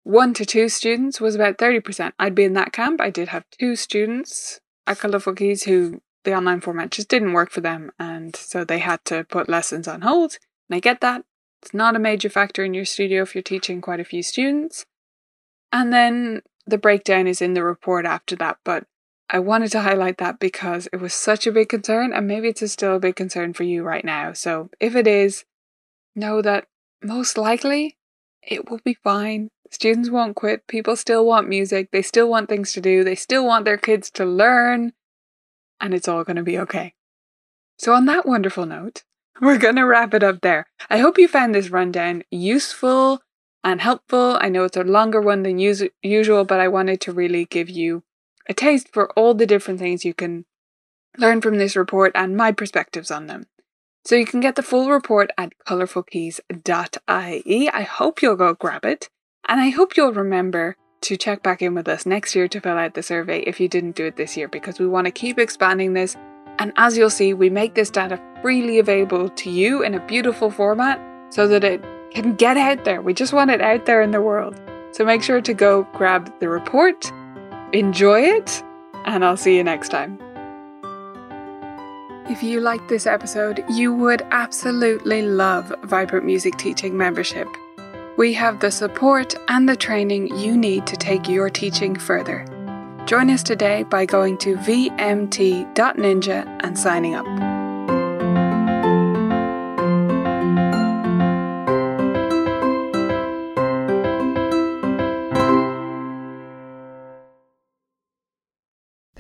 One 0.03 0.34
to 0.34 0.45
two 0.45 0.67
students 0.67 1.21
was 1.21 1.36
about 1.36 1.57
30%. 1.57 2.11
I'd 2.19 2.36
be 2.36 2.43
in 2.43 2.51
that 2.51 2.73
camp. 2.73 2.99
I 2.99 3.09
did 3.09 3.30
have 3.30 3.45
two 3.57 3.77
students 3.77 4.59
at 4.88 4.99
Keys 5.38 5.63
who 5.63 6.01
the 6.25 6.36
online 6.36 6.59
format 6.59 6.91
just 6.91 7.07
didn't 7.07 7.32
work 7.32 7.49
for 7.49 7.61
them, 7.61 7.91
and 7.97 8.36
so 8.36 8.65
they 8.65 8.80
had 8.80 9.05
to 9.05 9.23
put 9.23 9.47
lessons 9.47 9.88
on 9.88 10.01
hold. 10.01 10.38
And 10.69 10.75
I 10.75 10.80
get 10.82 10.99
that. 10.99 11.23
It's 11.61 11.73
not 11.73 11.95
a 11.95 11.99
major 11.99 12.30
factor 12.30 12.65
in 12.65 12.73
your 12.73 12.84
studio 12.84 13.21
if 13.23 13.34
you're 13.34 13.41
teaching 13.41 13.80
quite 13.80 14.01
a 14.01 14.05
few 14.05 14.21
students. 14.21 14.86
And 15.71 15.93
then 15.93 16.41
the 16.67 16.77
breakdown 16.77 17.25
is 17.25 17.41
in 17.41 17.53
the 17.53 17.63
report 17.63 18.05
after 18.05 18.36
that, 18.36 18.57
but 18.65 18.84
I 19.30 19.39
wanted 19.39 19.71
to 19.73 19.82
highlight 19.82 20.17
that 20.17 20.39
because 20.39 20.88
it 20.91 20.97
was 20.97 21.13
such 21.13 21.45
a 21.45 21.51
big 21.51 21.69
concern, 21.69 22.13
and 22.13 22.27
maybe 22.27 22.47
it's 22.47 22.71
still 22.71 22.95
a 22.95 22.99
big 22.99 23.15
concern 23.15 23.53
for 23.53 23.63
you 23.63 23.84
right 23.84 24.03
now. 24.03 24.34
So 24.34 24.69
if 24.80 24.95
it 24.95 25.05
is, 25.05 25.45
know 26.15 26.41
that 26.41 26.65
most 27.03 27.38
likely 27.38 27.97
it 28.41 28.69
will 28.69 28.80
be 28.84 28.95
fine. 28.95 29.49
Students 29.69 30.09
won't 30.09 30.36
quit. 30.36 30.65
People 30.67 30.95
still 30.95 31.25
want 31.25 31.47
music. 31.47 31.89
They 31.91 32.01
still 32.01 32.27
want 32.27 32.49
things 32.49 32.73
to 32.73 32.82
do. 32.82 33.03
They 33.03 33.15
still 33.15 33.45
want 33.45 33.65
their 33.65 33.77
kids 33.77 34.09
to 34.11 34.25
learn. 34.25 34.93
And 35.80 35.93
it's 35.93 36.07
all 36.07 36.23
going 36.23 36.38
to 36.38 36.43
be 36.43 36.57
okay. 36.59 36.95
So, 37.77 37.93
on 37.93 38.05
that 38.05 38.25
wonderful 38.25 38.65
note, 38.65 39.03
we're 39.41 39.59
going 39.59 39.75
to 39.75 39.84
wrap 39.84 40.15
it 40.15 40.23
up 40.23 40.41
there. 40.41 40.65
I 40.89 40.97
hope 40.97 41.19
you 41.19 41.27
found 41.27 41.53
this 41.53 41.69
rundown 41.69 42.23
useful 42.32 43.21
and 43.63 43.80
helpful. 43.80 44.39
I 44.41 44.49
know 44.49 44.63
it's 44.63 44.75
a 44.75 44.84
longer 44.84 45.21
one 45.21 45.43
than 45.43 45.59
us- 45.59 45.84
usual, 46.01 46.45
but 46.45 46.59
I 46.59 46.67
wanted 46.67 46.99
to 47.01 47.13
really 47.13 47.45
give 47.45 47.69
you 47.69 48.03
a 48.49 48.53
taste 48.53 48.89
for 48.91 49.11
all 49.11 49.33
the 49.33 49.45
different 49.45 49.79
things 49.79 50.03
you 50.03 50.13
can 50.13 50.45
learn 51.17 51.39
from 51.39 51.57
this 51.57 51.75
report 51.75 52.11
and 52.15 52.35
my 52.35 52.51
perspectives 52.51 53.11
on 53.11 53.27
them. 53.27 53.45
So 54.03 54.15
you 54.15 54.25
can 54.25 54.39
get 54.39 54.55
the 54.55 54.63
full 54.63 54.89
report 54.89 55.29
at 55.37 55.53
colourfulkeys.ie. 55.67 57.69
I 57.69 57.81
hope 57.83 58.21
you'll 58.21 58.35
go 58.35 58.53
grab 58.55 58.85
it, 58.85 59.09
and 59.47 59.61
I 59.61 59.69
hope 59.69 59.95
you'll 59.95 60.13
remember 60.13 60.75
to 61.01 61.15
check 61.15 61.43
back 61.43 61.61
in 61.61 61.75
with 61.75 61.87
us 61.87 62.05
next 62.05 62.35
year 62.35 62.47
to 62.47 62.59
fill 62.59 62.77
out 62.77 62.93
the 62.93 63.03
survey 63.03 63.41
if 63.41 63.59
you 63.59 63.67
didn't 63.67 63.95
do 63.95 64.05
it 64.05 64.17
this 64.17 64.35
year 64.35 64.47
because 64.47 64.79
we 64.79 64.87
want 64.87 65.05
to 65.05 65.11
keep 65.11 65.37
expanding 65.37 65.93
this. 65.93 66.17
And 66.57 66.73
as 66.75 66.97
you'll 66.97 67.09
see, 67.09 67.33
we 67.33 67.49
make 67.49 67.75
this 67.75 67.89
data 67.89 68.19
freely 68.41 68.79
available 68.79 69.29
to 69.29 69.49
you 69.49 69.83
in 69.83 69.93
a 69.93 70.05
beautiful 70.07 70.49
format 70.49 70.99
so 71.29 71.47
that 71.47 71.63
it 71.63 71.81
can 72.11 72.35
get 72.35 72.57
out 72.57 72.85
there. 72.85 73.01
We 73.01 73.13
just 73.13 73.33
want 73.33 73.51
it 73.51 73.61
out 73.61 73.85
there 73.85 74.01
in 74.01 74.11
the 74.11 74.21
world. 74.21 74.59
So 74.91 75.05
make 75.05 75.23
sure 75.23 75.39
to 75.39 75.53
go 75.53 75.87
grab 75.93 76.33
the 76.39 76.49
report, 76.49 77.11
enjoy 77.74 78.22
it, 78.22 78.63
and 79.05 79.24
I'll 79.24 79.38
see 79.38 79.55
you 79.55 79.63
next 79.63 79.89
time. 79.89 80.20
If 82.30 82.43
you 82.43 82.59
liked 82.59 82.89
this 82.89 83.07
episode, 83.07 83.63
you 83.70 83.93
would 83.93 84.22
absolutely 84.32 85.24
love 85.24 85.74
Vibrant 85.84 86.26
Music 86.26 86.57
Teaching 86.57 86.95
membership. 86.95 87.47
We 88.17 88.34
have 88.34 88.59
the 88.59 88.70
support 88.70 89.34
and 89.47 89.67
the 89.67 89.76
training 89.76 90.36
you 90.38 90.55
need 90.55 90.86
to 90.88 90.95
take 90.95 91.28
your 91.28 91.49
teaching 91.49 91.95
further. 91.95 92.45
Join 93.05 93.32
us 93.32 93.41
today 93.41 93.84
by 93.84 94.05
going 94.05 94.38
to 94.39 94.55
vmt.ninja 94.57 96.59
and 96.63 96.78
signing 96.78 97.15
up. 97.15 97.59